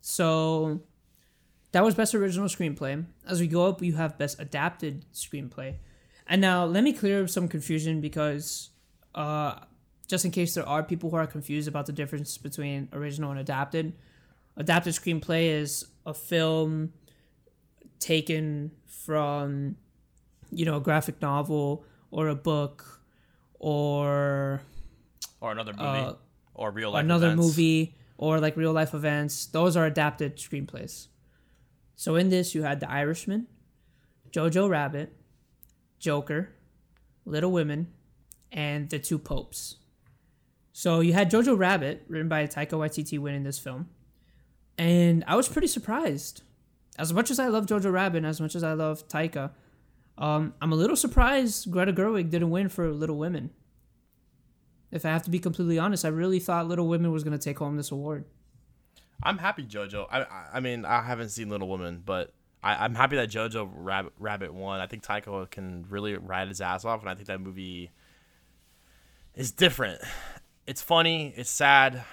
So 0.00 0.80
that 1.72 1.84
was 1.84 1.94
best 1.94 2.14
original 2.14 2.48
screenplay. 2.48 3.04
As 3.26 3.40
we 3.40 3.46
go 3.46 3.68
up, 3.68 3.82
you 3.82 3.94
have 3.94 4.18
best 4.18 4.40
adapted 4.40 5.04
screenplay. 5.12 5.76
And 6.26 6.40
now 6.40 6.64
let 6.64 6.82
me 6.84 6.92
clear 6.92 7.22
up 7.22 7.30
some 7.30 7.48
confusion 7.48 8.00
because 8.00 8.70
uh 9.14 9.60
just 10.08 10.24
in 10.24 10.32
case 10.32 10.54
there 10.54 10.68
are 10.68 10.82
people 10.82 11.10
who 11.10 11.16
are 11.16 11.26
confused 11.26 11.68
about 11.68 11.86
the 11.86 11.92
difference 11.92 12.36
between 12.36 12.88
original 12.92 13.30
and 13.30 13.38
adapted. 13.38 13.92
Adapted 14.56 14.94
screenplay 14.94 15.50
is 15.50 15.86
a 16.04 16.12
film 16.12 16.92
taken 18.00 18.72
from 18.86 19.76
you 20.52 20.64
know, 20.64 20.76
a 20.76 20.80
graphic 20.80 21.22
novel 21.22 21.84
or 22.10 22.26
a 22.28 22.34
book 22.34 23.00
or 23.60 24.60
or 25.40 25.52
another 25.52 25.72
movie 25.72 25.84
Uh, 25.84 26.14
or 26.54 26.70
real 26.72 26.90
life 26.90 27.04
another 27.04 27.28
events. 27.28 27.46
movie 27.46 27.94
or 28.18 28.40
like 28.40 28.56
real 28.56 28.72
life 28.72 28.92
events. 28.94 29.46
Those 29.46 29.76
are 29.76 29.86
adapted 29.86 30.36
screenplays. 30.38 31.06
So 31.94 32.16
in 32.16 32.30
this, 32.30 32.54
you 32.54 32.62
had 32.64 32.80
The 32.80 32.90
Irishman, 32.90 33.46
Jojo 34.32 34.68
Rabbit, 34.68 35.14
Joker, 35.98 36.50
Little 37.24 37.52
Women, 37.52 37.92
and 38.50 38.88
The 38.90 38.98
Two 38.98 39.18
Popes. 39.18 39.76
So 40.72 41.00
you 41.00 41.12
had 41.12 41.30
Jojo 41.30 41.56
Rabbit, 41.56 42.04
written 42.08 42.28
by 42.28 42.46
Taika 42.46 42.72
Waititi, 42.72 43.18
winning 43.18 43.42
this 43.44 43.58
film, 43.58 43.88
and 44.78 45.22
I 45.26 45.36
was 45.36 45.48
pretty 45.48 45.66
surprised. 45.68 46.42
As 47.00 47.14
much 47.14 47.30
as 47.30 47.38
I 47.38 47.48
love 47.48 47.64
Jojo 47.64 47.90
Rabbit, 47.90 48.24
as 48.24 48.40
much 48.42 48.54
as 48.54 48.62
I 48.62 48.74
love 48.74 49.08
Taika, 49.08 49.52
um, 50.18 50.52
I'm 50.60 50.70
a 50.70 50.76
little 50.76 50.96
surprised 50.96 51.70
Greta 51.70 51.94
Gerwig 51.94 52.28
didn't 52.28 52.50
win 52.50 52.68
for 52.68 52.92
Little 52.92 53.16
Women. 53.16 53.50
If 54.90 55.06
I 55.06 55.08
have 55.08 55.22
to 55.22 55.30
be 55.30 55.38
completely 55.38 55.78
honest, 55.78 56.04
I 56.04 56.08
really 56.08 56.40
thought 56.40 56.68
Little 56.68 56.88
Women 56.88 57.10
was 57.10 57.24
going 57.24 57.36
to 57.36 57.42
take 57.42 57.58
home 57.58 57.76
this 57.78 57.90
award. 57.90 58.26
I'm 59.22 59.38
happy 59.38 59.64
JoJo. 59.64 60.06
I 60.10 60.26
I- 60.52 60.60
mean 60.60 60.84
I 60.84 61.00
haven't 61.02 61.30
seen 61.30 61.48
Little 61.48 61.68
Women, 61.68 62.02
but 62.04 62.34
I, 62.62 62.84
I'm 62.84 62.94
happy 62.94 63.16
that 63.16 63.30
JoJo 63.30 63.70
Rabbit, 63.72 64.12
Rabbit 64.18 64.52
won. 64.52 64.80
I 64.80 64.86
think 64.86 65.02
Taika 65.02 65.50
can 65.50 65.86
really 65.88 66.16
ride 66.16 66.48
his 66.48 66.60
ass 66.60 66.84
off, 66.84 67.00
and 67.00 67.08
I 67.08 67.14
think 67.14 67.28
that 67.28 67.40
movie 67.40 67.90
is 69.34 69.52
different. 69.52 70.02
It's 70.66 70.82
funny. 70.82 71.32
It's 71.34 71.48
sad. 71.50 72.04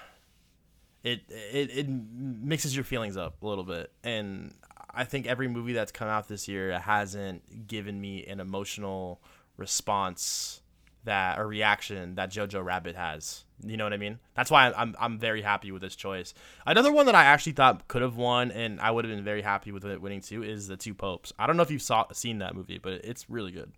It 1.04 1.22
it 1.30 1.70
it 1.78 1.90
mixes 1.90 2.76
your 2.76 2.84
feelings 2.86 3.18
up 3.18 3.42
a 3.42 3.48
little 3.48 3.64
bit, 3.64 3.92
and 4.04 4.54
I 4.98 5.04
think 5.04 5.28
every 5.28 5.48
movie 5.48 5.74
that's 5.74 5.91
come 5.91 6.08
out 6.08 6.28
this 6.28 6.48
year 6.48 6.80
hasn't 6.80 7.68
given 7.68 8.00
me 8.02 8.26
an 8.26 8.39
emotional 8.39 9.22
response 9.56 10.62
that 11.04 11.39
or 11.39 11.48
reaction 11.48 12.16
that 12.16 12.32
Jojo 12.32 12.64
Rabbit 12.64 12.95
has. 12.95 13.45
You 13.64 13.78
know 13.78 13.86
what 13.86 13.93
I 13.93 13.98
mean? 13.98 14.20
That's 14.36 14.52
why 14.52 14.72
I'm 14.76 14.95
I'm 15.00 15.18
very 15.18 15.41
happy 15.41 15.72
with 15.72 15.82
this 15.82 15.95
choice. 15.95 16.34
Another 16.66 16.91
one 16.91 17.06
that 17.08 17.16
I 17.16 17.26
actually 17.26 17.54
thought 17.54 17.88
could 17.88 18.02
have 18.02 18.16
won, 18.16 18.52
and 18.52 18.80
I 18.80 18.91
would 18.91 19.06
have 19.06 19.16
been 19.16 19.24
very 19.24 19.41
happy 19.41 19.72
with 19.72 19.86
it 19.86 20.02
winning 20.02 20.22
too, 20.22 20.43
is 20.43 20.68
the 20.68 20.78
Two 20.78 20.93
Popes. 20.93 21.34
I 21.39 21.48
don't 21.48 21.58
know 21.58 21.64
if 21.64 21.72
you've 21.72 21.82
saw 21.82 22.06
seen 22.14 22.39
that 22.39 22.56
movie, 22.56 22.78
but 22.78 22.93
it's 23.06 23.30
really 23.30 23.52
good. 23.52 23.72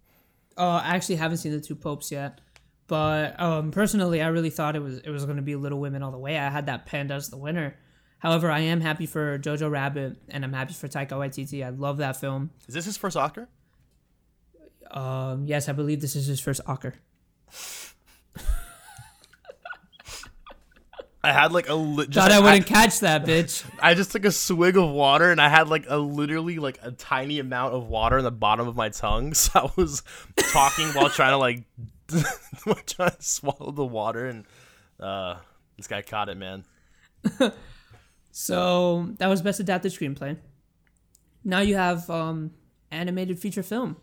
Uh, 0.58 0.82
I 0.84 0.96
actually 0.96 1.16
haven't 1.16 1.38
seen 1.38 1.54
the 1.54 1.62
two 1.62 1.76
popes 1.76 2.12
yet, 2.12 2.42
but 2.88 3.40
um, 3.40 3.72
personally, 3.72 4.22
I 4.22 4.28
really 4.28 4.50
thought 4.50 4.76
it 4.76 4.82
was 4.82 4.98
it 4.98 5.10
was 5.10 5.24
going 5.24 5.38
to 5.38 5.44
be 5.44 5.56
Little 5.56 5.80
Women 5.80 6.04
all 6.04 6.12
the 6.12 6.18
way. 6.18 6.38
I 6.38 6.50
had 6.50 6.66
that 6.66 6.86
penned 6.86 7.12
as 7.12 7.30
the 7.30 7.38
winner. 7.38 7.78
However, 8.20 8.52
I 8.52 8.60
am 8.60 8.82
happy 8.82 9.06
for 9.06 9.40
Jojo 9.40 9.72
Rabbit, 9.72 10.18
and 10.30 10.44
I'm 10.44 10.54
happy 10.54 10.74
for 10.74 10.88
Taika 10.88 11.12
Waititi. 11.12 11.66
I 11.66 11.70
love 11.70 11.98
that 11.98 12.18
film. 12.18 12.52
Is 12.68 12.76
this 12.76 12.86
his 12.86 12.98
first 12.98 13.18
Oscar? 13.18 13.48
Um, 14.92 15.46
yes, 15.46 15.70
I 15.70 15.72
believe 15.72 16.02
this 16.02 16.16
is 16.16 16.28
his 16.28 16.40
first 16.40 16.62
Oscar. 16.68 16.96
I 21.22 21.34
had 21.34 21.52
like 21.52 21.68
a 21.68 21.76
li- 21.76 22.08
just 22.08 22.28
Thought 22.28 22.32
I 22.32 22.40
wouldn't 22.40 22.66
catch 22.66 23.02
that, 23.02 23.26
bitch. 23.26 23.66
I 23.82 23.94
just 23.94 24.12
took 24.12 24.24
a 24.24 24.32
swig 24.32 24.78
of 24.78 24.90
water 24.90 25.32
and 25.32 25.42
I 25.42 25.50
had 25.50 25.68
like 25.68 25.86
a 25.90 25.98
literally 25.98 26.60
like 26.60 26.80
a 26.82 26.92
tiny 26.92 27.40
amount 27.40 27.74
of 27.74 27.88
water 27.88 28.18
in 28.18 28.24
the 28.24 28.32
bottom 28.32 28.68
of 28.68 28.76
my 28.76 28.90
tongue. 28.90 29.34
So 29.40 29.52
I 29.56 29.70
was 29.76 30.02
talking 30.52 30.88
while 30.90 31.10
trying 31.10 31.32
to 31.32 31.38
like 31.38 31.64
trying 32.86 33.12
to 33.12 33.16
swallow 33.20 33.72
the 33.72 33.86
water 33.86 34.28
and 34.28 34.46
uh 35.00 35.36
this 35.76 35.88
guy 35.88 36.02
caught 36.02 36.30
it, 36.30 36.38
man. 36.38 36.64
So 38.42 39.10
that 39.18 39.28
was 39.28 39.42
best 39.42 39.60
adapted 39.60 39.92
screenplay. 39.92 40.38
Now 41.44 41.60
you 41.60 41.76
have 41.76 42.10
um, 42.10 42.52
animated 42.90 43.38
feature 43.38 43.62
film. 43.62 43.98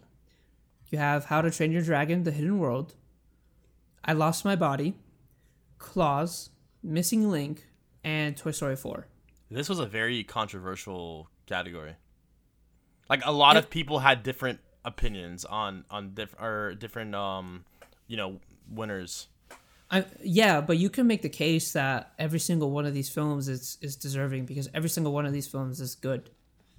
You 0.91 0.99
have 0.99 1.25
How 1.25 1.41
to 1.41 1.51
Train 1.51 1.73
Your 1.73 1.81
Dragon: 1.81 2.25
The 2.25 2.33
Hidden 2.33 2.59
World, 2.59 2.97
I 4.05 4.13
Lost 4.13 4.45
My 4.45 4.55
Body, 4.55 4.99
Klaus, 5.79 6.51
Missing 6.83 7.31
Link, 7.31 7.67
and 8.05 8.37
Toy 8.37 8.51
Story 8.51 8.77
4. 8.77 9.07
This 9.51 9.71
was 9.71 9.79
a 9.79 9.87
very 9.87 10.23
controversial 10.23 11.31
category. 11.47 11.97
Like 13.09 13.23
a 13.25 13.33
lot 13.33 13.57
of 13.57 13.71
people 13.71 14.01
had 14.01 14.23
different 14.23 14.61
opinions 14.85 15.47
on 15.47 15.87
on 15.91 16.13
different 16.13 16.45
or 16.45 16.75
different 16.75 17.15
um 17.15 17.65
you 18.07 18.19
know 18.19 18.39
winners. 18.71 19.29
I, 19.91 20.05
yeah, 20.23 20.61
but 20.61 20.79
you 20.79 20.91
can 20.91 21.07
make 21.07 21.23
the 21.23 21.29
case 21.29 21.73
that 21.75 22.13
every 22.19 22.41
single 22.41 22.71
one 22.73 22.87
of 22.87 22.95
these 22.95 23.09
films 23.09 23.49
is 23.49 23.79
is 23.81 23.95
deserving 23.97 24.47
because 24.47 24.69
every 24.75 24.89
single 24.89 25.13
one 25.13 25.27
of 25.27 25.33
these 25.33 25.47
films 25.47 25.81
is 25.81 25.95
good. 25.95 26.29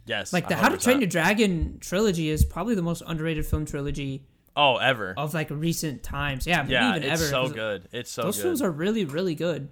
Yes, 0.05 0.31
Like 0.31 0.47
the 0.47 0.55
How 0.55 0.69
to 0.69 0.77
Train 0.77 0.99
Your 1.01 1.09
Dragon 1.09 1.79
trilogy 1.81 2.29
is 2.29 2.45
probably 2.45 2.75
the 2.75 2.81
most 2.81 3.03
underrated 3.05 3.45
film 3.45 3.65
trilogy 3.65 4.25
Oh, 4.55 4.77
ever. 4.77 5.13
of 5.17 5.33
like 5.33 5.49
recent 5.49 6.01
times. 6.01 6.47
Yeah, 6.47 6.61
maybe 6.63 6.73
yeah, 6.73 6.89
even 6.91 7.03
it's 7.03 7.21
ever. 7.21 7.29
so 7.29 7.49
good. 7.49 7.87
It's 7.91 8.09
so 8.11 8.21
good. 8.21 8.27
Those 8.27 8.35
good. 8.37 8.41
films 8.43 8.61
are 8.61 8.71
really, 8.71 9.03
really 9.05 9.35
good. 9.35 9.67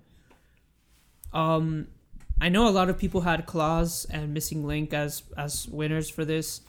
Um, 1.34 1.88
I 2.40 2.50
know 2.50 2.68
a 2.68 2.72
lot 2.72 2.90
of 2.90 2.98
people 2.98 3.22
had 3.22 3.46
Klaus 3.46 4.06
and 4.06 4.34
Missing 4.34 4.66
Link 4.66 4.94
as 4.94 5.24
as 5.38 5.68
winners 5.68 6.10
for 6.10 6.26
this, 6.26 6.62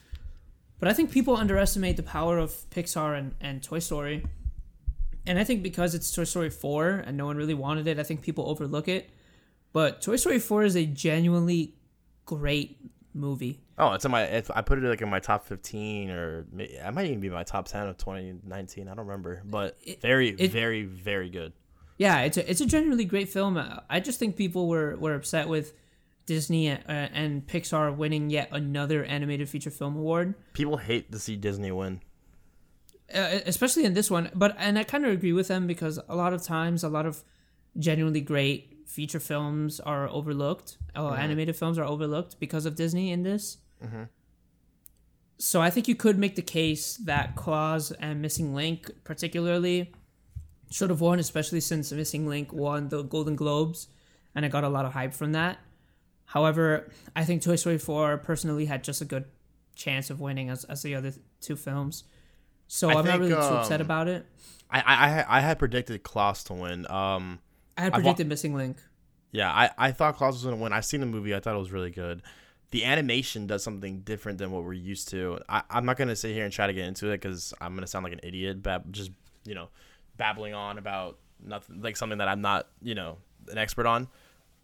but 0.79 0.89
I 0.89 0.93
think 0.93 1.11
people 1.11 1.37
underestimate 1.37 1.97
the 1.97 2.03
power 2.03 2.39
of 2.39 2.53
Pixar 2.71 3.19
and, 3.19 3.35
and 3.41 3.63
Toy 3.63 3.81
Story. 3.81 4.25
And 5.27 5.39
I 5.39 5.45
think 5.45 5.63
because 5.63 5.95
it's 5.95 6.11
Toy 6.13 6.25
Story 6.25 6.51
4 6.51 7.05
and 7.07 7.17
no 7.17 7.27
one 7.27 7.37
really 7.37 7.55
wanted 7.55 7.87
it, 7.87 7.99
I 7.99 8.03
think 8.03 8.23
people 8.23 8.49
overlook 8.49 8.89
it. 8.89 9.11
But 9.73 10.01
Toy 10.01 10.17
Story 10.17 10.39
4 10.39 10.63
is 10.65 10.77
a 10.77 10.87
genuinely 10.87 11.75
great 12.25 12.79
movie. 13.13 13.61
Oh, 13.79 13.93
it's 13.93 14.05
in 14.05 14.11
my. 14.11 14.23
If 14.23 14.51
I 14.51 14.63
put 14.63 14.79
it 14.79 14.83
like 14.89 15.03
in 15.03 15.11
my 15.11 15.21
top 15.21 15.45
fifteen, 15.47 16.09
or 16.11 16.47
I 16.83 16.91
might 16.91 17.07
even 17.09 17.21
be 17.21 17.29
my 17.29 17.43
top 17.45 17.67
ten 17.69 17.87
of 17.89 17.99
2019. 17.99 18.89
I 18.89 18.95
don't 18.95 19.07
remember, 19.07 19.43
but 19.45 19.77
very, 20.01 20.31
it- 20.31 20.51
very, 20.51 20.85
very 20.85 21.29
good. 21.29 21.53
Yeah, 21.99 22.21
it's 22.23 22.39
a 22.39 22.51
it's 22.51 22.63
a 22.63 22.67
genuinely 22.67 23.05
great 23.05 23.29
film. 23.29 23.59
I 23.91 24.01
just 24.01 24.19
think 24.19 24.37
people 24.37 24.69
were, 24.69 24.97
were 24.97 25.15
upset 25.15 25.47
with 25.49 25.75
Disney 26.25 26.71
uh, 26.71 26.77
and 26.89 27.47
Pixar 27.47 27.95
winning 27.95 28.31
yet 28.31 28.49
another 28.51 29.05
animated 29.05 29.49
feature 29.51 29.71
film 29.71 29.97
award. 29.97 30.35
People 30.55 30.79
hate 30.79 31.13
to 31.13 31.19
see 31.19 31.37
Disney 31.37 31.71
win. 31.71 32.01
Uh, 33.15 33.41
especially 33.47 33.85
in 33.85 33.95
this 33.95 34.11
one. 34.11 34.31
But 34.35 34.57
and 34.59 34.79
I 34.79 34.85
kind 34.85 35.05
of 35.05 35.13
agree 35.13 35.33
with 35.33 35.49
them 35.49 35.67
because 35.67 35.99
a 36.09 36.17
lot 36.17 36.33
of 36.33 36.43
times, 36.43 36.83
a 36.83 36.89
lot 36.89 37.07
of 37.07 37.23
genuinely 37.79 38.21
great 38.21 38.79
feature 38.87 39.21
films 39.21 39.79
are 39.81 40.09
overlooked, 40.09 40.79
or 40.97 41.11
animated 41.17 41.57
films 41.57 41.79
are 41.79 41.85
overlooked 41.85 42.41
because 42.41 42.67
of 42.67 42.75
Disney 42.75 43.13
in 43.13 43.23
this. 43.23 43.59
So 45.39 45.61
I 45.61 45.71
think 45.71 45.87
you 45.87 45.95
could 45.95 46.19
make 46.19 46.35
the 46.35 46.43
case 46.43 46.97
that 46.97 47.37
Klaus 47.37 47.91
and 47.93 48.23
Missing 48.23 48.55
Link, 48.55 48.91
particularly, 49.05 49.93
should 50.71 50.89
have 50.91 51.01
won, 51.01 51.19
especially 51.19 51.61
since 51.61 51.93
Missing 51.93 52.27
Link 52.27 52.53
won 52.53 52.89
the 52.89 53.03
Golden 53.03 53.37
Globes, 53.37 53.89
and 54.35 54.45
I 54.45 54.49
got 54.49 54.65
a 54.65 54.69
lot 54.69 54.85
of 54.87 54.95
hype 54.95 55.13
from 55.13 55.33
that. 55.33 55.59
However, 56.25 56.91
I 57.15 57.25
think 57.25 57.43
Toy 57.43 57.57
Story 57.57 57.79
4 57.79 58.19
personally 58.19 58.65
had 58.65 58.83
just 58.83 59.01
a 59.01 59.05
good 59.05 59.27
chance 59.77 60.11
of 60.11 60.21
winning 60.21 60.49
as, 60.49 60.65
as 60.65 60.83
the 60.83 60.95
other 60.95 61.13
two 61.41 61.55
films. 61.55 62.05
So 62.69 62.91
I 62.91 62.95
I'm 62.95 63.05
not 63.05 63.19
really 63.19 63.31
too 63.33 63.37
upset 63.39 63.81
um, 63.81 63.87
about 63.87 64.09
it. 64.09 64.27
I, 64.71 64.81
I, 64.81 65.39
I 65.39 65.41
had 65.41 65.59
predicted 65.59 66.03
Klaus 66.03 66.43
to 66.45 66.55
win. 66.55 66.91
Um, 66.91 67.39
I 67.79 67.83
had 67.83 67.93
wa- 67.93 67.99
predicted 67.99 68.29
Missing 68.29 68.55
Link. 68.55 68.79
yeah, 69.31 69.51
I, 69.53 69.71
I 69.79 69.93
thought 69.93 70.17
Klaus 70.17 70.35
was 70.35 70.45
gonna 70.45 70.57
win. 70.57 70.73
I've 70.73 70.85
seen 70.85 71.01
the 71.01 71.07
movie. 71.07 71.35
I 71.35 71.41
thought 71.41 71.55
it 71.55 71.59
was 71.59 71.73
really 71.73 71.91
good. 71.91 72.23
The 72.73 72.85
animation 72.85 73.47
does 73.47 73.63
something 73.63 74.01
different 74.01 74.39
than 74.39 74.51
what 74.51 74.65
we're 74.65 74.73
used 74.73 75.09
to. 75.11 75.39
I, 75.49 75.63
I'm 75.71 75.87
not 75.87 75.97
gonna 75.97 76.17
sit 76.17 76.35
here 76.35 76.45
and 76.45 76.53
try 76.53 76.67
to 76.67 76.73
get 76.73 76.87
into 76.87 77.09
it 77.11 77.21
because 77.21 77.55
I'm 77.61 77.75
gonna 77.75 77.87
sound 77.87 78.03
like 78.03 78.13
an 78.13 78.21
idiot, 78.25 78.63
bab- 78.63 78.93
just 78.93 79.13
you 79.45 79.55
know, 79.55 79.69
babbling 80.17 80.55
on 80.55 80.79
about 80.79 81.19
nothing 81.45 81.81
like 81.81 81.97
something 81.97 82.19
that 82.19 82.29
I'm 82.29 82.41
not 82.41 82.67
you 82.83 82.95
know 82.97 83.19
an 83.49 83.59
expert 83.59 83.87
on. 83.87 84.09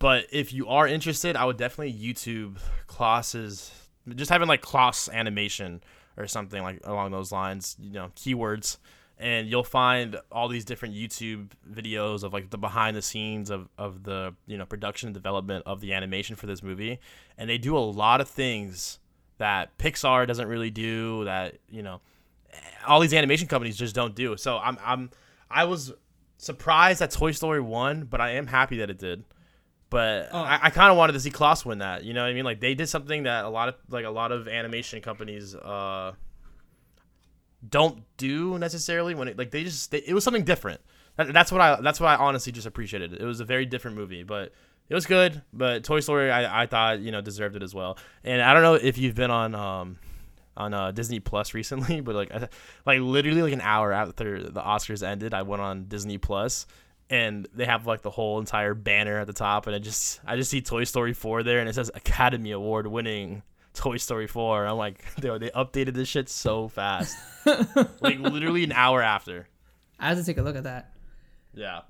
But 0.00 0.26
if 0.32 0.53
you 0.53 0.66
are 0.66 0.88
interested, 0.88 1.36
I 1.36 1.44
would 1.44 1.59
definitely 1.59 1.92
YouTube 1.92 2.59
Klaus's 2.88 3.70
just 4.16 4.32
having 4.32 4.48
like 4.48 4.61
Klaus 4.62 5.09
animation 5.09 5.80
or 6.17 6.27
something 6.27 6.63
like 6.63 6.81
along 6.85 7.11
those 7.11 7.33
lines. 7.33 7.77
You 7.81 7.93
know, 7.93 8.11
keywords, 8.17 8.79
and 9.19 9.49
you'll 9.49 9.65
find 9.65 10.17
all 10.31 10.49
these 10.49 10.65
different 10.65 10.95
YouTube 10.95 11.51
videos 11.71 12.23
of 12.23 12.33
like 12.33 12.51
the 12.51 12.59
behind 12.59 12.97
the 12.97 13.03
scenes 13.03 13.51
of 13.51 13.69
of 13.79 14.03
the 14.05 14.35
you 14.47 14.59
know 14.59 14.67
production 14.67 15.09
and 15.09 15.15
development 15.15 15.65
of 15.67 15.81
the 15.81 15.93
animation 15.93 16.37
for 16.37 16.47
this 16.47 16.63
movie, 16.63 17.01
and 17.39 17.49
they 17.49 17.59
do 17.59 17.77
a 17.77 17.81
lot 17.81 18.21
of 18.21 18.29
things 18.29 18.99
that 19.39 19.77
Pixar 19.79 20.27
doesn't 20.27 20.49
really 20.49 20.71
do. 20.71 21.25
That 21.25 21.59
you 21.69 21.83
know, 21.83 22.01
all 22.87 23.01
these 23.01 23.15
animation 23.15 23.49
companies 23.49 23.77
just 23.77 23.95
don't 23.95 24.15
do. 24.15 24.37
So 24.37 24.59
I'm 24.59 24.79
I'm 24.85 25.11
I 25.51 25.65
was 25.65 25.93
surprised 26.39 27.01
that 27.01 27.11
Toy 27.11 27.31
Story 27.31 27.61
won, 27.61 28.05
but 28.05 28.21
I 28.21 28.33
am 28.33 28.49
happy 28.49 28.79
that 28.79 28.91
it 28.91 28.99
did. 28.99 29.25
But 29.93 30.32
I, 30.32 30.59
I 30.62 30.70
kind 30.70 30.90
of 30.90 30.97
wanted 30.97 31.12
to 31.12 31.20
see 31.20 31.30
Klaus 31.30 31.66
win 31.66 31.80
that. 31.80 32.03
You 32.03 32.14
know 32.14 32.22
what 32.22 32.30
I 32.30 32.32
mean? 32.32 32.47
Like 32.47 32.61
they 32.61 32.74
did 32.74 32.88
something 32.88 33.24
that 33.24 33.45
a 33.45 33.51
lot 33.51 33.68
of 33.68 33.74
like 33.90 34.07
a 34.07 34.11
lot 34.11 34.32
of 34.32 34.49
animation 34.49 35.03
companies 35.03 35.55
uh 35.55 36.12
don't 37.68 38.03
do 38.16 38.59
necessarily 38.59 39.14
when 39.14 39.28
it 39.28 39.36
like 39.36 39.51
they 39.51 39.64
just 39.64 39.90
they, 39.90 39.99
it 39.99 40.14
was 40.14 40.24
something 40.24 40.45
different. 40.45 40.80
That, 41.16 41.34
that's 41.34 41.53
what 41.53 41.61
I 41.61 41.78
that's 41.82 42.01
what 42.01 42.09
I 42.09 42.16
honestly 42.16 42.53
just 42.53 42.66
appreciated. 42.66 43.12
It 43.12 43.24
was 43.24 43.40
a 43.40 43.45
very 43.45 43.66
different 43.66 43.99
movie, 43.99 44.22
but 44.22 44.55
it 44.88 44.95
was 44.95 45.05
good. 45.05 45.43
But 45.53 45.84
Toy 45.84 46.01
Story 46.01 46.30
I, 46.30 46.62
I 46.62 46.66
thought 46.66 47.01
you 47.01 47.12
know 47.12 47.20
deserved 47.20 47.55
it 47.55 47.62
as 47.62 47.74
well. 47.74 47.99
And 48.24 48.40
I 48.40 48.55
don't 48.55 48.62
know 48.62 48.76
if 48.76 48.97
you've 48.97 49.14
been 49.14 49.30
on 49.30 49.55
um 49.55 49.99
on 50.57 50.72
uh, 50.72 50.90
Disney 50.93 51.20
Plus 51.20 51.53
recently, 51.61 52.01
but 52.01 52.14
like 52.14 52.32
I, 52.32 52.49
like 52.86 53.01
literally 53.01 53.43
like 53.43 53.53
an 53.53 53.61
hour 53.61 53.93
after 53.93 54.43
the 54.43 54.62
Oscars 54.62 55.07
ended, 55.07 55.34
I 55.34 55.43
went 55.43 55.61
on 55.61 55.84
Disney 55.84 56.16
Plus 56.16 56.66
and 57.13 57.47
they 57.53 57.67
have 57.67 57.87
like 57.87 58.01
the 58.01 58.11
whole 58.11 58.41
entire 58.41 58.73
banner 58.73 59.19
at 59.19 59.27
the 59.27 59.35
top, 59.35 59.67
and 59.67 59.77
I 59.77 59.79
just 59.79 60.19
I 60.25 60.35
just 60.35 60.51
see 60.51 60.63
Toy 60.63 60.85
Story 60.85 61.13
4 61.13 61.43
there, 61.43 61.59
and 61.59 61.69
it 61.69 61.75
says 61.75 61.91
Academy 61.95 62.53
Award 62.53 62.87
winning 62.87 63.43
Toy 63.75 63.99
Story 63.99 64.27
4. 64.27 64.67
I'm 64.67 64.79
like, 64.79 65.15
they 65.21 65.29
they 65.39 65.51
updated 65.51 65.93
this 65.93 66.09
shit 66.09 66.31
so 66.31 66.69
fast, 66.69 67.15
like 68.01 68.19
literally 68.19 68.65
an 68.65 68.73
hour 68.73 69.03
after. 69.03 69.47
I 70.01 70.09
have 70.09 70.19
to 70.19 70.25
take 70.25 70.39
a 70.39 70.43
look 70.43 70.57
at 70.57 70.65
that. 70.65 70.95
Yeah. 71.53 71.83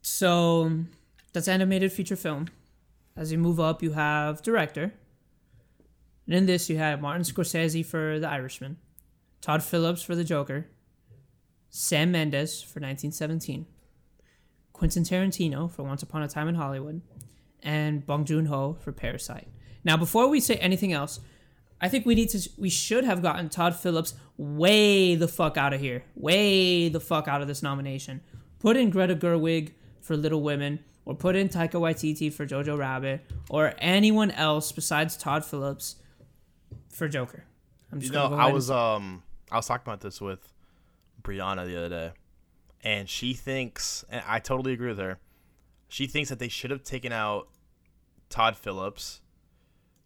So 0.00 0.70
that's 1.32 1.48
animated 1.48 1.92
feature 1.92 2.16
film. 2.16 2.46
As 3.16 3.32
you 3.32 3.38
move 3.38 3.58
up, 3.58 3.82
you 3.82 3.92
have 3.92 4.42
director. 4.42 4.94
And 6.26 6.36
in 6.36 6.46
this, 6.46 6.70
you 6.70 6.78
have 6.78 7.02
Martin 7.02 7.24
Scorsese 7.24 7.84
for 7.84 8.20
The 8.20 8.28
Irishman, 8.28 8.76
Todd 9.40 9.62
Phillips 9.62 10.02
for 10.02 10.14
The 10.14 10.24
Joker, 10.24 10.68
Sam 11.68 12.12
Mendes 12.12 12.62
for 12.62 12.78
1917, 12.78 13.66
Quentin 14.72 15.02
Tarantino 15.04 15.70
for 15.70 15.82
Once 15.82 16.02
Upon 16.02 16.22
a 16.22 16.28
Time 16.28 16.48
in 16.48 16.54
Hollywood, 16.54 17.02
and 17.62 18.04
Bong 18.06 18.24
Joon 18.24 18.46
Ho 18.46 18.76
for 18.80 18.92
Parasite. 18.92 19.48
Now, 19.84 19.96
before 19.96 20.28
we 20.28 20.40
say 20.40 20.56
anything 20.56 20.92
else, 20.92 21.20
I 21.80 21.88
think 21.88 22.06
we 22.06 22.14
need 22.14 22.28
to 22.30 22.50
we 22.58 22.70
should 22.70 23.04
have 23.04 23.22
gotten 23.22 23.48
Todd 23.48 23.74
Phillips 23.74 24.14
way 24.36 25.16
the 25.16 25.28
fuck 25.28 25.56
out 25.56 25.72
of 25.72 25.80
here. 25.80 26.04
Way 26.14 26.88
the 26.88 27.00
fuck 27.00 27.26
out 27.26 27.42
of 27.42 27.48
this 27.48 27.62
nomination. 27.62 28.20
Put 28.60 28.76
in 28.76 28.90
Greta 28.90 29.16
Gerwig 29.16 29.72
for 30.00 30.16
Little 30.16 30.42
Women 30.42 30.78
or 31.04 31.14
put 31.16 31.34
in 31.34 31.48
Taika 31.48 31.72
Waititi 31.72 32.32
for 32.32 32.46
Jojo 32.46 32.78
Rabbit 32.78 33.24
or 33.50 33.74
anyone 33.78 34.30
else 34.30 34.70
besides 34.70 35.16
Todd 35.16 35.44
Phillips 35.44 35.96
for 36.88 37.08
Joker. 37.08 37.44
I'm 37.90 37.98
You 37.98 38.02
just 38.02 38.14
know, 38.14 38.28
go 38.28 38.36
I 38.36 38.52
was 38.52 38.70
um 38.70 39.24
I 39.50 39.56
was 39.56 39.66
talking 39.66 39.82
about 39.84 40.00
this 40.00 40.20
with 40.20 40.52
Brianna 41.22 41.66
the 41.66 41.76
other 41.76 41.88
day, 41.88 42.12
and 42.82 43.08
she 43.08 43.34
thinks, 43.34 44.04
and 44.08 44.22
I 44.26 44.38
totally 44.38 44.72
agree 44.72 44.88
with 44.88 44.98
her. 44.98 45.18
She 45.88 46.06
thinks 46.06 46.30
that 46.30 46.38
they 46.38 46.48
should 46.48 46.70
have 46.70 46.82
taken 46.82 47.12
out 47.12 47.48
Todd 48.30 48.56
Phillips 48.56 49.20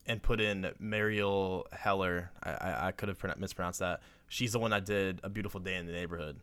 and 0.06 0.22
put 0.22 0.40
in 0.40 0.70
Marielle 0.82 1.72
Heller. 1.72 2.30
I 2.42 2.50
I, 2.50 2.86
I 2.88 2.92
could 2.92 3.08
have 3.08 3.38
mispronounced 3.38 3.80
that. 3.80 4.00
She's 4.28 4.52
the 4.52 4.58
one 4.58 4.72
that 4.72 4.84
did 4.84 5.20
A 5.22 5.28
Beautiful 5.28 5.60
Day 5.60 5.76
in 5.76 5.86
the 5.86 5.92
Neighborhood. 5.92 6.40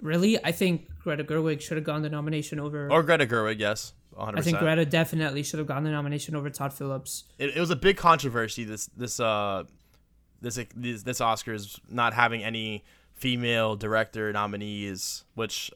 really 0.00 0.42
I 0.44 0.52
think 0.52 0.88
Greta 1.00 1.24
Gerwig 1.24 1.60
should 1.60 1.76
have 1.76 1.84
gotten 1.84 2.02
the 2.02 2.10
nomination 2.10 2.60
over 2.60 2.90
Or 2.90 3.02
Greta 3.02 3.26
Gerwig, 3.26 3.58
yes, 3.58 3.94
100%. 4.16 4.38
I 4.38 4.42
think 4.42 4.58
Greta 4.58 4.86
definitely 4.86 5.42
should 5.42 5.58
have 5.58 5.66
gotten 5.66 5.84
the 5.84 5.90
nomination 5.90 6.36
over 6.36 6.50
Todd 6.50 6.72
Phillips. 6.72 7.24
it, 7.38 7.56
it 7.56 7.60
was 7.60 7.70
a 7.70 7.76
big 7.76 7.96
controversy 7.96 8.64
this 8.64 8.86
this 8.96 9.18
uh 9.18 9.64
this 10.40 10.58
this, 10.76 11.02
this 11.02 11.18
Oscars 11.18 11.80
not 11.90 12.14
having 12.14 12.44
any 12.44 12.84
female 13.18 13.76
director 13.76 14.32
nominees, 14.32 15.24
which 15.34 15.70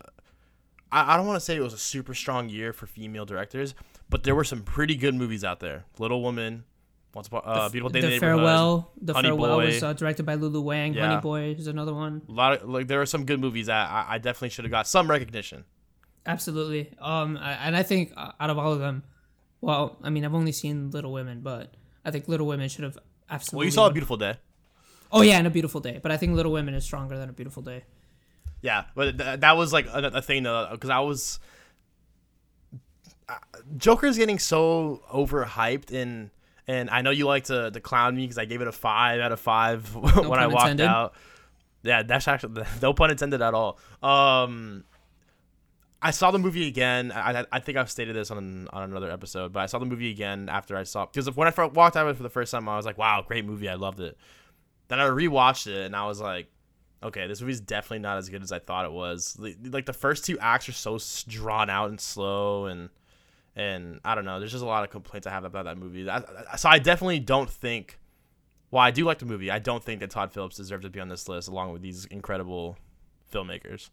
I, 0.90 1.14
I 1.14 1.16
don't 1.16 1.26
want 1.26 1.36
to 1.36 1.40
say 1.44 1.56
it 1.56 1.60
was 1.60 1.72
a 1.74 1.78
super 1.78 2.14
strong 2.14 2.48
year 2.48 2.72
for 2.72 2.86
female 2.86 3.24
directors, 3.24 3.74
but 4.08 4.22
there 4.24 4.34
were 4.34 4.44
some 4.44 4.62
pretty 4.62 4.94
good 4.96 5.14
movies 5.14 5.44
out 5.44 5.60
there. 5.60 5.84
Little 5.98 6.22
Woman, 6.22 6.64
Once 7.14 7.28
Upon 7.28 7.42
uh, 7.44 7.68
Beautiful 7.68 7.90
Day 7.90 8.00
the 8.00 8.06
the 8.08 8.18
farewell, 8.18 8.90
the 9.00 9.14
Honey 9.14 9.28
farewell 9.28 9.56
Boy. 9.58 9.66
was 9.66 9.82
uh, 9.82 9.92
directed 9.92 10.24
by 10.24 10.34
Lulu 10.34 10.60
Wang. 10.60 10.94
Yeah. 10.94 11.08
Honey 11.08 11.20
Boy 11.20 11.40
is 11.58 11.66
another 11.66 11.94
one. 11.94 12.22
a 12.28 12.32
lot 12.32 12.62
of 12.62 12.68
like 12.68 12.86
there 12.88 13.00
are 13.00 13.06
some 13.06 13.24
good 13.24 13.40
movies 13.40 13.66
that 13.66 13.90
I, 13.90 14.14
I 14.14 14.18
definitely 14.18 14.50
should 14.50 14.64
have 14.64 14.72
got 14.72 14.86
some 14.86 15.08
recognition. 15.10 15.64
Absolutely. 16.26 16.92
Um, 17.00 17.36
I- 17.36 17.52
and 17.66 17.76
I 17.76 17.82
think 17.82 18.12
uh, 18.16 18.32
out 18.38 18.50
of 18.50 18.58
all 18.58 18.72
of 18.72 18.78
them, 18.78 19.02
well, 19.60 19.96
I 20.02 20.10
mean, 20.10 20.24
I've 20.24 20.34
only 20.34 20.52
seen 20.52 20.90
Little 20.90 21.12
Women, 21.12 21.40
but 21.40 21.74
I 22.04 22.10
think 22.10 22.28
Little 22.28 22.46
Women 22.46 22.68
should 22.68 22.84
have 22.84 22.98
absolutely. 23.30 23.58
Well, 23.58 23.64
you 23.66 23.70
saw 23.72 23.86
a. 23.88 23.92
Beautiful 23.92 24.16
Day. 24.16 24.36
Oh 25.12 25.20
yeah, 25.22 25.36
and 25.38 25.46
a 25.46 25.50
beautiful 25.50 25.80
day. 25.80 26.00
But 26.02 26.10
I 26.12 26.16
think 26.16 26.34
Little 26.34 26.52
Women 26.52 26.74
is 26.74 26.84
stronger 26.84 27.18
than 27.18 27.28
a 27.28 27.32
beautiful 27.32 27.62
day. 27.62 27.84
Yeah, 28.62 28.84
but 28.94 29.18
th- 29.18 29.40
that 29.40 29.56
was 29.56 29.72
like 29.72 29.86
a, 29.86 30.10
a 30.14 30.22
thing 30.22 30.44
because 30.44 30.90
I 30.90 31.00
was 31.00 31.38
uh, 33.28 33.34
Joker's 33.76 34.16
getting 34.16 34.38
so 34.38 35.02
overhyped, 35.12 35.92
and 35.92 36.30
and 36.66 36.90
I 36.90 37.02
know 37.02 37.10
you 37.10 37.26
like 37.26 37.44
to 37.44 37.70
to 37.70 37.80
clown 37.80 38.16
me 38.16 38.22
because 38.22 38.38
I 38.38 38.44
gave 38.44 38.60
it 38.60 38.68
a 38.68 38.72
five 38.72 39.20
out 39.20 39.32
of 39.32 39.40
five 39.40 39.94
when 39.94 40.38
I 40.38 40.46
walked 40.46 40.70
intended. 40.70 40.86
out. 40.86 41.14
Yeah, 41.82 42.02
that's 42.02 42.28
actually 42.28 42.62
no 42.82 42.92
pun 42.92 43.10
intended 43.10 43.42
at 43.42 43.54
all. 43.54 43.78
Um, 44.02 44.84
I 46.00 46.10
saw 46.10 46.30
the 46.30 46.38
movie 46.38 46.66
again. 46.68 47.12
I, 47.12 47.44
I- 47.52 47.60
think 47.60 47.78
I've 47.78 47.90
stated 47.90 48.14
this 48.16 48.30
on 48.30 48.68
on 48.72 48.84
another 48.84 49.10
episode, 49.10 49.52
but 49.52 49.60
I 49.60 49.66
saw 49.66 49.78
the 49.78 49.86
movie 49.86 50.10
again 50.10 50.48
after 50.48 50.76
I 50.76 50.84
saw 50.84 51.06
because 51.06 51.34
when 51.36 51.48
I 51.48 51.64
walked 51.66 51.96
out 51.96 52.06
of 52.06 52.14
it 52.14 52.16
for 52.16 52.22
the 52.22 52.30
first 52.30 52.52
time, 52.52 52.68
I 52.68 52.76
was 52.76 52.86
like, 52.86 52.98
"Wow, 52.98 53.24
great 53.26 53.44
movie! 53.44 53.68
I 53.68 53.74
loved 53.74 54.00
it." 54.00 54.16
Then 54.92 55.00
I 55.00 55.04
rewatched 55.08 55.68
it, 55.68 55.86
and 55.86 55.96
I 55.96 56.06
was 56.06 56.20
like, 56.20 56.48
"Okay, 57.02 57.26
this 57.26 57.40
movie's 57.40 57.62
definitely 57.62 58.00
not 58.00 58.18
as 58.18 58.28
good 58.28 58.42
as 58.42 58.52
I 58.52 58.58
thought 58.58 58.84
it 58.84 58.92
was." 58.92 59.38
Like- 59.38 59.86
the 59.86 59.94
first 59.94 60.26
two 60.26 60.38
acts 60.38 60.68
are 60.68 60.72
so 60.72 60.98
drawn 61.26 61.70
out 61.70 61.88
and 61.88 61.98
slow, 61.98 62.66
and 62.66 62.90
and 63.56 64.00
I 64.04 64.14
don't 64.14 64.26
know. 64.26 64.38
There's 64.38 64.52
just 64.52 64.62
a 64.62 64.66
lot 64.66 64.84
of 64.84 64.90
complaints 64.90 65.26
I 65.26 65.30
have 65.30 65.44
about 65.44 65.64
that 65.64 65.78
movie. 65.78 66.10
I, 66.10 66.18
I- 66.52 66.56
so 66.56 66.68
I 66.68 66.78
definitely 66.78 67.20
don't 67.20 67.48
think. 67.48 67.98
Well, 68.70 68.82
I 68.82 68.90
do 68.90 69.06
like 69.06 69.18
the 69.18 69.24
movie. 69.24 69.50
I 69.50 69.58
don't 69.60 69.82
think 69.82 70.00
that 70.00 70.10
Todd 70.10 70.30
Phillips 70.30 70.56
deserves 70.58 70.84
to 70.84 70.90
be 70.90 71.00
on 71.00 71.08
this 71.08 71.26
list 71.26 71.48
along 71.48 71.72
with 71.72 71.80
these 71.80 72.04
incredible 72.04 72.76
filmmakers. 73.32 73.88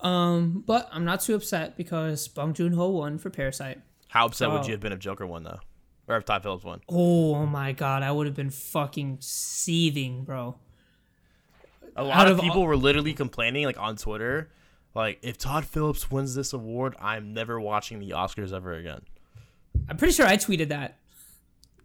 Um, 0.00 0.64
but 0.66 0.88
I'm 0.90 1.04
not 1.04 1.20
too 1.20 1.36
upset 1.36 1.76
because 1.76 2.26
Bong 2.26 2.52
Joon 2.52 2.72
Ho 2.72 2.88
won 2.90 3.18
for 3.18 3.30
Parasite. 3.30 3.80
How 4.08 4.26
upset 4.26 4.50
would 4.50 4.66
you 4.66 4.72
have 4.72 4.80
been 4.80 4.92
if 4.92 4.98
Joker 4.98 5.24
won 5.24 5.44
though, 5.44 5.60
or 6.08 6.16
if 6.16 6.24
Todd 6.24 6.42
Phillips 6.42 6.64
won? 6.64 6.80
Oh 6.88 7.46
my 7.46 7.72
god, 7.72 8.02
I 8.02 8.12
would 8.12 8.26
have 8.26 8.34
been 8.36 8.50
fucking 8.50 9.18
seething, 9.20 10.24
bro. 10.24 10.56
A 11.96 12.02
lot 12.04 12.26
of 12.26 12.38
of 12.38 12.42
people 12.44 12.60
all- 12.62 12.66
were 12.66 12.76
literally 12.76 13.12
complaining, 13.14 13.64
like 13.64 13.78
on 13.78 13.96
Twitter, 13.96 14.50
like 14.94 15.18
if 15.22 15.38
Todd 15.38 15.64
Phillips 15.64 16.10
wins 16.10 16.34
this 16.34 16.52
award, 16.52 16.96
I'm 17.00 17.32
never 17.32 17.60
watching 17.60 18.00
the 18.00 18.10
Oscars 18.10 18.52
ever 18.52 18.72
again. 18.74 19.02
I'm 19.88 19.96
pretty 19.96 20.12
sure 20.14 20.26
I 20.26 20.36
tweeted 20.36 20.68
that. 20.68 20.98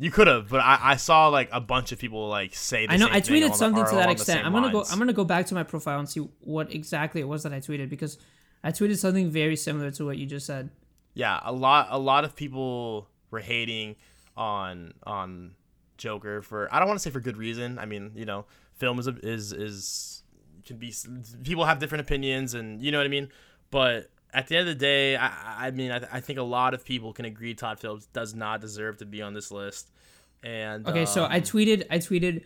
You 0.02 0.12
could 0.12 0.28
have, 0.28 0.48
but 0.50 0.62
I, 0.62 0.80
I 0.82 0.96
saw 0.96 1.28
like 1.28 1.50
a 1.52 1.60
bunch 1.60 1.92
of 1.92 2.00
people 2.00 2.28
like 2.30 2.56
say. 2.56 2.88
I 2.90 2.96
know 2.98 3.08
I 3.12 3.20
tweeted 3.20 3.44
on 3.46 3.50
the- 3.50 3.56
something 3.56 3.86
to 3.86 3.96
that 3.96 4.10
extent. 4.10 4.46
I'm 4.46 4.54
gonna 4.54 4.72
go. 4.72 4.84
I'm 4.90 4.98
gonna 4.98 5.14
go 5.14 5.26
back 5.26 5.46
to 5.48 5.54
my 5.54 5.64
profile 5.64 6.00
and 6.00 6.10
see 6.10 6.22
what 6.40 6.74
exactly 6.74 7.20
it 7.22 7.28
was 7.28 7.44
that 7.44 7.54
I 7.54 7.60
tweeted 7.60 7.90
because 7.90 8.18
I 8.64 8.72
tweeted 8.72 8.98
something 8.98 9.30
very 9.30 9.56
similar 9.58 9.92
to 9.92 10.06
what 10.06 10.18
you 10.18 10.26
just 10.26 10.46
said. 10.46 10.70
yeah, 11.14 11.40
a 11.44 11.52
lot 11.52 11.88
a 11.92 12.00
lot 12.00 12.24
of 12.24 12.36
people 12.36 13.10
were 13.32 13.40
hating 13.40 13.96
on 14.36 14.94
on 15.04 15.52
Joker 15.98 16.42
for 16.42 16.74
I 16.74 16.80
don't 16.80 16.88
want 16.88 17.00
to 17.00 17.04
say 17.04 17.12
for 17.12 17.20
good 17.20 17.38
reason. 17.38 17.78
I 17.78 17.86
mean, 17.86 18.12
you 18.16 18.26
know, 18.26 18.46
film 18.76 19.00
is 19.00 19.08
a, 19.08 19.16
is 19.22 19.54
is 19.54 20.24
can 20.66 20.78
be 20.78 20.94
people 21.44 21.66
have 21.66 21.80
different 21.80 22.02
opinions 22.02 22.54
and 22.54 22.82
you 22.82 22.92
know 22.92 22.98
what 22.98 23.06
I 23.06 23.10
mean. 23.10 23.30
But 23.72 24.10
at 24.34 24.48
the 24.48 24.58
end 24.58 24.68
of 24.68 24.76
the 24.76 24.80
day, 24.80 25.16
I 25.16 25.68
I 25.68 25.72
mean, 25.72 25.92
I, 25.92 26.02
I 26.12 26.20
think 26.22 26.40
a 26.40 26.44
lot 26.44 26.74
of 26.74 26.86
people 26.86 27.14
can 27.14 27.26
agree 27.26 27.54
Todd 27.54 27.80
Phillips 27.80 28.08
does 28.08 28.34
not 28.34 28.62
deserve 28.62 28.98
to 28.98 29.06
be 29.06 29.22
on 29.22 29.34
this 29.34 29.52
list. 29.52 29.92
And 30.44 30.88
Okay, 30.88 31.06
so 31.06 31.26
um, 31.26 31.32
I 31.32 31.42
tweeted. 31.42 31.86
I 31.90 31.98
tweeted. 31.98 32.44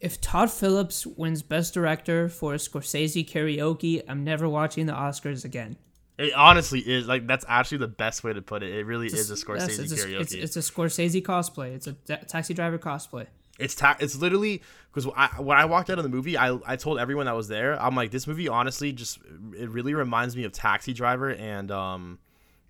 If 0.00 0.20
Todd 0.20 0.50
Phillips 0.50 1.06
wins 1.06 1.40
Best 1.42 1.72
Director 1.72 2.28
for 2.28 2.54
Scorsese 2.54 3.26
Karaoke, 3.26 4.02
I'm 4.06 4.22
never 4.22 4.46
watching 4.48 4.84
the 4.84 4.92
Oscars 4.92 5.46
again. 5.46 5.76
It 6.18 6.32
honestly 6.34 6.80
is 6.80 7.06
like 7.06 7.26
that's 7.26 7.44
actually 7.48 7.78
the 7.78 7.88
best 7.88 8.22
way 8.24 8.32
to 8.32 8.42
put 8.42 8.62
it. 8.62 8.72
It 8.74 8.86
really 8.86 9.06
is 9.06 9.30
a 9.30 9.34
Scorsese 9.34 9.68
Yes, 9.68 9.78
it's 9.78 9.92
a, 9.92 10.06
karaoke. 10.06 10.20
It's, 10.20 10.32
it's 10.34 10.56
a 10.56 10.60
Scorsese 10.60 11.22
cosplay. 11.22 11.74
It's 11.74 11.86
a 11.86 11.92
taxi 11.92 12.54
driver 12.54 12.78
cosplay. 12.78 13.26
It's 13.58 13.74
ta- 13.76 13.96
it's 14.00 14.16
literally 14.16 14.62
because 14.92 15.10
I, 15.16 15.28
when 15.40 15.56
I 15.56 15.64
walked 15.64 15.88
out 15.90 15.98
of 15.98 16.02
the 16.04 16.08
movie, 16.10 16.36
I 16.36 16.58
I 16.66 16.76
told 16.76 16.98
everyone 16.98 17.26
that 17.26 17.36
was 17.36 17.48
there, 17.48 17.80
I'm 17.80 17.94
like, 17.94 18.10
this 18.10 18.26
movie 18.26 18.48
honestly 18.48 18.92
just 18.92 19.18
it 19.56 19.68
really 19.70 19.94
reminds 19.94 20.36
me 20.36 20.44
of 20.44 20.52
Taxi 20.52 20.92
Driver 20.92 21.30
and 21.30 21.70
um, 21.70 22.18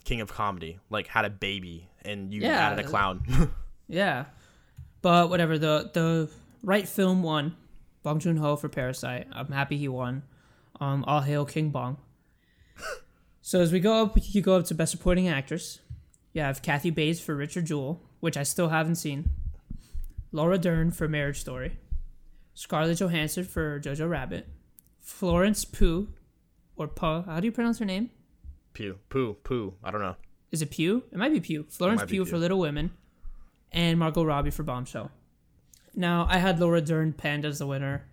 King 0.04 0.20
of 0.20 0.30
Comedy, 0.32 0.78
like 0.90 1.06
had 1.06 1.24
a 1.24 1.30
baby 1.30 1.88
and 2.02 2.32
you 2.32 2.42
Yeah. 2.42 2.68
added 2.70 2.84
a 2.84 2.88
clown. 2.88 3.50
Yeah, 3.86 4.24
but 5.02 5.28
whatever. 5.28 5.58
The 5.58 5.90
the 5.92 6.30
right 6.62 6.88
film 6.88 7.22
won. 7.22 7.54
Bong 8.02 8.18
Joon 8.18 8.38
Ho 8.38 8.56
for 8.56 8.70
Parasite. 8.70 9.26
I'm 9.30 9.48
happy 9.48 9.76
he 9.76 9.88
won. 9.88 10.22
Um, 10.80 11.04
all 11.06 11.20
hail 11.20 11.44
King 11.44 11.68
Bong. 11.68 11.98
So 13.46 13.60
as 13.60 13.72
we 13.72 13.78
go 13.78 14.02
up, 14.02 14.16
you 14.16 14.40
go 14.40 14.56
up 14.56 14.64
to 14.64 14.74
Best 14.74 14.92
Supporting 14.92 15.28
Actress. 15.28 15.80
You 16.32 16.40
have 16.40 16.62
Kathy 16.62 16.88
Bates 16.88 17.20
for 17.20 17.36
Richard 17.36 17.66
Jewell, 17.66 18.00
which 18.20 18.38
I 18.38 18.42
still 18.42 18.70
haven't 18.70 18.94
seen. 18.94 19.28
Laura 20.32 20.56
Dern 20.56 20.90
for 20.90 21.08
Marriage 21.08 21.38
Story. 21.40 21.78
Scarlett 22.54 22.96
Johansson 22.96 23.44
for 23.44 23.78
Jojo 23.80 24.08
Rabbit. 24.08 24.48
Florence 24.98 25.66
Pugh, 25.66 26.08
or 26.74 26.88
Puh. 26.88 27.20
How 27.26 27.38
do 27.38 27.46
you 27.46 27.52
pronounce 27.52 27.78
her 27.80 27.84
name? 27.84 28.08
Pugh, 28.72 28.98
Pugh, 29.10 29.36
Pugh. 29.44 29.74
I 29.84 29.90
don't 29.90 30.00
know. 30.00 30.16
Is 30.50 30.62
it 30.62 30.70
Pugh? 30.70 31.02
It 31.12 31.18
might 31.18 31.34
be 31.34 31.40
Pugh. 31.40 31.66
Florence 31.68 32.00
Pugh, 32.00 32.08
Pugh. 32.08 32.24
for 32.24 32.38
Little 32.38 32.58
Women, 32.58 32.92
and 33.70 33.98
Margot 33.98 34.24
Robbie 34.24 34.50
for 34.52 34.62
Bombshell. 34.62 35.10
Now, 35.94 36.26
I 36.30 36.38
had 36.38 36.58
Laura 36.60 36.80
Dern 36.80 37.12
penned 37.12 37.44
as 37.44 37.58
the 37.58 37.66
winner, 37.66 38.06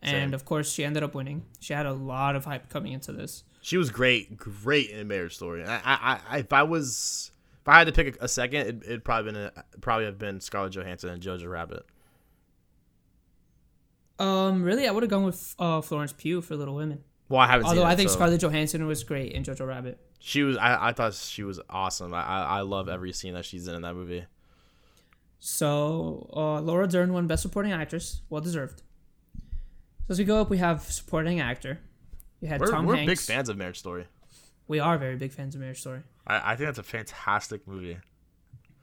and 0.00 0.30
Same. 0.30 0.34
of 0.34 0.44
course, 0.44 0.72
she 0.72 0.84
ended 0.84 1.02
up 1.02 1.12
winning. 1.12 1.44
She 1.58 1.72
had 1.72 1.86
a 1.86 1.92
lot 1.92 2.36
of 2.36 2.44
hype 2.44 2.68
coming 2.68 2.92
into 2.92 3.10
this. 3.10 3.42
She 3.66 3.78
was 3.78 3.90
great, 3.90 4.36
great 4.36 4.90
in 4.90 5.08
Marriage 5.08 5.34
Story. 5.34 5.64
I, 5.64 5.80
I, 5.84 6.20
I 6.30 6.38
if 6.38 6.52
I 6.52 6.62
was 6.62 7.32
if 7.62 7.68
I 7.68 7.78
had 7.78 7.88
to 7.88 7.92
pick 7.92 8.14
a, 8.14 8.26
a 8.26 8.28
second, 8.28 8.60
it, 8.60 8.82
it'd 8.84 9.04
probably 9.04 9.32
been 9.32 9.42
a, 9.42 9.64
probably 9.80 10.04
have 10.04 10.20
been 10.20 10.40
Scarlett 10.40 10.72
Johansson 10.72 11.10
and 11.10 11.20
Jojo 11.20 11.50
Rabbit. 11.50 11.84
Um, 14.20 14.62
really, 14.62 14.86
I 14.86 14.92
would 14.92 15.02
have 15.02 15.10
gone 15.10 15.24
with 15.24 15.56
uh, 15.58 15.80
Florence 15.80 16.12
Pugh 16.12 16.42
for 16.42 16.54
Little 16.54 16.76
Women. 16.76 17.02
Well, 17.28 17.40
I 17.40 17.48
haven't 17.48 17.66
Although 17.66 17.80
seen 17.80 17.88
it. 17.88 17.90
I 17.90 17.96
think 17.96 18.08
so- 18.10 18.14
Scarlett 18.14 18.40
Johansson 18.40 18.86
was 18.86 19.02
great 19.02 19.32
in 19.32 19.42
Jojo 19.42 19.66
Rabbit. 19.66 19.98
She 20.20 20.44
was. 20.44 20.56
I, 20.58 20.90
I 20.90 20.92
thought 20.92 21.14
she 21.14 21.42
was 21.42 21.58
awesome. 21.68 22.14
I, 22.14 22.22
I 22.22 22.42
I 22.42 22.60
love 22.60 22.88
every 22.88 23.12
scene 23.12 23.34
that 23.34 23.44
she's 23.44 23.66
in 23.66 23.74
in 23.74 23.82
that 23.82 23.94
movie. 23.94 24.26
So 25.40 26.30
uh, 26.32 26.60
Laura 26.60 26.86
Dern 26.86 27.12
won 27.12 27.26
Best 27.26 27.42
Supporting 27.42 27.72
Actress, 27.72 28.22
well 28.30 28.40
deserved. 28.40 28.82
So 30.06 30.10
as 30.10 30.20
we 30.20 30.24
go 30.24 30.40
up, 30.40 30.50
we 30.50 30.58
have 30.58 30.82
Supporting 30.82 31.40
Actor. 31.40 31.80
You 32.40 32.48
had 32.48 32.60
We're, 32.60 32.66
Tom 32.70 32.86
we're 32.86 32.96
Hanks. 32.96 33.10
big 33.10 33.18
fans 33.18 33.48
of 33.48 33.56
Marriage 33.56 33.78
Story. 33.78 34.06
We 34.68 34.80
are 34.80 34.98
very 34.98 35.16
big 35.16 35.32
fans 35.32 35.54
of 35.54 35.60
Marriage 35.60 35.80
Story. 35.80 36.02
I, 36.26 36.52
I 36.52 36.56
think 36.56 36.68
that's 36.68 36.78
a 36.78 36.82
fantastic 36.82 37.66
movie. 37.66 37.98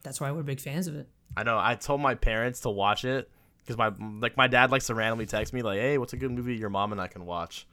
That's 0.02 0.20
why 0.20 0.32
we're 0.32 0.44
big 0.44 0.60
fans 0.60 0.88
of 0.88 0.96
it. 0.96 1.08
I 1.36 1.44
know. 1.44 1.58
I 1.60 1.76
told 1.76 2.02
my 2.02 2.16
parents 2.16 2.62
to 2.62 2.70
watch 2.70 3.06
it 3.06 3.30
because 3.62 3.78
my 3.78 3.92
like 4.20 4.38
my 4.38 4.48
dad 4.48 4.72
likes 4.72 4.88
to 4.88 4.96
randomly 4.96 5.26
text 5.26 5.54
me 5.54 5.62
like, 5.62 5.80
"Hey, 5.80 5.98
what's 5.98 6.14
a 6.14 6.18
good 6.18 6.32
movie 6.32 6.56
your 6.56 6.70
mom 6.70 6.92
and 6.92 7.02
I 7.02 7.08
can 7.08 7.26
watch?" 7.26 7.68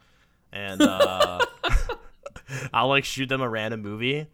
And 0.51 0.81
uh, 0.81 1.45
I'll 2.73 2.87
like 2.87 3.05
shoot 3.05 3.29
them 3.29 3.41
a 3.41 3.49
random 3.49 3.81
movie. 3.81 4.27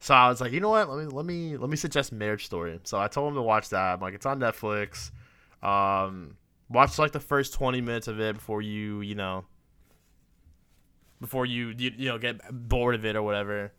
So 0.00 0.14
I 0.14 0.28
was 0.28 0.40
like, 0.40 0.52
you 0.52 0.60
know 0.60 0.70
what? 0.70 0.88
Let 0.88 1.04
me 1.04 1.10
let 1.10 1.24
me 1.24 1.56
let 1.56 1.70
me 1.70 1.76
suggest 1.76 2.12
Marriage 2.12 2.46
Story. 2.46 2.78
So 2.84 2.98
I 2.98 3.08
told 3.08 3.28
him 3.30 3.34
to 3.36 3.42
watch 3.42 3.70
that. 3.70 3.94
I'm 3.94 4.00
like, 4.00 4.14
it's 4.14 4.26
on 4.26 4.38
Netflix. 4.38 5.10
Um, 5.62 6.36
watch 6.68 6.98
like 6.98 7.12
the 7.12 7.20
first 7.20 7.54
20 7.54 7.80
minutes 7.80 8.06
of 8.06 8.20
it 8.20 8.36
before 8.36 8.62
you 8.62 9.00
you 9.00 9.14
know 9.14 9.44
before 11.20 11.46
you 11.46 11.74
you, 11.76 11.92
you 11.96 12.08
know 12.08 12.18
get 12.18 12.40
bored 12.50 12.94
of 12.94 13.04
it 13.04 13.16
or 13.16 13.22
whatever. 13.22 13.72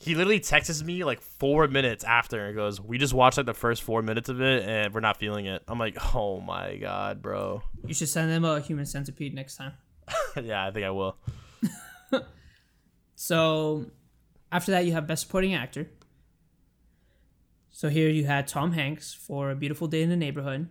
He 0.00 0.14
literally 0.14 0.38
texts 0.38 0.80
me 0.84 1.02
like 1.02 1.20
four 1.20 1.66
minutes 1.66 2.04
after 2.04 2.46
and 2.46 2.54
goes, 2.54 2.80
"We 2.80 2.98
just 2.98 3.14
watched 3.14 3.36
like 3.36 3.46
the 3.46 3.54
first 3.54 3.82
four 3.82 4.00
minutes 4.00 4.28
of 4.28 4.40
it 4.40 4.68
and 4.68 4.94
we're 4.94 5.00
not 5.00 5.16
feeling 5.16 5.46
it." 5.46 5.62
I'm 5.66 5.78
like, 5.78 5.96
"Oh 6.14 6.40
my 6.40 6.76
god, 6.76 7.20
bro." 7.20 7.62
You 7.84 7.94
should 7.94 8.08
send 8.08 8.30
them 8.30 8.44
a 8.44 8.60
Human 8.60 8.86
Centipede 8.86 9.34
next 9.34 9.56
time. 9.56 9.72
yeah, 10.42 10.64
I 10.64 10.70
think 10.70 10.86
I 10.86 10.90
will. 10.90 11.16
So 13.20 13.86
after 14.52 14.70
that, 14.70 14.86
you 14.86 14.92
have 14.92 15.08
Best 15.08 15.26
Supporting 15.26 15.52
Actor. 15.52 15.90
So 17.68 17.88
here 17.88 18.08
you 18.08 18.26
had 18.26 18.46
Tom 18.46 18.70
Hanks 18.70 19.12
for 19.12 19.50
A 19.50 19.56
Beautiful 19.56 19.88
Day 19.88 20.02
in 20.02 20.08
the 20.08 20.16
Neighborhood, 20.16 20.68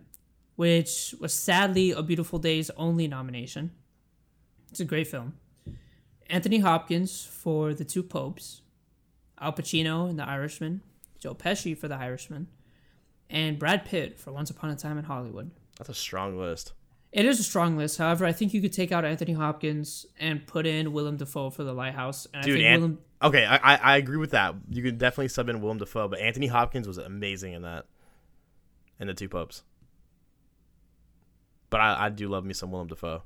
which 0.56 1.14
was 1.20 1.34
sadly 1.34 1.90
A 1.90 2.02
Beautiful 2.02 2.38
Day's 2.38 2.70
only 2.70 3.06
nomination. 3.06 3.72
It's 4.70 4.80
a 4.80 4.86
great 4.86 5.08
film. 5.08 5.34
Anthony 6.28 6.58
Hopkins 6.58 7.24
for 7.24 7.72
The 7.74 7.84
Two 7.84 8.02
Popes, 8.02 8.62
Al 9.40 9.52
Pacino 9.52 10.08
in 10.08 10.16
The 10.16 10.28
Irishman, 10.28 10.82
Joe 11.18 11.34
Pesci 11.34 11.76
for 11.76 11.88
The 11.88 11.96
Irishman, 11.96 12.48
and 13.30 13.58
Brad 13.58 13.84
Pitt 13.84 14.18
for 14.18 14.32
Once 14.32 14.50
Upon 14.50 14.70
a 14.70 14.76
Time 14.76 14.98
in 14.98 15.04
Hollywood. 15.04 15.50
That's 15.78 15.90
a 15.90 15.94
strong 15.94 16.38
list. 16.38 16.72
It 17.12 17.24
is 17.24 17.40
a 17.40 17.42
strong 17.42 17.76
list. 17.76 17.96
However, 17.96 18.26
I 18.26 18.32
think 18.32 18.52
you 18.52 18.60
could 18.60 18.72
take 18.72 18.92
out 18.92 19.04
Anthony 19.04 19.32
Hopkins 19.32 20.04
and 20.20 20.46
put 20.46 20.66
in 20.66 20.92
Willem 20.92 21.16
Dafoe 21.16 21.48
for 21.50 21.64
The 21.64 21.72
Lighthouse. 21.72 22.26
And 22.34 22.44
Dude, 22.44 22.56
I 22.56 22.58
think 22.58 22.66
An- 22.66 22.80
Willem, 22.80 22.98
okay, 23.22 23.46
I, 23.46 23.76
I 23.76 23.96
agree 23.96 24.18
with 24.18 24.32
that. 24.32 24.54
You 24.68 24.82
can 24.82 24.98
definitely 24.98 25.28
sub 25.28 25.48
in 25.48 25.62
Willem 25.62 25.78
Dafoe, 25.78 26.08
but 26.08 26.20
Anthony 26.20 26.48
Hopkins 26.48 26.86
was 26.86 26.98
amazing 26.98 27.54
in 27.54 27.62
that, 27.62 27.86
in 29.00 29.06
the 29.06 29.14
two 29.14 29.28
popes. 29.28 29.62
But 31.70 31.80
I, 31.80 32.06
I 32.06 32.08
do 32.10 32.28
love 32.28 32.44
me 32.44 32.52
some 32.52 32.70
Willem 32.70 32.88
Dafoe. 32.88 33.22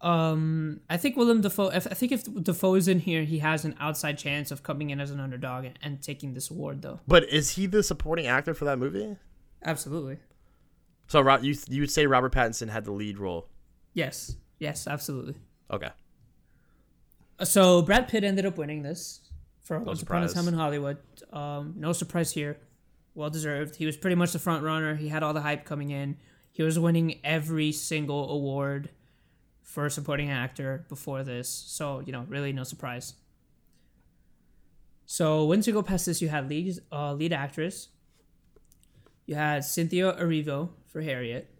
Um, 0.00 0.80
I 0.90 0.96
think 0.96 1.16
Willem 1.16 1.40
Dafoe. 1.40 1.68
If, 1.68 1.86
I 1.86 1.94
think 1.94 2.12
if 2.12 2.24
Dafoe 2.24 2.74
is 2.74 2.86
in 2.86 3.00
here, 3.00 3.22
he 3.22 3.38
has 3.38 3.64
an 3.64 3.74
outside 3.80 4.18
chance 4.18 4.50
of 4.50 4.62
coming 4.62 4.90
in 4.90 5.00
as 5.00 5.10
an 5.10 5.20
underdog 5.20 5.64
and, 5.64 5.78
and 5.82 6.02
taking 6.02 6.34
this 6.34 6.50
award, 6.50 6.82
though. 6.82 7.00
But 7.08 7.28
is 7.28 7.50
he 7.52 7.66
the 7.66 7.82
supporting 7.82 8.26
actor 8.26 8.54
for 8.54 8.66
that 8.66 8.78
movie? 8.78 9.16
Absolutely. 9.64 10.18
So 11.08 11.36
you 11.38 11.54
you 11.68 11.80
would 11.82 11.90
say 11.90 12.06
Robert 12.06 12.32
Pattinson 12.32 12.68
had 12.68 12.84
the 12.84 12.92
lead 12.92 13.18
role? 13.18 13.48
Yes. 13.94 14.36
Yes. 14.58 14.86
Absolutely. 14.86 15.34
Okay. 15.70 15.90
So 17.44 17.82
Brad 17.82 18.08
Pitt 18.08 18.24
ended 18.24 18.46
up 18.46 18.58
winning 18.58 18.82
this 18.82 19.20
for 19.62 19.78
Once 19.78 20.02
Upon 20.02 20.22
a 20.22 20.28
surprise. 20.28 20.34
Time 20.34 20.52
in 20.52 20.58
Hollywood. 20.58 20.98
Um, 21.32 21.74
no 21.76 21.92
surprise 21.92 22.32
here. 22.32 22.58
Well 23.14 23.30
deserved. 23.30 23.76
He 23.76 23.86
was 23.86 23.96
pretty 23.96 24.16
much 24.16 24.32
the 24.32 24.38
front 24.38 24.62
runner. 24.62 24.94
He 24.94 25.08
had 25.08 25.22
all 25.22 25.32
the 25.32 25.40
hype 25.40 25.64
coming 25.64 25.90
in. 25.90 26.16
He 26.52 26.62
was 26.62 26.78
winning 26.78 27.20
every 27.24 27.72
single 27.72 28.30
award 28.30 28.90
for 29.76 29.90
supporting 29.90 30.30
actor 30.30 30.86
before 30.88 31.22
this. 31.22 31.50
So, 31.50 32.00
you 32.00 32.10
know, 32.10 32.24
really 32.30 32.50
no 32.50 32.64
surprise. 32.64 33.12
So, 35.04 35.44
once 35.44 35.66
you 35.66 35.74
go 35.74 35.82
past 35.82 36.06
this, 36.06 36.22
you 36.22 36.30
had 36.30 36.48
lead, 36.48 36.78
uh, 36.90 37.12
lead 37.12 37.34
actress. 37.34 37.88
You 39.26 39.34
had 39.34 39.66
Cynthia 39.66 40.14
Erivo 40.14 40.70
for 40.86 41.02
Harriet. 41.02 41.50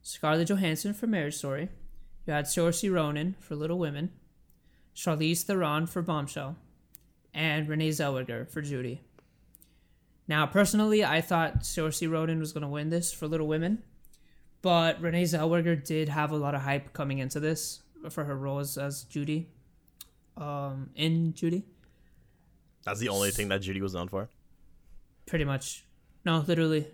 Scarlett 0.00 0.46
Johansson 0.46 0.94
for 0.94 1.08
Marriage 1.08 1.34
Story. 1.34 1.70
You 2.24 2.34
had 2.34 2.44
Saoirse 2.44 2.88
Ronan 2.88 3.34
for 3.40 3.56
Little 3.56 3.80
Women. 3.80 4.12
Charlize 4.94 5.42
Theron 5.42 5.88
for 5.88 6.02
Bombshell, 6.02 6.54
and 7.34 7.68
Renee 7.68 7.88
Zellweger 7.88 8.48
for 8.48 8.62
Judy. 8.62 9.00
Now, 10.28 10.46
personally, 10.46 11.04
I 11.04 11.20
thought 11.20 11.62
Saoirse 11.62 12.08
Ronan 12.08 12.38
was 12.38 12.52
going 12.52 12.62
to 12.62 12.68
win 12.68 12.90
this 12.90 13.12
for 13.12 13.26
Little 13.26 13.48
Women, 13.48 13.82
but 14.62 15.00
Renee 15.00 15.24
Zellweger 15.24 15.82
did 15.82 16.08
have 16.08 16.30
a 16.32 16.36
lot 16.36 16.54
of 16.54 16.62
hype 16.62 16.92
coming 16.92 17.18
into 17.18 17.40
this 17.40 17.80
for 18.10 18.24
her 18.24 18.36
role 18.36 18.58
as, 18.58 18.76
as 18.78 19.04
Judy. 19.04 19.48
Um, 20.36 20.90
in 20.94 21.34
Judy, 21.34 21.64
That's 22.84 22.98
the 23.00 23.08
only 23.10 23.30
thing 23.30 23.48
that 23.48 23.60
Judy 23.60 23.80
was 23.82 23.92
known 23.94 24.08
for. 24.08 24.28
pretty 25.26 25.44
much. 25.44 25.84
No, 26.24 26.44
literally. 26.46 26.86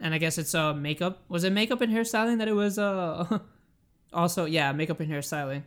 And 0.00 0.12
I 0.14 0.18
guess 0.18 0.36
it's 0.36 0.54
uh 0.54 0.72
makeup. 0.74 1.22
Was 1.28 1.44
it 1.44 1.52
makeup 1.52 1.80
and 1.80 1.92
hairstyling 1.92 2.38
that 2.38 2.48
it 2.48 2.54
was 2.54 2.76
uh 2.78 3.38
also 4.12 4.46
yeah 4.46 4.72
makeup 4.72 4.98
and 5.00 5.08
hairstyling 5.10 5.62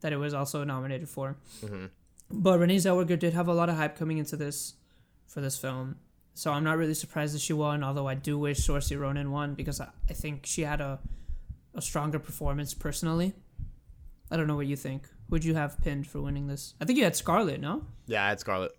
that 0.00 0.12
it 0.12 0.16
was 0.16 0.34
also 0.34 0.64
nominated 0.64 1.08
for. 1.08 1.36
But 2.30 2.58
Renee 2.58 2.76
Zellweger 2.76 3.18
did 3.18 3.34
have 3.34 3.46
a 3.48 3.54
lot 3.54 3.68
of 3.68 3.76
hype 3.76 3.96
coming 3.96 4.18
into 4.18 4.36
this 4.36 4.74
for 5.28 5.40
this 5.40 5.56
film, 5.58 5.96
so 6.40 6.50
I'm 6.50 6.64
not 6.64 6.78
really 6.78 6.94
surprised 6.94 7.34
that 7.34 7.42
she 7.42 7.52
won. 7.52 7.84
Although 7.84 8.08
I 8.08 8.14
do 8.14 8.38
wish 8.38 8.66
Saoirse 8.66 8.98
Ronan 8.98 9.30
won 9.30 9.52
because 9.52 9.78
I, 9.78 9.88
I 10.08 10.14
think 10.14 10.46
she 10.46 10.62
had 10.62 10.80
a 10.80 10.98
a 11.74 11.82
stronger 11.82 12.18
performance 12.18 12.72
personally. 12.72 13.34
I 14.30 14.38
don't 14.38 14.46
know 14.46 14.56
what 14.56 14.66
you 14.66 14.74
think. 14.76 15.06
Who'd 15.28 15.44
you 15.44 15.54
have 15.54 15.78
pinned 15.82 16.06
for 16.06 16.22
winning 16.22 16.46
this? 16.46 16.72
I 16.80 16.86
think 16.86 16.96
you 16.96 17.04
had 17.04 17.14
Scarlett, 17.14 17.60
no? 17.60 17.84
Yeah, 18.06 18.24
I 18.24 18.30
had 18.30 18.40
Scarlett. 18.40 18.72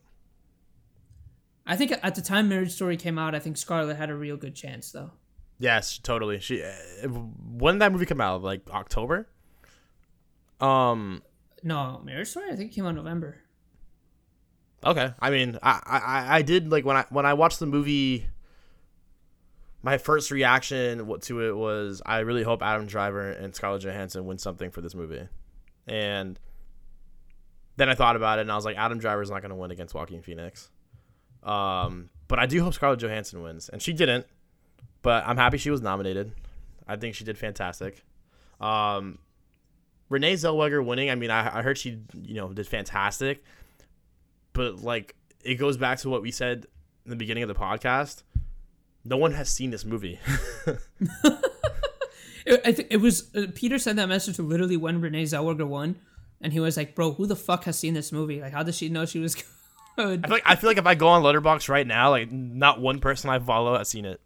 I 1.68 1.76
think 1.76 1.94
at 2.02 2.16
the 2.16 2.22
time 2.24 2.50
Marriage 2.50 2.72
Story 2.72 2.98
came 2.98 3.20
out, 3.20 3.36
I 3.36 3.40
think 3.40 3.58
Scarlett 3.58 3.96
had 3.96 4.10
a 4.10 4.16
real 4.16 4.38
good 4.38 4.56
chance 4.56 4.92
though. 4.92 5.12
Yes, 5.60 6.00
totally. 6.00 6.40
She 6.40 6.64
uh, 6.64 7.10
when 7.10 7.76
did 7.76 7.82
that 7.82 7.92
movie 7.92 8.08
come 8.08 8.22
out? 8.22 8.42
Like 8.42 8.68
October. 8.72 9.28
Um. 10.60 11.22
No, 11.62 12.02
Marriage 12.04 12.30
Story 12.30 12.50
I 12.52 12.56
think 12.56 12.72
it 12.72 12.74
came 12.74 12.88
out 12.88 12.96
November. 12.96 13.38
Okay. 14.84 15.14
I 15.20 15.30
mean, 15.30 15.58
I, 15.62 15.82
I 15.86 16.38
I 16.38 16.42
did 16.42 16.72
like 16.72 16.86
when 16.86 16.98
I 16.98 17.06
when 17.10 17.26
I 17.26 17.34
watched 17.34 17.60
the 17.60 17.66
movie. 17.66 18.28
My 19.84 19.98
first 19.98 20.30
reaction 20.30 21.20
to 21.22 21.42
it 21.42 21.58
was 21.58 22.04
I 22.06 22.20
really 22.20 22.44
hope 22.44 22.62
Adam 22.62 22.86
Driver 22.86 23.32
and 23.32 23.56
Scarlett 23.56 23.82
Johansson 23.82 24.26
win 24.28 24.38
something 24.38 24.70
for 24.70 24.80
this 24.80 24.94
movie, 24.94 25.28
and 25.88 26.40
then 27.78 27.90
I 27.90 27.96
thought 27.96 28.16
about 28.16 28.38
it 28.38 28.42
and 28.42 28.52
I 28.52 28.56
was 28.56 28.64
like, 28.66 28.78
Adam 28.78 29.00
Driver's 29.00 29.32
not 29.32 29.42
going 29.42 29.50
to 29.50 29.56
win 29.56 29.72
against 29.72 29.96
Joaquin 29.96 30.22
Phoenix. 30.22 30.70
Um, 31.42 32.10
but 32.28 32.38
I 32.38 32.46
do 32.46 32.64
hope 32.64 32.76
Scarlett 32.76 33.00
Johansson 33.00 33.42
wins, 33.42 33.70
and 33.70 33.82
she 33.82 33.94
didn't. 33.94 34.28
But 35.02 35.24
I'm 35.26 35.38
happy 35.38 35.58
she 35.58 35.72
was 35.72 35.82
nominated. 35.82 36.34
I 36.88 36.96
think 36.96 37.16
she 37.16 37.24
did 37.24 37.38
fantastic. 37.38 38.04
Um, 38.60 39.18
Renee 40.10 40.36
Zellweger 40.36 40.86
winning. 40.86 41.10
I 41.10 41.16
mean, 41.16 41.32
I, 41.32 41.60
I 41.60 41.62
heard 41.62 41.78
she 41.78 42.02
you 42.22 42.36
know 42.36 42.54
did 42.54 42.68
fantastic, 42.68 43.44
but 44.54 44.82
like 44.82 45.16
it 45.44 45.56
goes 45.56 45.78
back 45.78 46.00
to 46.00 46.10
what 46.10 46.22
we 46.22 46.32
said 46.32 46.66
in 47.06 47.10
the 47.10 47.16
beginning 47.16 47.44
of 47.44 47.50
the 47.50 47.56
podcast. 47.56 48.24
No 49.04 49.18
one 49.18 49.34
has 49.34 49.50
seen 49.50 49.72
this 49.72 49.84
movie. 49.84 50.20
It, 52.46 52.62
I 52.66 52.72
think 52.72 52.88
it 52.92 52.98
was 52.98 53.34
uh, 53.36 53.48
Peter 53.54 53.78
sent 53.78 53.98
that 53.98 54.10
message 54.10 54.38
to 54.38 54.42
literally 54.44 54.78
when 54.78 55.02
Renee 55.02 55.24
Zellweger 55.24 55.68
won, 55.68 55.98
and 56.42 56.52
he 56.52 56.60
was 56.60 56.76
like, 56.78 56.96
"Bro, 56.96 57.14
who 57.14 57.26
the 57.26 57.36
fuck 57.36 57.66
has 57.66 57.78
seen 57.78 57.94
this 57.94 58.12
movie? 58.12 58.42
Like, 58.42 58.52
how 58.54 58.64
does 58.64 58.76
she 58.76 58.90
know 58.90 59.06
she 59.06 59.20
was 59.20 59.36
good?" 59.96 60.24
I 60.24 60.28
feel 60.28 60.36
like 60.36 60.44
I 60.46 60.56
feel 60.56 60.70
like 60.70 60.78
if 60.78 60.88
I 60.88 60.96
go 60.96 61.08
on 61.10 61.22
Letterboxd 61.24 61.70
right 61.70 61.86
now, 61.86 62.10
like 62.10 62.32
not 62.32 62.82
one 62.82 63.00
person 63.00 63.30
I 63.30 63.40
follow 63.40 63.78
has 63.78 63.90
seen 63.90 64.06
it. 64.06 64.22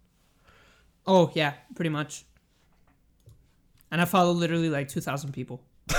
Oh 1.06 1.30
yeah, 1.34 1.54
pretty 1.74 1.90
much. 1.90 2.24
And 3.90 4.00
I 4.00 4.04
follow 4.06 4.32
literally 4.32 4.70
like 4.70 4.88
two 4.88 5.00
thousand 5.00 5.32
people. 5.32 5.62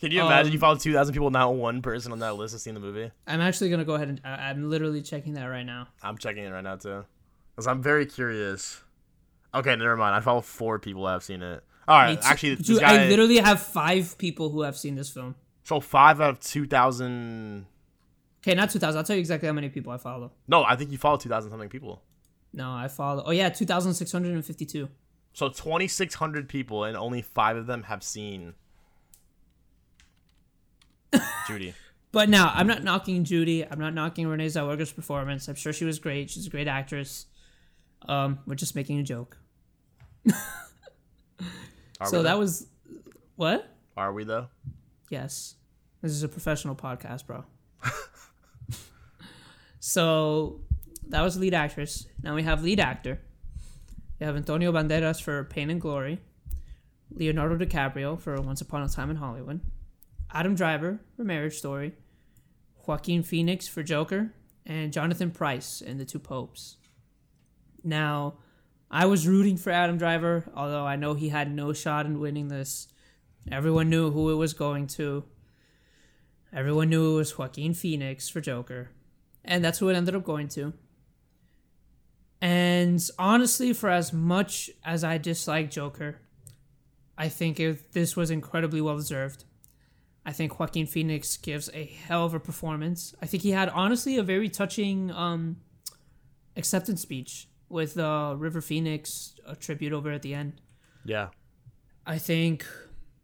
Can 0.00 0.10
you 0.12 0.22
imagine 0.22 0.48
Um, 0.48 0.52
you 0.54 0.58
follow 0.58 0.76
two 0.76 0.92
thousand 0.92 1.12
people, 1.12 1.30
not 1.30 1.54
one 1.54 1.82
person 1.82 2.10
on 2.12 2.18
that 2.20 2.36
list 2.36 2.52
has 2.52 2.62
seen 2.62 2.74
the 2.74 2.80
movie? 2.80 3.10
I'm 3.26 3.40
actually 3.40 3.70
gonna 3.70 3.84
go 3.84 3.94
ahead 3.94 4.08
and 4.08 4.20
I, 4.24 4.48
I'm 4.50 4.70
literally 4.70 5.02
checking 5.02 5.34
that 5.34 5.44
right 5.44 5.64
now. 5.64 5.88
I'm 6.02 6.16
checking 6.16 6.44
it 6.44 6.48
right 6.50 6.64
now 6.64 6.76
too, 6.76 7.04
because 7.54 7.66
I'm 7.66 7.82
very 7.82 8.06
curious. 8.06 8.82
Okay, 9.54 9.74
never 9.76 9.96
mind. 9.96 10.14
I 10.14 10.20
follow 10.20 10.40
four 10.40 10.78
people 10.78 11.04
that 11.04 11.12
have 11.12 11.22
seen 11.24 11.42
it. 11.42 11.62
All 11.88 11.98
right, 11.98 12.20
too. 12.20 12.26
actually, 12.28 12.56
Dude, 12.56 12.80
guy. 12.80 13.04
I 13.04 13.08
literally 13.08 13.38
have 13.38 13.60
five 13.60 14.16
people 14.16 14.50
who 14.50 14.62
have 14.62 14.76
seen 14.78 14.94
this 14.94 15.10
film. 15.10 15.34
so 15.64 15.80
five 15.80 16.20
out 16.20 16.30
of 16.30 16.40
two 16.40 16.66
thousand. 16.66 17.66
Okay, 18.42 18.54
not 18.54 18.70
two 18.70 18.78
thousand. 18.78 18.98
I'll 18.98 19.04
tell 19.04 19.16
you 19.16 19.20
exactly 19.20 19.48
how 19.48 19.52
many 19.52 19.68
people 19.68 19.92
I 19.92 19.98
follow. 19.98 20.32
No, 20.48 20.64
I 20.64 20.76
think 20.76 20.92
you 20.92 20.98
follow 20.98 21.16
two 21.18 21.28
thousand 21.28 21.50
something 21.50 21.68
people. 21.68 22.00
No, 22.54 22.70
I 22.72 22.88
follow. 22.88 23.22
Oh 23.26 23.32
yeah, 23.32 23.48
two 23.50 23.66
thousand 23.66 23.94
six 23.94 24.10
hundred 24.12 24.32
and 24.32 24.44
fifty-two. 24.44 24.88
So 25.32 25.48
2,600 25.48 26.48
people, 26.48 26.82
and 26.82 26.96
only 26.96 27.22
five 27.22 27.56
of 27.56 27.66
them 27.66 27.84
have 27.84 28.02
seen 28.02 28.54
Judy. 31.46 31.74
But 32.12 32.28
now, 32.28 32.50
I'm 32.52 32.66
not 32.66 32.82
knocking 32.82 33.22
Judy. 33.22 33.64
I'm 33.64 33.78
not 33.78 33.94
knocking 33.94 34.26
Renee 34.26 34.46
Zellweger's 34.46 34.90
performance. 34.90 35.46
I'm 35.46 35.54
sure 35.54 35.72
she 35.72 35.84
was 35.84 36.00
great. 36.00 36.28
She's 36.28 36.44
a 36.44 36.50
great 36.50 36.66
actress. 36.66 37.26
Um, 38.08 38.40
we're 38.48 38.56
just 38.56 38.74
making 38.74 38.98
a 38.98 39.04
joke. 39.04 39.38
So 42.06 42.22
that 42.22 42.38
was 42.38 42.66
what? 43.36 43.68
Are 43.96 44.12
we 44.12 44.24
though? 44.24 44.48
Yes. 45.10 45.56
This 46.02 46.12
is 46.12 46.22
a 46.22 46.28
professional 46.28 46.74
podcast, 46.74 47.26
bro. 47.26 47.44
so 49.80 50.60
that 51.08 51.20
was 51.20 51.38
lead 51.38 51.52
actress. 51.52 52.06
Now 52.22 52.34
we 52.34 52.42
have 52.42 52.62
lead 52.62 52.80
actor. 52.80 53.20
We 54.18 54.26
have 54.26 54.36
Antonio 54.36 54.72
Banderas 54.72 55.20
for 55.20 55.44
Pain 55.44 55.70
and 55.70 55.80
Glory, 55.80 56.20
Leonardo 57.10 57.62
DiCaprio 57.62 58.18
for 58.18 58.40
Once 58.40 58.60
Upon 58.60 58.82
a 58.82 58.88
Time 58.88 59.10
in 59.10 59.16
Hollywood, 59.16 59.60
Adam 60.32 60.54
Driver 60.54 61.00
for 61.16 61.24
Marriage 61.24 61.58
Story, 61.58 61.94
Joaquin 62.86 63.22
Phoenix 63.22 63.66
for 63.66 63.82
Joker, 63.82 64.32
and 64.64 64.92
Jonathan 64.92 65.30
Pryce 65.30 65.80
in 65.80 65.98
The 65.98 66.04
Two 66.04 66.18
Popes. 66.18 66.76
Now, 67.82 68.38
I 68.90 69.06
was 69.06 69.26
rooting 69.26 69.56
for 69.56 69.70
Adam 69.70 69.98
Driver, 69.98 70.50
although 70.54 70.84
I 70.84 70.96
know 70.96 71.14
he 71.14 71.28
had 71.28 71.52
no 71.52 71.72
shot 71.72 72.06
in 72.06 72.20
winning 72.20 72.48
this. 72.48 72.88
Everyone 73.50 73.88
knew 73.88 74.10
who 74.10 74.30
it 74.30 74.34
was 74.34 74.52
going 74.52 74.86
to. 74.88 75.24
Everyone 76.52 76.90
knew 76.90 77.12
it 77.12 77.16
was 77.16 77.38
Joaquin 77.38 77.74
Phoenix 77.74 78.28
for 78.28 78.40
Joker. 78.40 78.90
And 79.44 79.64
that's 79.64 79.78
who 79.78 79.88
it 79.88 79.96
ended 79.96 80.14
up 80.14 80.24
going 80.24 80.48
to. 80.48 80.72
And 82.40 83.00
honestly, 83.18 83.72
for 83.72 83.88
as 83.88 84.12
much 84.12 84.70
as 84.84 85.04
I 85.04 85.18
dislike 85.18 85.70
Joker, 85.70 86.20
I 87.16 87.28
think 87.28 87.60
it, 87.60 87.92
this 87.92 88.16
was 88.16 88.30
incredibly 88.30 88.80
well 88.80 88.96
deserved. 88.96 89.44
I 90.24 90.32
think 90.32 90.58
Joaquin 90.58 90.86
Phoenix 90.86 91.36
gives 91.36 91.70
a 91.72 91.84
hell 91.84 92.24
of 92.26 92.34
a 92.34 92.40
performance. 92.40 93.14
I 93.22 93.26
think 93.26 93.42
he 93.42 93.50
had 93.50 93.68
honestly 93.70 94.18
a 94.18 94.22
very 94.22 94.48
touching 94.48 95.10
um, 95.10 95.56
acceptance 96.56 97.00
speech 97.00 97.48
with 97.68 97.98
uh, 97.98 98.34
River 98.36 98.60
Phoenix 98.60 99.34
a 99.46 99.56
tribute 99.56 99.92
over 99.92 100.10
at 100.10 100.22
the 100.22 100.34
end. 100.34 100.60
Yeah. 101.04 101.28
I 102.06 102.18
think 102.18 102.66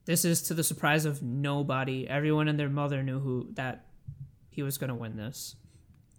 this 0.06 0.24
is 0.24 0.42
to 0.42 0.54
the 0.54 0.64
surprise 0.64 1.04
of 1.04 1.22
nobody. 1.22 2.08
Everyone 2.08 2.48
and 2.48 2.58
their 2.58 2.68
mother 2.68 3.02
knew 3.02 3.18
who 3.18 3.48
that 3.54 3.86
he 4.50 4.62
was 4.62 4.78
going 4.78 4.88
to 4.88 4.94
win 4.94 5.16
this. 5.16 5.56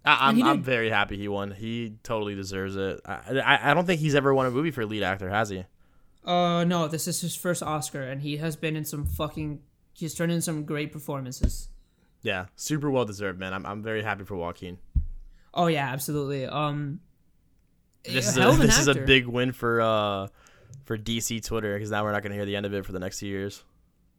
I, 0.04 0.28
I'm, 0.28 0.36
he 0.36 0.42
I'm 0.42 0.62
very 0.62 0.90
happy 0.90 1.16
he 1.16 1.28
won. 1.28 1.50
He 1.50 1.98
totally 2.02 2.34
deserves 2.34 2.76
it. 2.76 3.00
I, 3.04 3.40
I 3.44 3.70
I 3.70 3.74
don't 3.74 3.84
think 3.84 4.00
he's 4.00 4.14
ever 4.14 4.32
won 4.32 4.46
a 4.46 4.50
movie 4.50 4.70
for 4.70 4.86
lead 4.86 5.02
actor, 5.02 5.28
has 5.28 5.48
he? 5.48 5.64
Uh 6.24 6.64
no, 6.64 6.86
this 6.88 7.08
is 7.08 7.20
his 7.20 7.34
first 7.34 7.62
Oscar 7.62 8.02
and 8.02 8.22
he 8.22 8.36
has 8.36 8.56
been 8.56 8.76
in 8.76 8.84
some 8.84 9.06
fucking 9.06 9.60
he's 9.98 10.14
turned 10.14 10.32
in 10.32 10.40
some 10.40 10.64
great 10.64 10.92
performances. 10.92 11.68
Yeah, 12.22 12.46
super 12.56 12.90
well 12.90 13.04
deserved, 13.04 13.38
man. 13.38 13.52
I'm 13.52 13.66
I'm 13.66 13.82
very 13.82 14.02
happy 14.02 14.24
for 14.24 14.36
Joaquin. 14.36 14.78
Oh 15.52 15.66
yeah, 15.66 15.88
absolutely. 15.88 16.46
Um 16.46 17.00
This 18.04 18.28
is 18.28 18.36
a, 18.36 18.50
this 18.52 18.78
is 18.78 18.88
a 18.88 18.94
big 18.94 19.26
win 19.26 19.52
for 19.52 19.80
uh 19.80 20.28
for 20.84 20.96
DC 20.96 21.44
Twitter 21.44 21.74
because 21.74 21.90
now 21.90 22.04
we're 22.04 22.12
not 22.12 22.22
gonna 22.22 22.34
hear 22.34 22.46
the 22.46 22.56
end 22.56 22.66
of 22.66 22.74
it 22.74 22.84
for 22.86 22.92
the 22.92 22.98
next 22.98 23.18
two 23.18 23.26
years. 23.26 23.62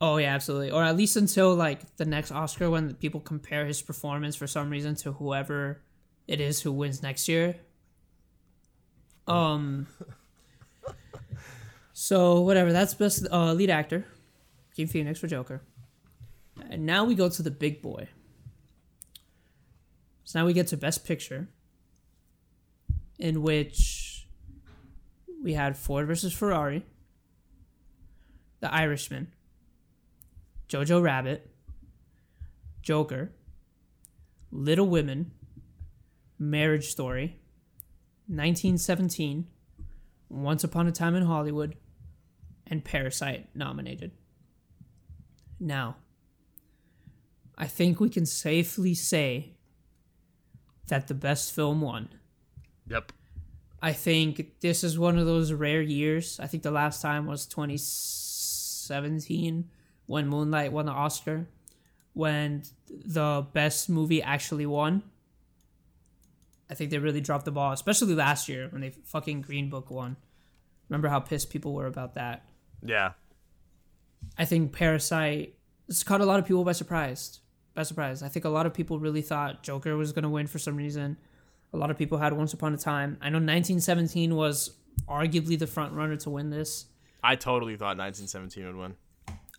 Oh 0.01 0.17
yeah, 0.17 0.33
absolutely. 0.33 0.71
Or 0.71 0.83
at 0.83 0.95
least 0.95 1.15
until 1.17 1.55
like 1.55 1.95
the 1.97 2.05
next 2.05 2.31
Oscar 2.31 2.69
when 2.69 2.93
people 2.95 3.19
compare 3.19 3.65
his 3.65 3.81
performance 3.81 4.35
for 4.35 4.47
some 4.47 4.69
reason 4.69 4.95
to 4.95 5.13
whoever 5.13 5.81
it 6.27 6.39
is 6.39 6.61
who 6.61 6.71
wins 6.71 7.01
next 7.03 7.27
year. 7.27 7.55
Um 9.27 9.87
So 11.91 12.39
whatever, 12.41 12.71
that's 12.71 12.93
best 12.93 13.27
uh, 13.29 13.51
lead 13.51 13.69
actor. 13.69 14.05
Joaquin 14.69 14.87
Phoenix 14.87 15.19
for 15.19 15.27
Joker. 15.27 15.61
And 16.69 16.85
now 16.85 17.05
we 17.05 17.15
go 17.15 17.29
to 17.29 17.41
the 17.41 17.51
big 17.51 17.81
boy. 17.81 18.07
So 20.23 20.39
now 20.39 20.45
we 20.45 20.53
get 20.53 20.67
to 20.67 20.77
Best 20.77 21.05
Picture, 21.05 21.47
in 23.17 23.41
which 23.41 24.27
we 25.43 25.53
had 25.53 25.75
Ford 25.75 26.07
versus 26.07 26.33
Ferrari, 26.33 26.85
The 28.59 28.73
Irishman, 28.73 29.31
Jojo 30.67 31.01
Rabbit, 31.01 31.49
Joker, 32.83 33.31
Little 34.51 34.87
Women, 34.87 35.31
Marriage 36.37 36.89
Story, 36.89 37.39
1917, 38.27 39.47
Once 40.29 40.63
Upon 40.63 40.87
a 40.87 40.91
Time 40.91 41.15
in 41.15 41.23
Hollywood, 41.23 41.75
and 42.67 42.85
Parasite 42.85 43.47
nominated. 43.55 44.11
Now, 45.59 45.95
I 47.59 47.67
think 47.67 47.99
we 47.99 48.09
can 48.09 48.25
safely 48.25 48.95
say 48.95 49.57
that 50.87 51.09
the 51.09 51.13
best 51.13 51.53
film 51.53 51.81
won. 51.81 52.07
Yep. 52.87 53.11
I 53.81 53.93
think 53.93 54.59
this 54.61 54.83
is 54.83 54.97
one 54.97 55.19
of 55.19 55.25
those 55.25 55.53
rare 55.53 55.81
years. 55.81 56.39
I 56.39 56.47
think 56.47 56.63
the 56.63 56.71
last 56.71 57.01
time 57.01 57.27
was 57.27 57.45
2017 57.45 59.69
when 60.05 60.27
Moonlight 60.27 60.71
won 60.71 60.85
the 60.85 60.93
Oscar, 60.93 61.47
when 62.13 62.63
the 62.89 63.45
best 63.53 63.89
movie 63.89 64.23
actually 64.23 64.65
won. 64.65 65.03
I 66.69 66.75
think 66.75 66.91
they 66.91 66.97
really 66.97 67.21
dropped 67.21 67.45
the 67.45 67.51
ball, 67.51 67.73
especially 67.73 68.15
last 68.15 68.47
year 68.47 68.69
when 68.69 68.81
they 68.81 68.89
fucking 68.89 69.41
Green 69.41 69.69
Book 69.69 69.91
won. 69.91 70.15
Remember 70.87 71.09
how 71.09 71.19
pissed 71.19 71.49
people 71.49 71.73
were 71.73 71.87
about 71.87 72.13
that? 72.15 72.45
Yeah. 72.83 73.11
I 74.37 74.45
think 74.45 74.71
Parasite 74.71 75.55
caught 76.05 76.21
a 76.21 76.25
lot 76.25 76.39
of 76.39 76.45
people 76.45 76.63
by 76.63 76.73
surprise. 76.73 77.39
By 77.75 77.83
surprise. 77.83 78.23
I 78.23 78.27
think 78.27 78.45
a 78.45 78.49
lot 78.49 78.65
of 78.65 78.73
people 78.73 78.99
really 78.99 79.21
thought 79.21 79.63
Joker 79.63 79.95
was 79.95 80.11
going 80.11 80.23
to 80.23 80.29
win 80.29 80.47
for 80.47 80.59
some 80.59 80.75
reason. 80.75 81.17
A 81.73 81.77
lot 81.77 81.91
of 81.91 81.97
people 81.97 82.17
had 82.17 82.33
Once 82.33 82.53
Upon 82.53 82.73
a 82.73 82.77
Time. 82.77 83.17
I 83.21 83.29
know 83.29 83.35
1917 83.37 84.35
was 84.35 84.71
arguably 85.07 85.57
the 85.57 85.67
front 85.67 85.93
runner 85.93 86.15
to 86.17 86.29
win 86.29 86.49
this. 86.49 86.85
I 87.23 87.35
totally 87.35 87.75
thought 87.75 87.97
1917 87.97 88.65
would 88.65 88.75
win. 88.75 88.95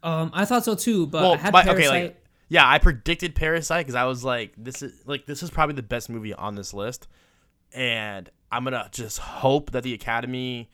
Um, 0.03 0.31
I 0.35 0.45
thought 0.45 0.65
so 0.65 0.75
too, 0.75 1.07
but 1.07 1.23
Well, 1.23 1.35
I 1.35 1.37
had 1.37 1.53
but, 1.53 1.65
Parasite. 1.65 1.87
okay, 1.87 2.03
like 2.05 2.25
yeah, 2.49 2.69
I 2.69 2.79
predicted 2.79 3.35
Parasite 3.37 3.87
because 3.87 3.95
I 3.95 4.05
was 4.05 4.25
like, 4.25 4.53
this 4.57 4.83
is 4.83 5.07
like 5.07 5.25
this 5.27 5.43
is 5.43 5.51
probably 5.51 5.77
the 5.77 5.83
best 5.83 6.11
movie 6.11 6.35
on 6.35 6.57
this 6.57 6.75
list, 6.75 7.07
and 7.73 8.29
I'm 8.51 8.65
gonna 8.65 8.89
just 8.91 9.19
hope 9.19 9.71
that 9.71 9.85
the 9.85 9.95
Academy 9.95 10.69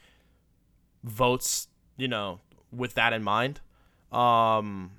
votes, 1.04 1.68
you 1.96 2.08
know, 2.08 2.40
with 2.72 2.94
that 2.94 3.12
in 3.12 3.22
mind, 3.22 3.60
um, 4.12 4.92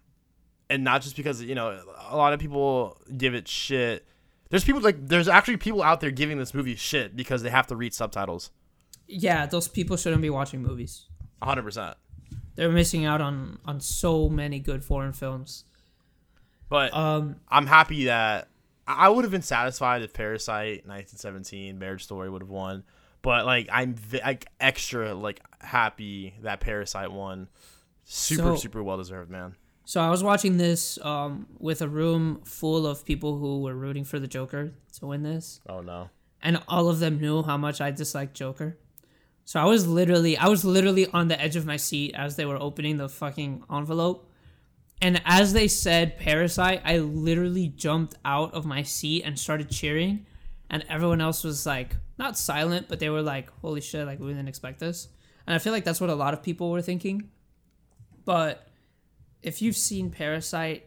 and 0.70 0.84
not 0.84 1.02
just 1.02 1.16
because 1.16 1.42
you 1.42 1.56
know 1.56 1.80
a 2.10 2.16
lot 2.18 2.34
of 2.34 2.40
people 2.40 3.00
give 3.18 3.34
it 3.34 3.48
shit. 3.48 4.06
There's 4.50 4.64
people 4.64 4.82
like 4.82 5.08
there's 5.08 5.28
actually 5.28 5.58
people 5.58 5.84
out 5.84 6.00
there 6.02 6.12
giving 6.12 6.38
this 6.38 6.54
movie 6.54 6.76
shit 6.76 7.16
because 7.16 7.44
they 7.44 7.50
have 7.50 7.68
to 7.68 7.76
read 7.76 7.94
subtitles. 7.94 8.52
yeah, 9.08 9.46
those 9.46 9.68
people 9.68 9.98
shouldn't 9.98 10.22
be 10.22 10.30
watching 10.30 10.62
movies. 10.62 11.06
100. 11.40 11.62
percent 11.64 11.98
They're 12.56 12.72
missing 12.72 13.06
out 13.06 13.22
on 13.22 13.60
on 13.66 13.80
so 13.82 14.30
many 14.30 14.60
good 14.60 14.84
foreign 14.84 15.14
films. 15.14 15.66
But 16.70 16.94
Um, 16.94 17.38
I'm 17.50 17.66
happy 17.68 18.06
that 18.06 18.50
I 18.88 19.10
would 19.10 19.24
have 19.26 19.32
been 19.32 19.42
satisfied 19.42 20.02
if 20.02 20.14
Parasite, 20.14 20.86
1917, 20.88 21.78
Marriage 21.78 22.04
Story 22.04 22.30
would 22.30 22.42
have 22.42 22.50
won. 22.50 22.84
But 23.22 23.46
like 23.46 23.68
I'm 23.72 23.96
vi- 23.96 24.22
like 24.24 24.48
extra 24.60 25.14
like 25.14 25.42
happy 25.62 26.34
that 26.42 26.60
Parasite 26.62 27.12
won. 27.12 27.48
Super 28.06 28.42
So- 28.44 28.56
super 28.56 28.82
well 28.84 28.98
deserved, 28.98 29.30
man. 29.30 29.56
So 29.88 30.02
I 30.02 30.10
was 30.10 30.22
watching 30.22 30.58
this 30.58 31.00
um, 31.02 31.48
with 31.60 31.82
a 31.82 31.88
room 31.88 32.42
full 32.44 32.86
of 32.86 33.06
people 33.06 33.38
who 33.38 33.62
were 33.62 33.74
rooting 33.74 34.04
for 34.04 34.20
the 34.20 34.28
Joker 34.28 34.74
to 35.00 35.06
win 35.06 35.24
this. 35.24 35.62
Oh 35.70 35.80
no. 35.80 36.10
and 36.42 36.62
all 36.68 36.90
of 36.90 37.00
them 37.00 37.22
knew 37.22 37.42
how 37.42 37.56
much 37.56 37.80
I 37.80 37.92
disliked 37.92 38.34
Joker. 38.34 38.78
So 39.46 39.62
I 39.62 39.64
was 39.64 39.88
literally 39.88 40.38
I 40.38 40.50
was 40.50 40.66
literally 40.66 41.08
on 41.08 41.30
the 41.30 41.40
edge 41.42 41.56
of 41.56 41.66
my 41.66 41.78
seat 41.78 42.14
as 42.16 42.36
they 42.36 42.44
were 42.44 42.62
opening 42.62 42.98
the 42.98 43.08
fucking 43.08 43.64
envelope. 43.72 44.30
And 45.02 45.22
as 45.24 45.54
they 45.54 45.70
said 45.70 46.18
Parasite, 46.20 46.82
I 46.84 46.98
literally 46.98 47.70
jumped 47.70 48.16
out 48.26 48.54
of 48.54 48.66
my 48.66 48.84
seat 48.84 49.24
and 49.24 49.40
started 49.40 49.70
cheering. 49.70 50.26
And 50.70 50.84
everyone 50.90 51.22
else 51.22 51.46
was 51.46 51.66
like 51.66 51.96
not 52.20 52.38
silent, 52.38 52.90
but 52.90 53.00
they 53.00 53.10
were 53.10 53.22
like, 53.22 53.48
"Holy 53.62 53.80
shit, 53.80 54.06
like 54.06 54.20
we 54.20 54.28
didn't 54.28 54.50
expect 54.50 54.80
this." 54.80 55.08
And 55.46 55.56
I 55.56 55.60
feel 55.60 55.72
like 55.72 55.86
that's 55.86 56.02
what 56.02 56.10
a 56.10 56.16
lot 56.24 56.34
of 56.34 56.44
people 56.44 56.72
were 56.72 56.82
thinking. 56.82 57.30
But 58.26 58.68
if 59.48 59.62
you've 59.62 59.76
seen 59.78 60.10
Parasite, 60.12 60.84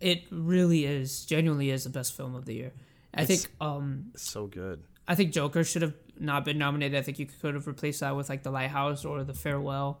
it 0.00 0.24
really 0.30 0.84
is 0.84 1.24
genuinely 1.26 1.70
is 1.70 1.84
the 1.84 1.90
best 1.90 2.16
film 2.16 2.34
of 2.34 2.44
the 2.44 2.54
year. 2.54 2.72
I 3.14 3.22
It's- 3.22 3.42
think 3.44 3.54
um 3.60 4.12
so 4.16 4.46
good. 4.46 4.82
I 5.08 5.14
think 5.14 5.32
Joker 5.32 5.62
should 5.64 5.82
have 5.82 5.94
not 6.18 6.44
been 6.44 6.58
nominated. 6.58 6.98
I 6.98 7.02
think 7.02 7.18
you 7.18 7.26
could 7.26 7.54
have 7.54 7.66
replaced 7.66 8.00
that 8.00 8.16
with 8.16 8.28
like 8.28 8.42
The 8.42 8.50
Lighthouse 8.50 9.04
or 9.04 9.22
The 9.24 9.34
Farewell 9.34 10.00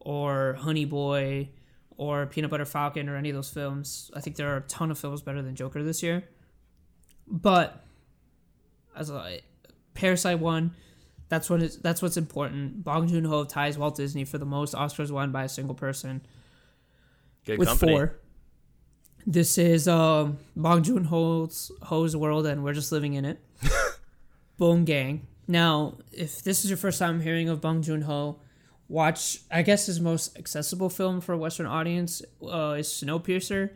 or 0.00 0.54
Honey 0.54 0.84
Boy 0.84 1.48
or 1.96 2.26
Peanut 2.26 2.50
Butter 2.50 2.64
Falcon 2.66 3.08
or 3.08 3.16
any 3.16 3.30
of 3.30 3.34
those 3.36 3.50
films. 3.50 4.10
I 4.14 4.20
think 4.20 4.36
there 4.36 4.52
are 4.52 4.58
a 4.58 4.62
ton 4.62 4.90
of 4.90 4.98
films 4.98 5.22
better 5.22 5.40
than 5.42 5.54
Joker 5.56 5.82
this 5.82 6.02
year. 6.02 6.24
But 7.26 7.84
as 8.94 9.10
a 9.10 9.40
Parasite 9.94 10.38
won, 10.38 10.72
That's 11.28 11.48
what 11.48 11.62
is 11.62 11.78
that's 11.78 12.02
what's 12.02 12.18
important. 12.18 12.84
Bong 12.84 13.08
Joon 13.08 13.24
Ho 13.24 13.44
ties 13.44 13.78
Walt 13.78 13.96
Disney 13.96 14.24
for 14.26 14.36
the 14.36 14.44
most 14.44 14.74
Oscars 14.74 15.10
won 15.10 15.32
by 15.32 15.44
a 15.44 15.48
single 15.48 15.74
person 15.74 16.20
Good 17.44 17.58
with 17.58 17.68
company. 17.68 17.92
four. 17.92 18.18
This 19.26 19.58
is 19.58 19.86
um, 19.86 20.38
Bong 20.56 20.82
Joon 20.82 21.04
Ho's 21.04 21.70
Ho's 21.82 22.16
world, 22.16 22.46
and 22.46 22.64
we're 22.64 22.72
just 22.72 22.92
living 22.92 23.14
in 23.14 23.24
it. 23.24 23.38
Boom 24.58 24.84
Gang. 24.84 25.26
Now, 25.48 25.98
if 26.12 26.42
this 26.42 26.64
is 26.64 26.70
your 26.70 26.76
first 26.76 26.98
time 26.98 27.20
hearing 27.20 27.48
of 27.48 27.60
Bong 27.60 27.82
Joon 27.82 28.02
Ho, 28.02 28.40
watch. 28.88 29.38
I 29.50 29.62
guess 29.62 29.86
his 29.86 30.00
most 30.00 30.38
accessible 30.38 30.88
film 30.88 31.20
for 31.20 31.32
a 31.32 31.38
Western 31.38 31.66
audience 31.66 32.22
uh, 32.42 32.76
is 32.78 32.88
Snowpiercer. 32.88 33.70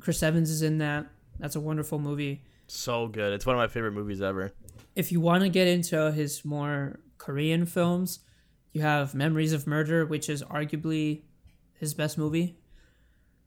Chris 0.00 0.22
Evans 0.22 0.50
is 0.50 0.62
in 0.62 0.78
that. 0.78 1.06
That's 1.38 1.56
a 1.56 1.60
wonderful 1.60 1.98
movie. 1.98 2.42
So 2.66 3.06
good. 3.06 3.32
It's 3.32 3.46
one 3.46 3.54
of 3.54 3.60
my 3.60 3.68
favorite 3.68 3.92
movies 3.92 4.20
ever. 4.22 4.52
If 4.96 5.12
you 5.12 5.20
want 5.20 5.42
to 5.42 5.48
get 5.48 5.68
into 5.68 6.10
his 6.12 6.44
more 6.44 7.00
Korean 7.18 7.66
films, 7.66 8.20
you 8.72 8.82
have 8.82 9.14
Memories 9.14 9.52
of 9.52 9.66
Murder, 9.66 10.06
which 10.06 10.28
is 10.28 10.42
arguably 10.44 11.22
his 11.74 11.94
best 11.94 12.18
movie. 12.18 12.56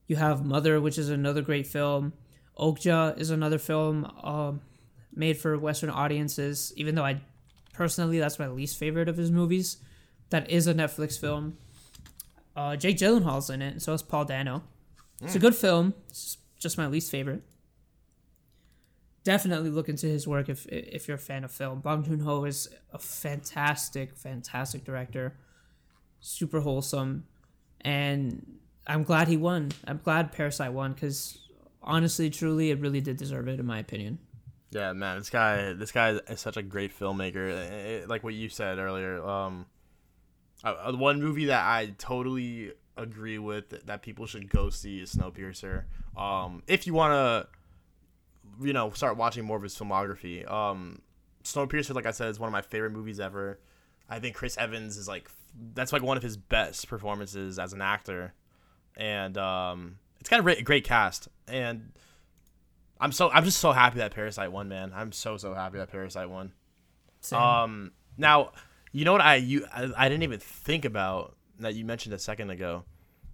You 0.08 0.16
have 0.18 0.46
Mother, 0.46 0.80
which 0.80 0.98
is 0.98 1.10
another 1.10 1.42
great 1.42 1.68
film. 1.68 2.14
Okja 2.58 3.18
is 3.20 3.32
another 3.32 3.58
film 3.58 4.06
um, 4.24 4.62
made 5.14 5.38
for 5.38 5.58
Western 5.58 5.90
audiences, 5.90 6.74
even 6.76 6.96
though 6.96 7.04
I 7.04 7.22
personally 7.74 8.20
that's 8.20 8.40
my 8.40 8.48
least 8.48 8.78
favorite 8.78 9.10
of 9.10 9.18
his 9.18 9.32
movies. 9.32 9.78
That 10.30 10.50
is 10.50 10.68
a 10.68 10.74
Netflix 10.74 11.20
film. 11.20 11.58
Uh, 12.56 12.76
Jake 12.76 12.98
Gyllenhaal's 12.98 13.50
in 13.50 13.62
it, 13.62 13.74
and 13.74 13.82
so 13.82 13.94
is 13.94 14.02
Paul 14.02 14.26
Dano. 14.26 14.64
It's 15.22 15.36
a 15.36 15.40
good 15.40 15.56
film. 15.56 15.94
It's 16.10 16.38
just 16.60 16.78
my 16.78 16.88
least 16.88 17.12
favorite. 17.12 17.44
Definitely 19.24 19.72
look 19.72 19.90
into 19.90 20.08
his 20.08 20.28
work 20.28 20.50
if 20.50 20.66
if 20.68 21.08
you're 21.08 21.16
a 21.16 21.20
fan 21.20 21.44
of 21.44 21.52
film. 21.52 21.80
Bong 21.82 22.04
Joon 22.04 22.20
Ho 22.20 22.46
is 22.46 22.70
a 22.94 23.00
fantastic, 23.00 24.16
fantastic 24.16 24.84
director. 24.84 25.36
Super 26.20 26.62
wholesome, 26.62 27.26
and 27.82 28.60
I'm 28.88 29.04
glad 29.04 29.28
he 29.28 29.38
won. 29.38 29.72
I'm 29.88 30.00
glad 30.04 30.32
Parasite 30.32 30.74
won 30.74 30.94
because 30.94 31.40
honestly, 31.82 32.30
truly, 32.30 32.72
it 32.72 32.80
really 32.80 33.02
did 33.02 33.18
deserve 33.18 33.48
it 33.48 33.60
in 33.60 33.66
my 33.66 33.80
opinion. 33.80 34.20
Yeah, 34.72 34.94
man, 34.94 35.18
this 35.20 35.30
guy, 35.30 35.74
this 35.74 35.92
guy 35.92 36.12
is 36.28 36.40
such 36.42 36.58
a 36.58 36.62
great 36.64 36.98
filmmaker. 36.98 37.50
Eh, 37.50 38.02
eh, 38.02 38.06
Like 38.08 38.24
what 38.24 38.34
you 38.34 38.50
said 38.50 38.78
earlier, 38.78 39.24
um, 39.26 39.66
uh, 40.64 40.76
uh, 40.88 40.94
one 40.94 41.22
movie 41.22 41.46
that 41.46 41.64
I 41.66 41.94
totally 41.98 42.74
agree 42.98 43.38
with 43.38 43.70
that- 43.70 43.88
that 43.88 44.02
people 44.02 44.26
should 44.26 44.50
go 44.50 44.70
see 44.70 45.00
is 45.02 45.14
Snowpiercer. 45.16 45.86
Um, 46.18 46.64
if 46.68 46.86
you 46.88 46.94
want 46.94 47.12
to, 47.14 48.66
you 48.66 48.74
know, 48.74 48.92
start 48.92 49.18
watching 49.18 49.44
more 49.46 49.58
of 49.58 49.64
his 49.64 49.76
filmography, 49.78 50.50
um, 50.50 51.02
Snowpiercer, 51.44 51.94
like 51.94 52.06
I 52.06 52.12
said, 52.12 52.30
is 52.30 52.40
one 52.40 52.48
of 52.48 52.54
my 52.54 52.62
favorite 52.62 52.92
movies 52.92 53.20
ever. 53.20 53.60
I 54.10 54.20
think 54.20 54.36
Chris 54.36 54.58
Evans 54.58 54.98
is 54.98 55.08
like 55.08 55.30
that's 55.74 55.94
like 55.94 56.02
one 56.04 56.18
of 56.18 56.24
his 56.24 56.36
best 56.38 56.88
performances 56.90 57.58
as 57.60 57.72
an 57.74 57.82
actor, 57.82 58.34
and 58.98 59.38
um, 59.38 59.98
it's 60.20 60.30
got 60.30 60.40
a 60.48 60.62
great, 60.62 60.84
cast 60.84 61.28
and. 61.48 61.92
I'm 62.98 63.12
so 63.12 63.30
I'm 63.30 63.44
just 63.44 63.58
so 63.58 63.74
happy 63.74 63.98
that 63.98 64.16
Parasite 64.16 64.54
won, 64.54 64.70
man. 64.70 64.94
I'm 64.96 65.12
so 65.12 65.36
so 65.36 65.54
happy 65.54 65.78
that 65.80 65.92
Parasite 65.92 66.30
won. 66.30 66.54
Same. 67.20 67.40
Um, 67.40 67.92
now 68.18 68.52
you 68.94 69.04
know 69.04 69.12
what 69.12 69.20
I 69.20 69.36
you 69.36 69.66
I, 69.72 69.92
I 69.98 70.10
didn't 70.10 70.24
even 70.24 70.40
think 70.40 70.86
about 70.86 71.36
that 71.60 71.76
you 71.76 71.84
mentioned 71.84 72.16
a 72.16 72.20
second 72.20 72.52
ago 72.52 72.86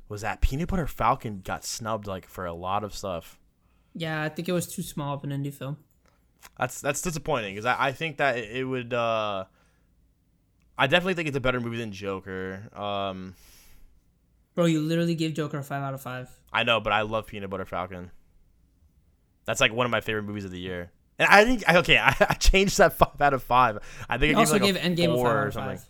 was 0.10 0.22
that 0.22 0.42
Peanut 0.42 0.68
Butter 0.68 0.88
Falcon 0.88 1.42
got 1.44 1.64
snubbed 1.64 2.08
like 2.08 2.26
for 2.26 2.46
a 2.46 2.54
lot 2.54 2.84
of 2.84 2.96
stuff. 2.96 3.40
yeah, 3.94 4.24
I 4.24 4.30
think 4.30 4.50
it 4.50 4.52
was 4.52 4.66
too 4.68 4.82
small 4.82 5.14
of 5.14 5.24
an 5.24 5.30
indie 5.30 5.54
film. 5.54 5.78
That's 6.58 6.82
that's 6.82 7.02
disappointing 7.04 7.54
because 7.54 7.66
I, 7.68 7.76
I 7.88 7.92
think 7.92 8.18
that 8.18 8.38
it, 8.40 8.52
it 8.58 8.64
would. 8.64 8.94
uh 8.96 9.46
I 10.78 10.88
definitely 10.88 11.14
think 11.14 11.28
it's 11.28 11.38
a 11.38 11.42
better 11.42 11.60
movie 11.60 11.78
than 11.78 11.92
Joker. 11.92 12.64
Um, 12.76 13.36
Bro, 14.56 14.66
you 14.66 14.82
literally 14.82 15.16
gave 15.16 15.34
Joker 15.34 15.60
a 15.60 15.64
five 15.64 15.82
out 15.82 15.94
of 15.94 16.02
five. 16.02 16.30
I 16.52 16.64
know, 16.64 16.80
but 16.80 16.92
I 16.94 17.02
love 17.02 17.28
Peanut 17.28 17.50
Butter 17.50 17.66
Falcon. 17.66 18.12
That's 19.46 19.62
like 19.62 19.74
one 19.74 19.86
of 19.86 19.92
my 19.92 20.02
favorite 20.02 20.24
movies 20.24 20.46
of 20.46 20.52
the 20.52 20.60
year. 20.60 20.92
And 21.18 21.28
I 21.30 21.46
think 21.46 21.68
okay, 21.70 21.98
I, 22.02 22.16
I 22.20 22.34
changed 22.36 22.78
that 22.78 22.94
five 22.94 23.20
out 23.22 23.34
of 23.34 23.44
five. 23.44 23.80
I 24.10 24.18
think 24.18 24.32
You 24.32 24.38
I 24.38 24.40
also 24.42 24.60
gave, 24.60 24.76
gave 24.76 24.84
like 24.84 24.86
a 24.86 24.90
Endgame 24.90 25.14
a 25.14 25.16
four 25.16 25.36
or 25.36 25.48
of 25.48 25.54
something. 25.54 25.78
five. 25.78 25.86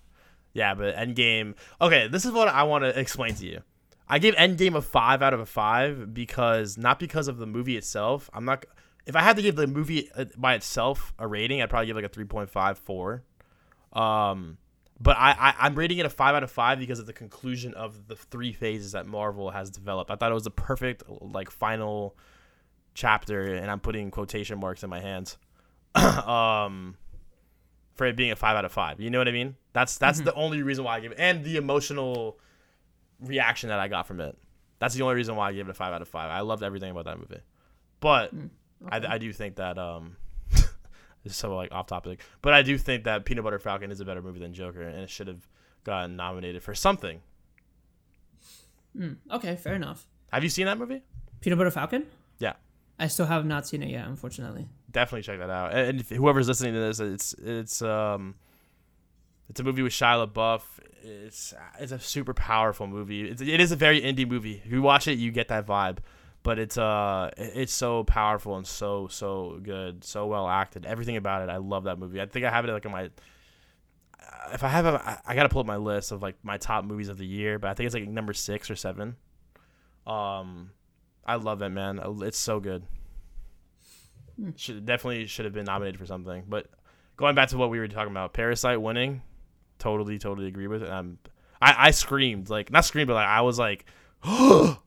Yeah, 0.54 0.74
but 0.76 0.96
Endgame. 0.96 1.56
Okay, 1.80 2.08
this 2.08 2.26
is 2.26 2.32
what 2.32 2.48
I 2.50 2.64
want 2.64 2.84
to 2.84 2.98
explain 3.00 3.36
to 3.36 3.46
you. 3.46 3.62
I 4.08 4.20
gave 4.20 4.36
Endgame 4.36 4.76
a 4.76 4.82
five 4.82 5.22
out 5.22 5.34
of 5.34 5.40
a 5.40 5.46
five 5.46 6.14
because 6.14 6.78
not 6.78 7.00
because 7.00 7.28
of 7.30 7.38
the 7.38 7.46
movie 7.48 7.78
itself. 7.78 8.30
I'm 8.34 8.46
not. 8.46 8.66
If 9.06 9.16
I 9.16 9.22
had 9.22 9.36
to 9.38 9.42
give 9.42 9.56
the 9.56 9.66
movie 9.68 10.12
uh, 10.16 10.26
by 10.38 10.54
itself 10.56 11.14
a 11.18 11.28
rating, 11.28 11.62
I'd 11.62 11.70
probably 11.70 11.88
give 11.88 11.96
like 11.96 12.06
a 12.06 12.10
three 12.10 12.26
point 12.26 12.50
five 12.50 12.78
four. 12.78 13.24
Um, 13.94 14.58
but 15.02 15.18
I, 15.18 15.32
I 15.32 15.56
I'm 15.66 15.76
rating 15.76 15.98
it 15.98 16.06
a 16.06 16.10
five 16.10 16.36
out 16.36 16.44
of 16.44 16.52
five 16.52 16.78
because 16.80 17.00
of 17.00 17.08
the 17.08 17.14
conclusion 17.14 17.74
of 17.74 18.08
the 18.08 18.16
three 18.16 18.54
phases 18.54 18.92
that 18.92 19.08
Marvel 19.08 19.50
has 19.50 19.70
developed. 19.70 20.12
I 20.12 20.16
thought 20.16 20.32
it 20.32 20.36
was 20.36 20.44
the 20.44 20.52
perfect 20.52 21.04
like 21.10 21.50
final 21.50 22.16
chapter, 22.94 23.56
and 23.56 23.72
I'm 23.72 23.80
putting 23.80 24.12
quotation 24.12 24.60
marks 24.60 24.84
in 24.84 24.90
my 24.90 25.00
hands. 25.00 25.38
um, 25.96 26.96
for 27.96 28.06
it 28.06 28.16
being 28.16 28.32
a 28.32 28.36
five 28.36 28.56
out 28.56 28.66
of 28.66 28.72
five. 28.72 29.00
You 29.00 29.10
know 29.10 29.18
what 29.18 29.28
I 29.28 29.32
mean? 29.32 29.56
That's 29.74 29.98
that's 29.98 30.22
the 30.22 30.34
only 30.34 30.62
reason 30.62 30.84
why 30.84 30.98
I 30.98 31.00
give 31.00 31.14
it, 31.14 31.20
and 31.20 31.44
the 31.44 31.58
emotional 31.58 32.38
reaction 33.20 33.70
that 33.70 33.80
I 33.80 33.88
got 33.88 34.08
from 34.08 34.22
it. 34.22 34.38
That's 34.80 34.96
the 34.96 35.04
only 35.04 35.16
reason 35.16 35.36
why 35.36 35.50
I 35.50 35.54
gave 35.54 35.68
it 35.68 35.72
a 35.72 35.76
five 35.76 35.94
out 35.94 36.02
of 36.02 36.08
five. 36.08 36.30
I 36.30 36.42
loved 36.42 36.64
everything 36.64 36.92
about 36.92 37.06
that 37.06 37.18
movie, 37.18 37.42
but 38.00 38.34
I, 38.90 39.16
I 39.16 39.18
do 39.18 39.32
think 39.34 39.56
that 39.56 39.78
um, 39.78 40.16
this 41.24 41.34
is 41.34 41.38
so 41.38 41.56
like 41.56 41.72
off 41.72 41.88
topic, 41.88 42.20
but 42.42 42.54
I 42.54 42.62
do 42.62 42.78
think 42.78 43.04
that 43.06 43.26
Peanut 43.26 43.44
Butter 43.44 43.60
Falcon 43.60 43.92
is 43.92 44.00
a 44.00 44.06
better 44.06 44.22
movie 44.22 44.40
than 44.40 44.54
Joker, 44.54 44.82
and 44.82 45.00
it 45.02 45.10
should 45.10 45.28
have 45.28 45.48
gotten 45.84 46.16
nominated 46.16 46.64
for 46.64 46.74
something. 46.76 47.22
Okay, 49.32 49.56
fair 49.56 49.74
enough. 49.76 50.06
Have 50.34 50.44
you 50.44 50.50
seen 50.50 50.66
that 50.66 50.78
movie? 50.78 51.02
Peanut 51.40 51.58
Butter 51.58 51.72
Falcon? 51.72 52.06
Yeah, 52.40 52.54
I 53.00 53.08
still 53.08 53.26
have 53.26 53.46
not 53.46 53.66
seen 53.68 53.82
it 53.84 53.90
yet, 53.90 54.06
unfortunately. 54.08 54.68
definitely 54.92 55.24
check 55.24 55.40
that 55.40 55.50
out. 55.50 55.74
And 55.74 56.02
if 56.02 56.10
whoever's 56.10 56.48
listening 56.48 56.74
to 56.74 56.80
this, 56.80 57.00
it's 57.00 57.34
it's 57.42 57.82
um, 57.82 58.36
it's 59.50 59.60
a 59.60 59.64
movie 59.64 59.82
with 59.82 59.94
Shia 59.94 60.28
LaBeouf. 60.28 60.62
It's 61.04 61.54
it's 61.80 61.92
a 61.92 62.00
super 62.00 62.34
powerful 62.34 62.88
movie. 62.88 63.30
It's, 63.30 63.42
it 63.42 63.60
is 63.60 63.72
a 63.72 63.76
very 63.76 64.02
indie 64.02 64.28
movie. 64.28 64.62
If 64.66 64.72
you 64.72 64.82
watch 64.82 65.08
it, 65.08 65.18
you 65.18 65.32
get 65.32 65.48
that 65.48 65.66
vibe. 65.66 65.98
But 66.44 66.58
it's 66.58 66.78
uh, 66.78 67.30
it's 67.38 67.74
so 67.74 68.04
powerful 68.04 68.58
and 68.58 68.66
so 68.66 69.08
so 69.08 69.60
good, 69.62 70.04
so 70.04 70.26
well 70.26 70.48
acted. 70.48 70.86
Everything 70.86 71.18
about 71.18 71.44
it, 71.44 71.52
I 71.52 71.58
love 71.58 71.84
that 71.84 72.00
movie. 72.00 72.20
I 72.20 72.26
think 72.26 72.46
I 72.46 72.50
have 72.50 72.66
it 72.66 72.72
like 72.72 72.86
in 72.86 72.92
my. 72.92 73.10
If 74.54 74.64
I 74.64 74.70
have, 74.70 74.86
a, 74.86 75.22
I- 75.26 75.36
gotta 75.36 75.50
pull 75.50 75.62
up 75.62 75.68
my 75.68 75.78
list 75.78 76.12
of 76.12 76.22
like 76.22 76.36
my 76.44 76.58
top 76.58 76.84
movies 76.84 77.10
of 77.10 77.18
the 77.18 77.26
year, 77.26 77.60
but 77.60 77.70
I 77.70 77.74
think 77.74 77.86
it's 77.86 77.94
like 77.96 78.08
number 78.08 78.34
six 78.34 78.70
or 78.72 78.76
seven. 78.76 79.16
Um, 80.08 80.72
I 81.26 81.36
love 81.36 81.62
it, 81.62 81.70
man. 81.70 82.00
It's 82.22 82.38
so 82.40 82.60
good 82.60 82.84
should 84.56 84.86
definitely 84.86 85.28
should 85.28 85.46
have 85.46 85.54
been 85.54 85.66
nominated 85.66 86.00
for 86.00 86.06
something. 86.06 86.44
But 86.48 86.68
going 87.18 87.36
back 87.36 87.50
to 87.50 87.58
what 87.58 87.70
we 87.70 87.80
were 87.80 87.88
talking 87.88 88.12
about, 88.12 88.34
Parasite 88.34 88.82
winning, 88.82 89.22
totally, 89.80 90.18
totally 90.18 90.48
agree 90.48 90.68
with 90.68 90.84
it. 90.84 90.90
Um, 90.90 91.18
I 91.62 91.88
I 91.88 91.92
screamed 91.92 92.50
like 92.50 92.72
not 92.72 92.86
screamed, 92.86 93.08
but 93.08 93.16
like 93.16 93.28
I 93.28 93.42
was 93.42 93.60
like 93.60 93.86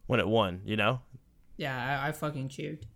when 0.07 0.21
it 0.21 0.27
won. 0.29 0.63
You 0.65 0.77
know, 0.77 1.01
Yeah, 1.57 2.01
I, 2.03 2.09
I 2.09 2.13
fucking 2.13 2.49
cheered. 2.49 2.87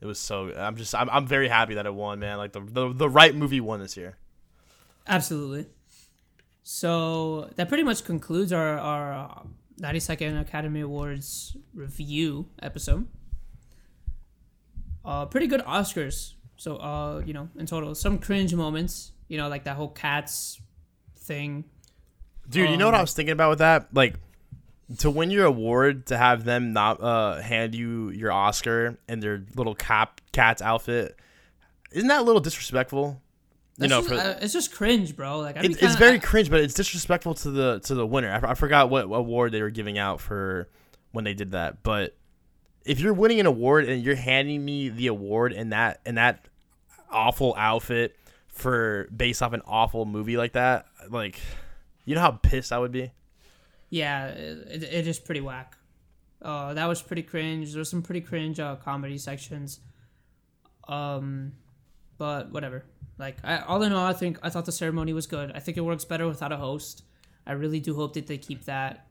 it 0.00 0.06
was 0.06 0.18
so. 0.18 0.52
I'm 0.56 0.76
just 0.76 0.94
I'm 0.94 1.08
I'm 1.10 1.26
very 1.26 1.48
happy 1.48 1.74
that 1.74 1.86
it 1.86 1.94
won, 1.94 2.18
man. 2.18 2.38
Like 2.38 2.52
the 2.52 2.60
the, 2.60 2.92
the 2.92 3.08
right 3.08 3.34
movie 3.34 3.60
won 3.60 3.80
this 3.80 3.96
year. 3.96 4.16
Absolutely. 5.06 5.66
So 6.62 7.50
that 7.56 7.68
pretty 7.68 7.82
much 7.82 8.04
concludes 8.04 8.52
our 8.52 8.78
our 8.78 9.12
uh, 9.12 9.42
92nd 9.80 10.40
Academy 10.40 10.80
Awards 10.80 11.56
review 11.74 12.48
episode. 12.62 13.08
Uh, 15.04 15.26
pretty 15.26 15.46
good 15.48 15.60
Oscars. 15.62 16.34
So 16.56 16.76
uh, 16.76 17.22
you 17.24 17.32
know, 17.32 17.48
in 17.58 17.66
total, 17.66 17.94
some 17.94 18.18
cringe 18.18 18.54
moments. 18.54 19.12
You 19.28 19.38
know, 19.38 19.48
like 19.48 19.64
that 19.64 19.76
whole 19.76 19.88
cats 19.88 20.60
thing. 21.16 21.64
Dude, 22.48 22.68
you 22.70 22.76
know 22.76 22.86
what 22.86 22.94
I 22.94 23.00
was 23.00 23.14
thinking 23.14 23.32
about 23.32 23.50
with 23.50 23.58
that? 23.60 23.88
Like 23.94 24.16
to 24.98 25.10
win 25.10 25.30
your 25.30 25.46
award, 25.46 26.06
to 26.06 26.16
have 26.16 26.44
them 26.44 26.72
not 26.72 27.02
uh 27.02 27.40
hand 27.40 27.74
you 27.74 28.10
your 28.10 28.32
Oscar 28.32 28.98
in 29.08 29.20
their 29.20 29.44
little 29.56 29.74
cap 29.74 30.20
cat's 30.32 30.62
outfit, 30.62 31.16
isn't 31.92 32.08
that 32.08 32.20
a 32.20 32.24
little 32.24 32.40
disrespectful? 32.40 33.20
You 33.78 33.88
That's 33.88 33.90
know, 33.90 34.00
just, 34.00 34.08
for, 34.08 34.14
uh, 34.14 34.38
it's 34.42 34.52
just 34.52 34.72
cringe, 34.72 35.16
bro. 35.16 35.38
Like 35.38 35.56
I 35.56 35.60
It's, 35.62 35.76
it's 35.82 35.96
very 35.96 36.18
cringe, 36.18 36.50
but 36.50 36.60
it's 36.60 36.74
disrespectful 36.74 37.34
to 37.36 37.50
the 37.50 37.80
to 37.84 37.94
the 37.94 38.06
winner. 38.06 38.30
I, 38.30 38.50
I 38.50 38.54
forgot 38.54 38.90
what 38.90 39.04
award 39.04 39.52
they 39.52 39.62
were 39.62 39.70
giving 39.70 39.98
out 39.98 40.20
for 40.20 40.68
when 41.12 41.24
they 41.24 41.34
did 41.34 41.52
that. 41.52 41.82
But 41.82 42.14
if 42.84 43.00
you're 43.00 43.14
winning 43.14 43.40
an 43.40 43.46
award 43.46 43.88
and 43.88 44.02
you're 44.02 44.14
handing 44.14 44.64
me 44.64 44.88
the 44.90 45.06
award 45.06 45.52
in 45.52 45.70
that 45.70 46.00
in 46.04 46.16
that 46.16 46.44
awful 47.10 47.54
outfit 47.56 48.16
for 48.48 49.08
based 49.14 49.42
off 49.42 49.52
an 49.54 49.62
awful 49.66 50.04
movie 50.04 50.36
like 50.36 50.52
that, 50.52 50.86
like 51.08 51.40
you 52.04 52.14
know 52.14 52.20
how 52.20 52.32
pissed 52.32 52.72
I 52.72 52.78
would 52.78 52.92
be. 52.92 53.10
Yeah, 53.92 54.28
it, 54.28 54.82
it 54.82 55.06
is 55.06 55.18
pretty 55.18 55.42
whack. 55.42 55.76
Uh, 56.40 56.72
that 56.72 56.86
was 56.86 57.02
pretty 57.02 57.22
cringe. 57.22 57.74
There's 57.74 57.90
some 57.90 58.00
pretty 58.00 58.22
cringe 58.22 58.58
uh, 58.58 58.76
comedy 58.76 59.18
sections. 59.18 59.80
Um, 60.88 61.52
but 62.16 62.50
whatever. 62.50 62.84
Like 63.18 63.36
I, 63.44 63.58
all 63.58 63.82
in 63.82 63.92
all, 63.92 64.06
I 64.06 64.14
think 64.14 64.38
I 64.42 64.48
thought 64.48 64.64
the 64.64 64.72
ceremony 64.72 65.12
was 65.12 65.26
good. 65.26 65.52
I 65.54 65.60
think 65.60 65.76
it 65.76 65.82
works 65.82 66.06
better 66.06 66.26
without 66.26 66.52
a 66.52 66.56
host. 66.56 67.04
I 67.46 67.52
really 67.52 67.80
do 67.80 67.94
hope 67.94 68.14
that 68.14 68.26
they 68.26 68.38
keep 68.38 68.64
that 68.64 69.08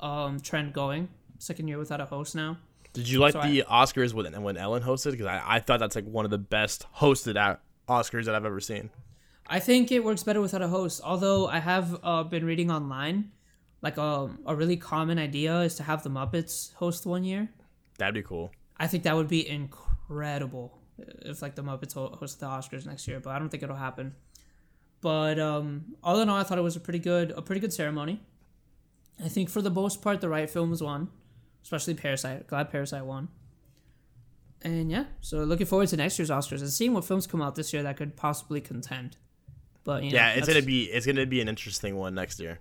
um, 0.00 0.40
trend 0.40 0.72
going. 0.72 1.10
Second 1.38 1.68
year 1.68 1.76
without 1.78 2.00
a 2.00 2.06
host 2.06 2.34
now. 2.34 2.56
Did 2.94 3.10
you 3.10 3.18
like 3.18 3.34
So 3.34 3.42
the 3.42 3.64
Oscars 3.70 4.14
when 4.14 4.42
when 4.42 4.56
Ellen 4.56 4.82
hosted? 4.82 5.10
Because 5.10 5.26
I, 5.26 5.42
I 5.46 5.60
thought 5.60 5.80
that's 5.80 5.96
like 5.96 6.06
one 6.06 6.24
of 6.24 6.30
the 6.30 6.38
best 6.38 6.86
hosted 6.96 7.36
at 7.36 7.60
Oscars 7.86 8.24
that 8.24 8.34
I've 8.34 8.46
ever 8.46 8.60
seen. 8.60 8.88
I 9.46 9.60
think 9.60 9.92
it 9.92 10.02
works 10.02 10.22
better 10.22 10.40
without 10.40 10.62
a 10.62 10.68
host. 10.68 11.02
Although 11.04 11.46
I 11.46 11.58
have 11.58 12.00
uh, 12.02 12.22
been 12.22 12.46
reading 12.46 12.70
online, 12.70 13.32
like 13.82 13.98
um, 13.98 14.38
a 14.46 14.54
really 14.54 14.76
common 14.76 15.18
idea 15.18 15.60
is 15.60 15.74
to 15.76 15.82
have 15.82 16.02
the 16.02 16.10
Muppets 16.10 16.72
host 16.74 17.06
one 17.06 17.24
year. 17.24 17.48
That'd 17.98 18.14
be 18.14 18.22
cool. 18.22 18.50
I 18.78 18.86
think 18.86 19.04
that 19.04 19.14
would 19.16 19.28
be 19.28 19.46
incredible 19.48 20.78
if 20.98 21.42
like 21.42 21.54
the 21.54 21.62
Muppets 21.62 21.94
ho- 21.94 22.14
host 22.18 22.40
the 22.40 22.46
Oscars 22.46 22.86
next 22.86 23.06
year, 23.08 23.20
but 23.20 23.30
I 23.30 23.38
don't 23.38 23.48
think 23.48 23.62
it'll 23.62 23.76
happen. 23.76 24.14
But 25.00 25.38
um, 25.38 25.94
all 26.02 26.20
in 26.20 26.28
all, 26.28 26.38
I 26.38 26.42
thought 26.42 26.58
it 26.58 26.62
was 26.62 26.76
a 26.76 26.80
pretty 26.80 26.98
good, 26.98 27.32
a 27.36 27.42
pretty 27.42 27.60
good 27.60 27.72
ceremony. 27.72 28.20
I 29.22 29.28
think 29.28 29.48
for 29.50 29.62
the 29.62 29.70
most 29.70 30.02
part, 30.02 30.20
the 30.20 30.28
right 30.28 30.48
films 30.48 30.82
won, 30.82 31.08
especially 31.62 31.94
Parasite. 31.94 32.46
Glad 32.46 32.70
Parasite 32.70 33.04
won. 33.04 33.28
And 34.62 34.90
yeah, 34.90 35.04
so 35.20 35.44
looking 35.44 35.66
forward 35.66 35.88
to 35.88 35.96
next 35.96 36.18
year's 36.18 36.30
Oscars 36.30 36.60
and 36.60 36.70
seeing 36.70 36.92
what 36.92 37.04
films 37.04 37.26
come 37.26 37.40
out 37.42 37.54
this 37.54 37.72
year 37.72 37.82
that 37.82 37.96
could 37.96 38.16
possibly 38.16 38.60
contend. 38.60 39.16
But 39.84 40.02
you 40.02 40.10
know, 40.10 40.16
Yeah, 40.16 40.30
it's 40.32 40.48
gonna 40.48 40.62
be 40.62 40.84
it's 40.84 41.06
gonna 41.06 41.26
be 41.26 41.40
an 41.40 41.48
interesting 41.48 41.96
one 41.96 42.14
next 42.14 42.40
year. 42.40 42.58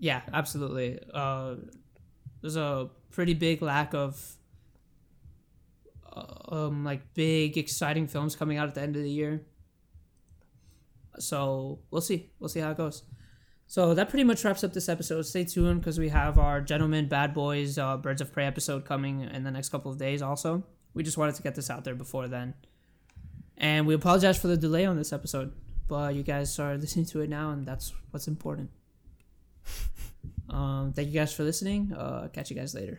Yeah, 0.00 0.22
absolutely. 0.32 0.98
Uh, 1.12 1.56
there's 2.40 2.56
a 2.56 2.88
pretty 3.10 3.34
big 3.34 3.62
lack 3.62 3.94
of 3.94 4.36
uh, 6.10 6.54
um 6.54 6.84
like 6.84 7.14
big 7.14 7.56
exciting 7.58 8.08
films 8.08 8.34
coming 8.34 8.56
out 8.56 8.66
at 8.66 8.74
the 8.74 8.80
end 8.80 8.96
of 8.96 9.02
the 9.02 9.10
year. 9.10 9.42
So 11.18 11.80
we'll 11.90 12.00
see. 12.00 12.30
We'll 12.40 12.48
see 12.48 12.60
how 12.60 12.70
it 12.70 12.78
goes. 12.78 13.02
So 13.66 13.94
that 13.94 14.08
pretty 14.08 14.24
much 14.24 14.42
wraps 14.42 14.64
up 14.64 14.72
this 14.72 14.88
episode. 14.88 15.22
Stay 15.22 15.44
tuned 15.44 15.80
because 15.80 15.98
we 15.98 16.08
have 16.08 16.38
our 16.38 16.60
Gentlemen 16.60 17.06
Bad 17.06 17.34
Boys 17.34 17.78
uh, 17.78 17.98
Birds 17.98 18.20
of 18.20 18.32
Prey 18.32 18.46
episode 18.46 18.84
coming 18.84 19.20
in 19.20 19.44
the 19.44 19.50
next 19.50 19.68
couple 19.68 19.92
of 19.92 19.98
days. 19.98 20.22
Also, 20.22 20.64
we 20.94 21.04
just 21.04 21.18
wanted 21.18 21.36
to 21.36 21.42
get 21.42 21.54
this 21.54 21.70
out 21.70 21.84
there 21.84 21.94
before 21.94 22.26
then, 22.26 22.54
and 23.58 23.86
we 23.86 23.94
apologize 23.94 24.38
for 24.38 24.48
the 24.48 24.56
delay 24.56 24.86
on 24.86 24.96
this 24.96 25.12
episode. 25.12 25.52
But 25.86 26.14
you 26.14 26.22
guys 26.22 26.58
are 26.58 26.76
listening 26.78 27.04
to 27.06 27.20
it 27.20 27.28
now, 27.28 27.50
and 27.50 27.66
that's 27.66 27.92
what's 28.10 28.26
important. 28.26 28.70
Um, 30.48 30.92
thank 30.92 31.08
you 31.08 31.14
guys 31.14 31.32
for 31.32 31.44
listening. 31.44 31.92
Uh, 31.92 32.28
catch 32.32 32.50
you 32.50 32.56
guys 32.56 32.74
later. 32.74 32.98